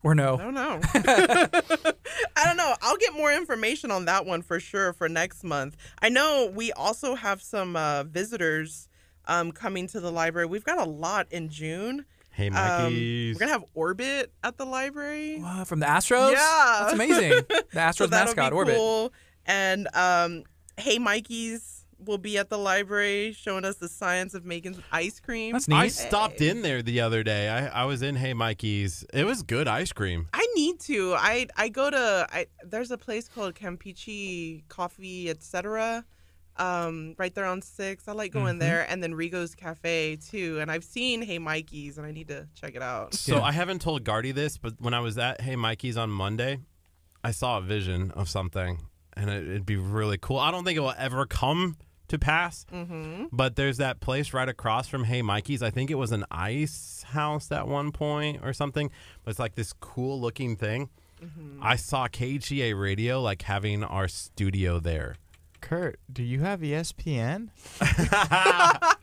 [0.03, 0.35] or no?
[0.37, 0.79] I don't know.
[2.35, 2.73] I don't know.
[2.81, 5.75] I'll get more information on that one for sure for next month.
[6.01, 8.87] I know we also have some uh, visitors
[9.25, 10.47] um, coming to the library.
[10.47, 12.05] We've got a lot in June.
[12.31, 13.35] Hey, Um, Mikey's.
[13.35, 15.39] we're gonna have Orbit at the library.
[15.41, 16.31] Wow, from the Astros?
[16.33, 16.77] Yeah.
[16.81, 17.31] that's amazing.
[17.49, 18.75] The Astros so mascot, be Orbit.
[18.75, 19.11] cool.
[19.47, 20.43] And um,
[20.77, 25.53] Hey Mikey's will be at the library showing us the science of making ice cream.
[25.53, 27.49] That's I stopped in there the other day.
[27.49, 29.03] I, I was in Hey Mikey's.
[29.13, 30.27] It was good ice cream.
[30.33, 31.13] I need to.
[31.15, 32.27] I I go to.
[32.31, 36.05] I there's a place called Campeche Coffee, etc.
[36.57, 38.07] Um, right there on Six.
[38.07, 38.59] I like going Mhm.
[38.59, 40.59] there, and then Rigo's Cafe too.
[40.59, 43.13] And I've seen Hey Mikey's, and I need to check it out.
[43.13, 43.43] So Yeah.
[43.43, 46.59] I haven't told Gardy this, but when I was at Hey Mikey's on Monday,
[47.23, 48.79] I saw a vision of something,
[49.15, 50.37] and it, it'd be really cool.
[50.39, 51.77] I don't think it will ever come
[52.09, 53.25] to pass, Mm-hmm.
[53.31, 55.61] but there's that place right across from Hey Mikey's.
[55.61, 58.89] I think it was an ice house at one point or something,
[59.23, 60.89] but it's like this cool looking thing.
[61.23, 61.59] Mm-hmm.
[61.61, 65.15] I saw KGA Radio like having our studio there.
[65.59, 67.49] Kurt, do you have ESPN?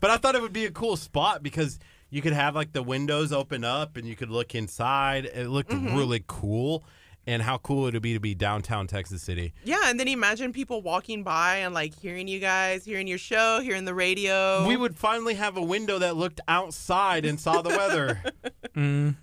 [0.00, 1.78] But I thought it would be a cool spot because
[2.08, 5.26] you could have like the windows open up and you could look inside.
[5.26, 5.94] It looked Mm-hmm.
[5.96, 6.84] really cool.
[7.26, 9.52] And how cool it would be to be downtown Texas City?
[9.62, 13.60] Yeah, and then imagine people walking by and like hearing you guys, hearing your show,
[13.60, 14.66] hearing the radio.
[14.66, 18.22] We would finally have a window that looked outside and saw the weather.
[18.76, 19.16] Mm,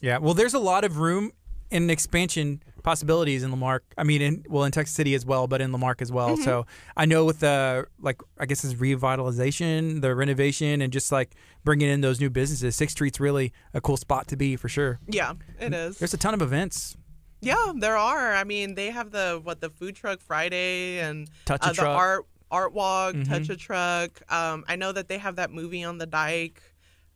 [0.00, 0.16] yeah.
[0.16, 1.30] Well, there's a lot of room
[1.70, 3.84] and expansion possibilities in La Marque.
[3.98, 6.36] I mean, in well, in Texas City as well, but in La Marque as well.
[6.36, 6.66] So
[6.96, 11.88] I know with the like, I guess it's revitalization, the renovation, and just like bringing
[11.88, 12.76] in those new businesses.
[12.76, 15.00] Sixth Street's really a cool spot to be for sure.
[15.08, 15.98] Yeah, it is.
[15.98, 16.96] There's a ton of events.
[17.44, 18.34] Yeah, there are.
[18.34, 21.86] I mean, they have the what the food truck Friday and Touch a uh, the
[21.86, 23.28] art art walk, Mhm.
[23.28, 24.22] touch a truck.
[24.32, 26.62] Um, I know that they have that movie on the dike.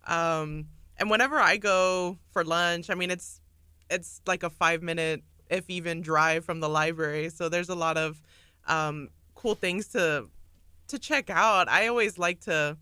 [0.07, 0.69] Um,
[0.99, 3.41] and whenever I go for lunch, I mean it's
[3.91, 7.31] it's like a five minute, if even, drive from the library.
[7.31, 8.23] So there's a lot of
[8.67, 10.29] um, cool things to
[10.89, 11.69] to check out.
[11.69, 12.77] I always like to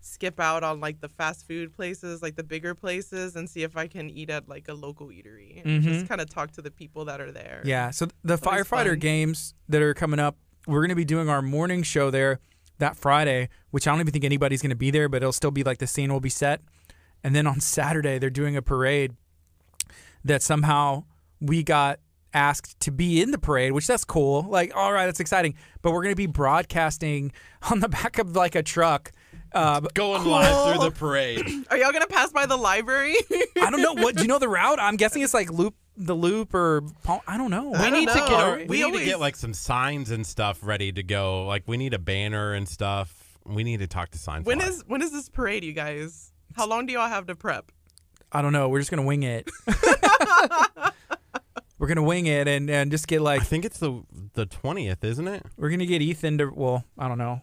[0.00, 3.76] skip out on like the fast food places, like the bigger places, and see if
[3.76, 6.08] I can eat at like a local eatery and just Mhm.
[6.08, 7.62] kind of talk to the people that are there.
[7.64, 7.90] Yeah.
[7.90, 8.98] So the firefighter fun.
[9.00, 12.40] games that are coming up, we're going to be doing our morning show there
[12.78, 15.50] that Friday, which I don't even think anybody's going to be there, but it'll still
[15.50, 16.60] be like the scene will be set.
[17.24, 19.16] And then on Saturday, they're doing a parade
[20.24, 21.04] that somehow
[21.40, 22.00] we got
[22.34, 24.42] asked to be in the parade, which that's cool.
[24.48, 25.54] Like, all right, that's exciting.
[25.82, 27.32] But we're going to be broadcasting
[27.70, 29.12] on the back of like a truck.
[29.52, 30.32] Uh, Going Cool.
[30.32, 31.46] live through the parade.
[31.70, 33.14] Are y'all gonna pass by the library?
[33.60, 34.16] I don't know what.
[34.16, 34.78] Do you know the route?
[34.80, 36.82] I'm guessing it's like loop, the loop, or
[37.26, 37.72] I don't know.
[37.74, 40.10] I We don't need to get We we, need always- to get like some signs
[40.10, 41.46] and stuff ready to go.
[41.46, 43.38] Like we need a banner and stuff.
[43.46, 44.44] We need to talk to signs.
[44.44, 46.30] when is when is this parade, you guys?
[46.54, 47.72] How long do y'all have to prep?
[48.30, 48.68] I don't know.
[48.68, 49.48] We're just gonna wing it.
[51.78, 54.02] we're gonna wing it and, and just get like I think it's the
[54.34, 55.44] the twentieth, isn't it?
[55.56, 56.50] we're gonna get Ethan to.
[56.54, 57.40] Well, I don't know.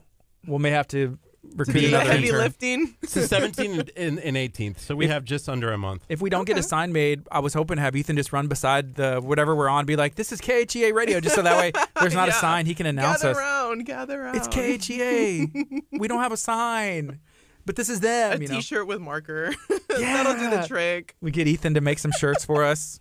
[0.48, 1.18] We may have to
[1.56, 2.40] recruit Be another heavy intern.
[2.42, 2.96] lifting.
[3.04, 6.04] It's the seventeenth and and eighteenth, so we have just under a month.
[6.10, 8.48] If we don't get a sign made, I was hoping to have Ethan just run
[8.48, 11.72] beside the whatever we're on, be like, "This is KHEA radio," just so that way
[12.02, 12.40] there's not a Yeah.
[12.42, 13.38] sign he can announce gather us.
[13.38, 14.36] around, gather around.
[14.36, 15.82] It's KHEA.
[15.92, 17.20] we don't have a sign,
[17.66, 18.42] but this is A them.
[18.42, 18.56] you know?
[18.56, 19.54] T-shirt with marker.
[19.98, 21.16] Yeah, That'll do the trick.
[21.22, 23.00] We get Ethan to make some shirts for us.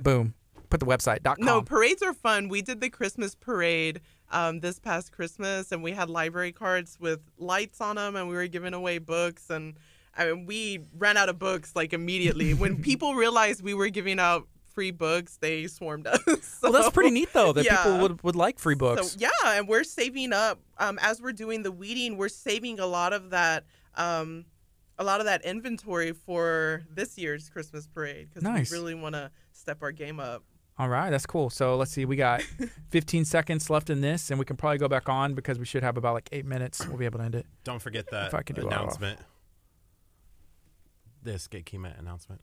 [0.00, 0.34] Boom.
[0.68, 1.46] Put the website dot com.
[1.46, 2.48] No, parades are fun.
[2.48, 4.00] We did the Christmas parade
[4.30, 8.34] um, this past Christmas, and we had library cards with lights on them, and we
[8.34, 9.50] were giving away books.
[9.50, 9.74] And
[10.16, 12.54] I mean, we ran out of books like immediately.
[12.54, 16.20] when people realized we were giving out free books, they swarmed us.
[16.62, 17.82] well, that's pretty neat though that yeah.
[17.82, 19.12] people would, would like free books.
[19.12, 22.16] So yeah, and we're saving up um, as we're doing the weeding.
[22.16, 23.64] We're saving a lot of that,
[23.96, 24.44] um,
[24.98, 28.70] a lot of that inventory for this year's Christmas parade because Nice.
[28.70, 30.44] we really want to step our game up.
[30.80, 31.50] All right, that's cool.
[31.50, 32.40] So let's see, we got
[32.90, 35.82] 15 seconds left in this, and we can probably go back on because we should
[35.82, 36.86] have about like eight minutes.
[36.88, 37.44] We'll be able to end it.
[37.64, 39.20] Don't forget that If I could do it announcement.
[41.22, 42.40] This Escape Kemah announcement.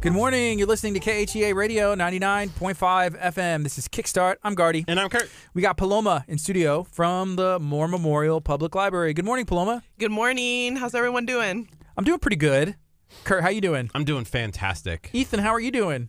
[0.00, 0.58] Good morning.
[0.58, 3.62] You're listening to KHEA Radio 99.5 FM.
[3.64, 4.36] This is Kickstart.
[4.42, 4.86] I'm Gardy.
[4.88, 5.28] And I'm Kurt.
[5.52, 9.12] We got Paloma in studio from the Moore Memorial Public Library.
[9.12, 9.82] Good morning, Paloma.
[9.98, 10.76] Good morning.
[10.76, 11.68] How's everyone doing?
[11.98, 12.76] I'm doing pretty good.
[13.24, 13.90] Kurt, how you doing?
[13.94, 15.10] I'm doing fantastic.
[15.12, 16.08] Ethan, how are you doing?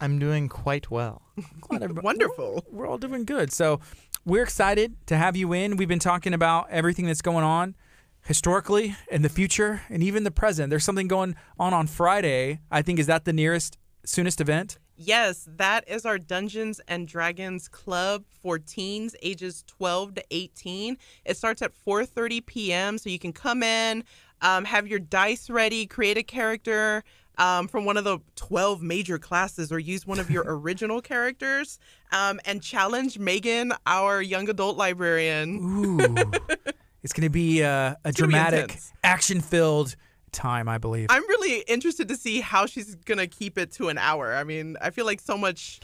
[0.00, 1.22] I'm doing quite well.
[1.60, 2.64] Glad everybody- Wonderful.
[2.70, 3.52] we're all doing good.
[3.52, 3.80] So
[4.24, 5.76] we're excited to have you in.
[5.76, 7.76] We've been talking about everything that's going on
[8.24, 10.70] historically in the future and even the present.
[10.70, 12.60] There's something going on on Friday.
[12.70, 14.78] I think is that the nearest soonest event.
[14.94, 20.96] Yes, that is our Dungeons and Dragons club for teens ages 12 to 18.
[21.24, 22.98] It starts at 4:30 p.m.
[22.98, 24.04] so you can come in,
[24.42, 27.02] um, have your dice ready, create a character
[27.38, 31.78] um, from one of the 12 major classes, or use one of your original characters,
[32.12, 35.56] um, and challenge Megan, our young adult librarian.
[35.58, 35.98] Ooh,
[37.02, 39.96] it's going to be uh, a dramatic, action-filled
[40.32, 41.06] time, I believe.
[41.10, 44.34] I'm really interested to see how she's gonna keep it to an hour.
[44.34, 45.80] I mean, I feel like so much.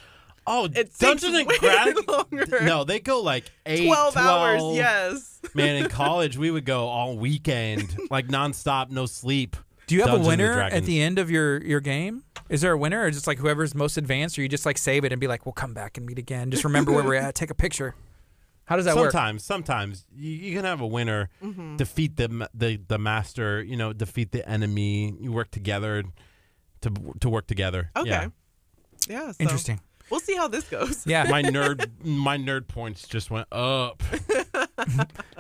[0.49, 2.07] Oh, It takes Dungeons and way Dragons.
[2.09, 2.61] longer.
[2.63, 5.41] No, they go like eight, 12 hours, yes.
[5.55, 9.57] Man, in college we would go all weekend, like nonstop, no sleep.
[9.87, 12.25] Do you have Dungeons a winner at the end of your your game?
[12.51, 14.67] Is there a winner, or is it just like whoever's most advanced, or you just
[14.67, 17.05] like save it and be like, "We'll come back and meet again." Just remember where
[17.05, 17.35] we're at.
[17.35, 17.95] Take a picture.
[18.67, 19.13] How does that work?
[19.13, 21.77] sometimes, sometimes you, you can have a winner, Mm-hmm.
[21.77, 23.63] defeat the the the master.
[23.63, 25.15] You know, defeat the enemy.
[25.21, 26.05] You work together
[26.83, 27.91] to to work together.
[27.97, 28.11] Okay.
[28.11, 28.29] Yeah.
[29.09, 29.33] Yeah.
[29.33, 29.81] so Interesting.
[30.11, 31.07] We'll see how this goes.
[31.07, 31.25] Yeah.
[31.25, 34.03] My nerd my nerd points just went up.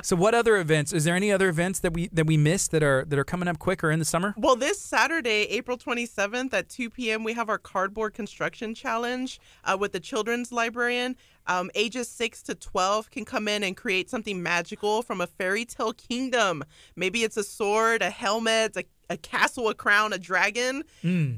[0.03, 0.93] So, what other events?
[0.93, 3.49] Is there any other events that we that we missed that are that are coming
[3.49, 4.35] up quick or in the summer?
[4.37, 9.77] Well, this Saturday, April 27th at 2 p.m., we have our cardboard construction challenge uh,
[9.79, 11.17] with the children's librarian.
[11.47, 15.65] Um, ages 6 to 12 can come in and create something magical from a fairy
[15.65, 16.63] tale kingdom.
[16.95, 20.85] Maybe it's a sword, a helmet, a, a castle, a crown, a dragon.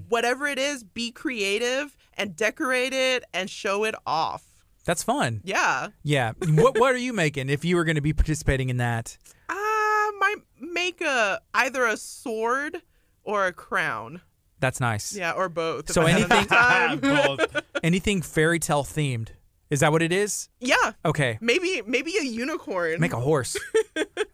[0.09, 4.44] Whatever it is, be creative and decorate it and show it off.
[4.84, 5.40] That's fun.
[5.44, 5.88] Yeah.
[6.02, 6.32] Yeah.
[6.48, 9.16] what What are you making if you were going to be participating in that?
[9.48, 12.82] Uh, might make a either a sword
[13.24, 14.20] or a crown.
[14.59, 15.14] That's nice.
[15.14, 15.90] Yeah, or both.
[15.92, 16.98] So I had enough anything- time.
[17.01, 17.62] Both.
[17.82, 19.28] Anything fairy tale themed?
[19.70, 20.48] Is that what it is?
[20.60, 21.38] yeah, Okay.
[21.40, 23.01] maybe maybe a unicorn.
[23.01, 23.56] Make a horse.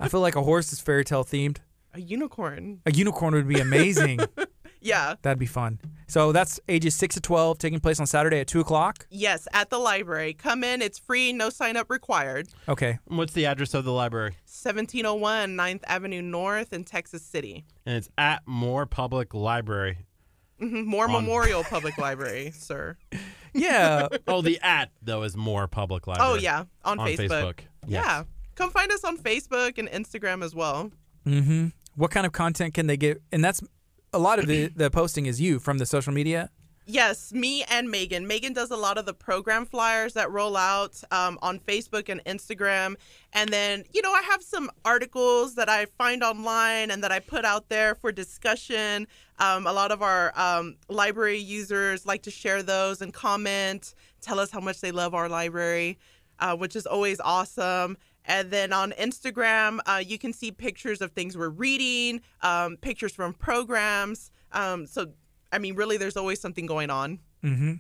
[0.01, 1.59] I feel like a horse is fairy tale themed.
[1.95, 2.81] a unicorn.
[2.87, 4.21] A unicorn would be amazing.
[4.81, 5.15] Yeah.
[5.23, 5.81] That'd be fun.
[6.09, 9.07] So that's ages six to twelve, taking place on Saturday at two o'clock.
[9.11, 10.35] Yes, at the library.
[10.35, 10.81] Come in.
[10.83, 11.33] It's free.
[11.33, 12.49] No sign up required.
[12.69, 12.99] Okay.
[13.07, 14.33] What's the address of the library?
[14.45, 17.65] 1701 9th Avenue North in Texas City.
[17.85, 19.99] And it's at Moore Public Library.
[20.61, 22.97] Mhm, Moore On- Memorial Public Library, sir.
[23.53, 24.09] Yeah.
[24.27, 26.31] Oh, the at though is Moore Public Library.
[26.31, 27.29] Oh yeah, on, On Facebook.
[27.29, 27.59] Facebook.
[27.87, 28.05] Yes.
[28.05, 28.23] Yeah.
[28.55, 30.91] Come find us on Facebook and Instagram as well.
[31.27, 31.69] mm-hmm.
[31.95, 33.23] What kind of content can they get?
[33.33, 33.63] And that's
[34.17, 36.51] a lot of the the posting is you from the social media.
[36.89, 38.29] Yes, me and Megan.
[38.29, 42.25] Megan does a lot of the program flyers that roll out um, on Facebook and
[42.25, 42.95] Instagram.
[43.33, 47.19] And then, you know, I have some articles that I find online and that I
[47.19, 49.09] put out there for discussion.
[49.41, 54.39] Um, a lot of our um, library users like to share those and comment, tell
[54.39, 55.99] us how much they love our library,
[56.39, 57.99] uh, which is always awesome.
[58.27, 63.13] And then on Instagram, uh, you can see pictures of things we're reading, um, pictures
[63.13, 64.31] from programs.
[64.53, 65.13] Um, so,
[65.53, 67.21] I mean, really, there's always something going on.
[67.45, 67.73] Mm-hmm.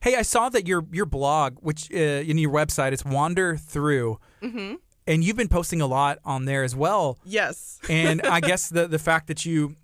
[0.00, 4.18] Hey, I saw that your your blog, which uh, in your website, it's Wander Through,
[4.42, 4.74] Mm-hmm.
[5.06, 7.18] and you've been posting a lot on there as well.
[7.24, 7.80] Yes.
[7.88, 9.76] And I guess the the fact that you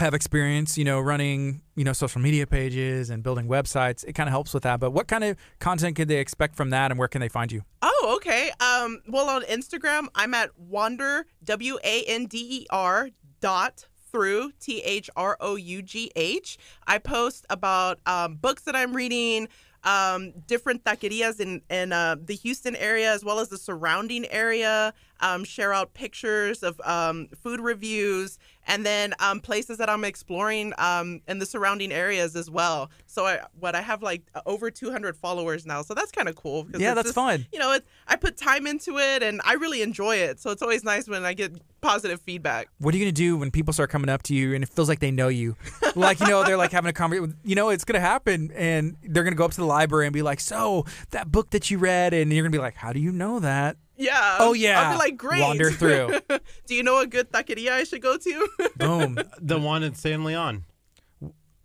[0.00, 4.28] have experience, you know, running, you know, social media pages and building websites, it kind
[4.28, 4.80] of helps with that.
[4.80, 7.52] But what kind of content could they expect from that, and where can they find
[7.52, 7.62] you?
[7.82, 8.50] Oh, okay.
[8.60, 14.52] Um, well, on Instagram, I'm at wander w a n d e r dot through
[14.60, 16.58] t h r o u g h.
[16.86, 19.48] I post about um, books that I'm reading,
[19.84, 24.92] um, different taquerias in in uh, the Houston area as well as the surrounding area.
[25.20, 30.72] Um, share out pictures of um, food reviews and then um, places that I'm exploring
[30.78, 32.90] um, in the surrounding areas as well.
[33.06, 36.66] So I what I have like over 200 followers now, so that's kind of cool.
[36.76, 37.46] Yeah, that's just- fun.
[37.52, 40.40] You know, it, I put time into it and I really enjoy it.
[40.40, 42.68] So it's always nice when I get positive feedback.
[42.78, 44.88] What are you gonna do when people start coming up to you and it feels
[44.88, 45.56] like they know you?
[45.96, 47.36] like you know they're like having a conversation.
[47.44, 50.22] You know it's gonna happen, and they're gonna go up to the library and be
[50.22, 53.10] like, "So that book that you read," and you're gonna be like, "How do you
[53.12, 54.38] know that?" Yeah.
[54.40, 54.80] Oh, yeah.
[54.80, 55.42] I'll be like, great.
[55.42, 56.18] Wander through.
[56.66, 58.48] Do you know a good taqueria I should go to?
[58.76, 59.18] Boom.
[59.38, 60.64] The one in San Leon.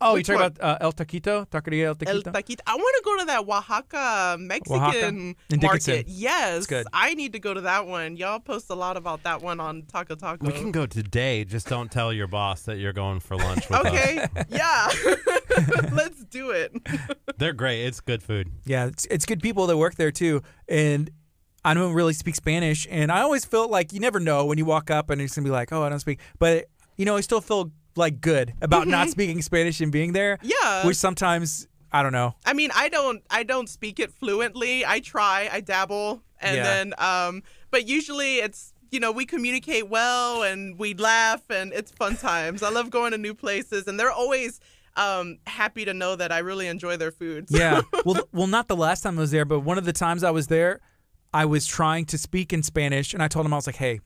[0.01, 0.51] Oh, you Which talking one?
[0.51, 2.09] about uh, El Taquito, Taqueria El Taquito.
[2.09, 2.31] El Taquito?
[2.33, 2.59] taquito.
[2.67, 5.93] I want to go to that Oaxaca Mexican In Dickinson.
[5.93, 6.07] market.
[6.09, 6.57] Yes.
[6.57, 6.85] It's good.
[6.91, 8.17] I need to go to that one.
[8.17, 10.45] Y'all post a lot about that one on Taco Taco.
[10.45, 11.45] We can go today.
[11.45, 13.85] Just don't tell your boss that you're going for lunch with us.
[13.85, 14.27] Okay.
[14.49, 14.89] yeah.
[15.93, 16.75] Let's do it.
[17.38, 17.85] They're great.
[17.85, 18.51] It's good food.
[18.65, 20.41] Yeah, it's, it's good people that work there too.
[20.67, 21.09] And
[21.66, 22.88] I don't really speak Spanish.
[22.90, 25.42] And I always felt like you never know when you walk up and it's to
[25.42, 26.19] be like, oh, I don't speak.
[26.40, 30.38] But, you know, I still feel like good about not speaking Spanish and being there.
[30.44, 30.85] Yeah.
[30.85, 32.35] Which sometimes, I don't know.
[32.45, 34.85] I mean, I don't I don't speak it fluently.
[34.85, 36.64] I try, I dabble, and Yeah.
[36.64, 41.92] then um but usually it's you know, we communicate well and we laugh and it's
[41.92, 42.61] fun times.
[42.64, 44.60] I love going to new places and they're always
[44.98, 47.50] um, happy to know that I really enjoy their food.
[47.50, 47.82] So- Yeah.
[48.06, 50.32] well, well, not the last time I was there, but one of the times I
[50.32, 50.80] was there,
[51.41, 53.99] I was trying to speak in Spanish, and I told him I was like, "Hey,"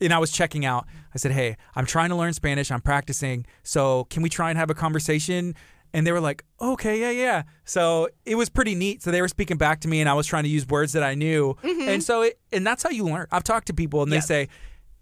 [0.00, 0.86] and I was checking out.
[1.14, 2.70] I said, "Hey, I'm trying to learn Spanish.
[2.72, 3.46] I'm practicing.
[3.62, 5.54] So can we try and have a conversation?"
[5.92, 9.02] And they were like, "Okay, yeah, yeah." So it was pretty neat.
[9.02, 11.04] So they were speaking back to me, and I was trying to use words that
[11.04, 11.88] I knew, mm-hmm.
[11.88, 13.26] and so it, and that's how you learn.
[13.30, 14.26] I've talked to people, and Yes.
[14.26, 14.48] they say.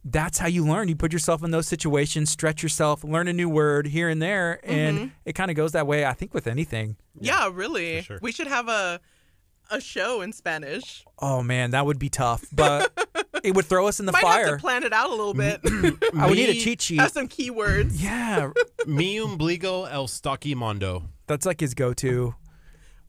[0.04, 0.88] That's how you learn.
[0.88, 4.58] You put yourself in those situations, stretch yourself, learn a new word here and there,
[4.64, 5.08] and mm-hmm.
[5.24, 6.04] it kind of goes that way.
[6.04, 6.96] I think with anything.
[7.20, 7.98] Yeah, really.
[8.00, 8.18] for sure.
[8.20, 9.00] We should have a
[9.72, 11.04] a show in Spanish.
[11.18, 12.92] Oh man, that would be tough, but
[13.42, 14.56] it would throw us in the Might have fire.
[14.56, 15.60] to plan it out a little bit.
[16.16, 17.00] I would need a cheat sheet.
[17.00, 17.92] have some keywords.
[18.02, 18.50] Yeah,
[18.86, 21.04] Mi umbligo el stocky mondo.
[21.26, 22.34] that's like his go-to.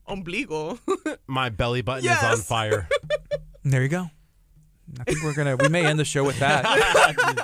[0.08, 0.80] Ombligo.
[1.28, 2.88] My belly button is on fire.
[3.64, 4.10] There you go.
[5.00, 5.56] I think we're gonna.
[5.56, 6.66] We may end the show with that.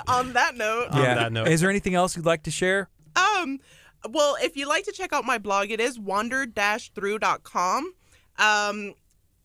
[0.06, 0.98] On that note, Yeah.
[0.98, 1.48] On that note.
[1.48, 2.90] Is there anything else you'd like to share?
[3.16, 3.58] Um,
[4.10, 7.94] well, if you'd like to check out my blog, it is wander-through.com.
[8.38, 8.94] Um,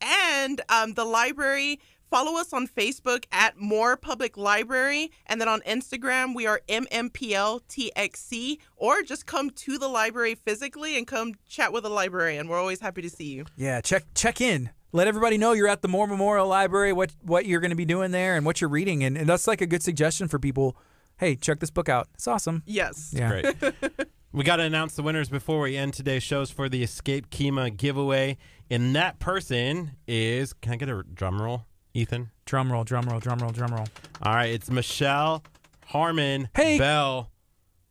[0.01, 5.11] and um, the library, follow us on Facebook at Moore Public Library.
[5.25, 8.57] And then on Instagram, we are MMPLTXC.
[8.77, 12.47] Or just come to the library physically and come chat with a librarian.
[12.47, 13.45] We're always happy to see you.
[13.57, 14.69] Yeah, check check in.
[14.91, 16.93] Let everybody know you're at the Moore Memorial Library.
[16.93, 19.47] What what you're going to be doing there and what you're reading, and, and that's
[19.47, 20.77] like a good suggestion for people.
[21.17, 22.07] Hey, check this book out.
[22.13, 22.63] It's awesome.
[22.65, 23.13] Yes.
[23.15, 23.29] Yeah.
[23.29, 23.73] Great.
[24.33, 27.75] we got to announce the winners before we end today's shows for the Escape Kemah
[27.75, 28.37] giveaway.
[28.69, 32.31] And that person is, can I get a drum roll, Ethan?
[32.45, 33.87] Drum roll, drum roll, drum roll, drum roll.
[34.23, 35.43] All right, it's Michelle
[35.87, 36.77] Harmon Hey.
[36.77, 37.29] Bell.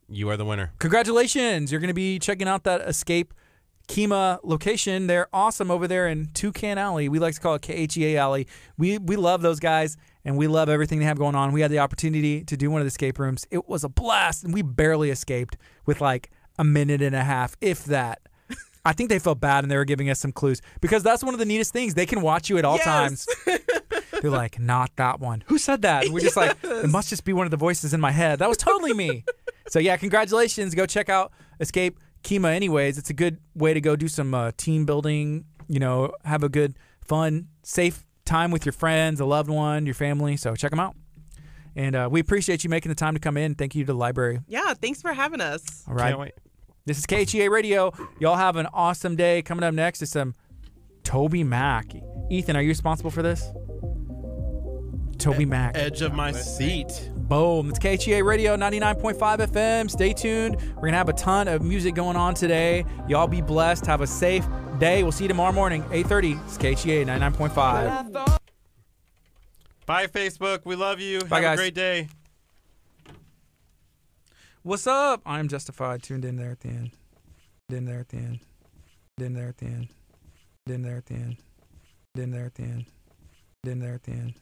[0.07, 0.71] You are the winner.
[0.79, 1.71] Congratulations!
[1.71, 3.33] You're going to be checking out that Escape
[3.87, 5.07] Kemah location.
[5.07, 7.09] They're awesome over there in Toucan Alley.
[7.09, 8.47] We like to call it KHEA Alley.
[8.77, 11.53] We we love those guys and we love everything they have going on.
[11.53, 13.47] We had the opportunity to do one of the escape rooms.
[13.49, 16.29] It was a blast, and we barely escaped with like
[16.59, 18.21] a minute and a half, if that.
[18.85, 21.33] I think they felt bad and they were giving us some clues because that's one
[21.33, 21.95] of the neatest things.
[21.95, 22.85] They can watch you at all Yes.
[22.85, 23.27] times.
[24.21, 25.43] They're like, not that one.
[25.47, 26.05] Who said that?
[26.05, 28.39] And we're just like, it must just be one of the voices in my head.
[28.39, 29.25] That was totally me.
[29.67, 30.73] so yeah, congratulations.
[30.75, 32.53] Go check out Escape Kemah.
[32.55, 35.45] Anyways, it's a good way to go do some uh, team building.
[35.67, 39.95] You know, have a good, fun, safe time with your friends, a loved one, your
[39.95, 40.37] family.
[40.37, 40.95] So check them out.
[41.75, 43.55] And uh, we appreciate you making the time to come in.
[43.55, 44.39] Thank you to the library.
[44.47, 44.73] Yeah.
[44.75, 45.83] Thanks for having us.
[45.87, 46.33] All right.
[46.85, 46.95] Can't wait.
[46.95, 47.91] This is KHEA Radio.
[48.19, 49.41] Y'all have an awesome day.
[49.41, 50.33] Coming up next is some
[51.03, 52.01] TobyMac.
[52.31, 53.51] Ethan, are you responsible for this?
[55.17, 55.71] TobyMac.
[55.75, 57.09] Edge of my seat.
[57.15, 57.69] Boom.
[57.69, 59.89] It's KHEA Radio 99.5 FM.
[59.89, 60.57] Stay tuned.
[60.75, 62.85] We're going to have a ton of music going on today.
[63.07, 63.85] Y'all be blessed.
[63.87, 64.45] Have a safe
[64.79, 65.01] day.
[65.03, 66.45] We'll see you tomorrow morning, 8.30.
[66.45, 68.39] It's KHEA 99.5.
[69.87, 70.65] Bye, Facebook.
[70.65, 71.21] We love you.
[71.21, 71.59] Bye, Have guys.
[71.59, 72.07] a great day.
[74.65, 75.21] What's up?
[75.27, 76.01] I'm Justified.
[76.01, 76.89] Tuned in there at the end.
[77.69, 78.39] Tuned In there at the end.
[79.15, 79.89] Tuned In there at the end.
[80.65, 81.37] Tuned In there at the end.
[82.15, 82.85] In there at the end.
[83.63, 84.33] In there at the end.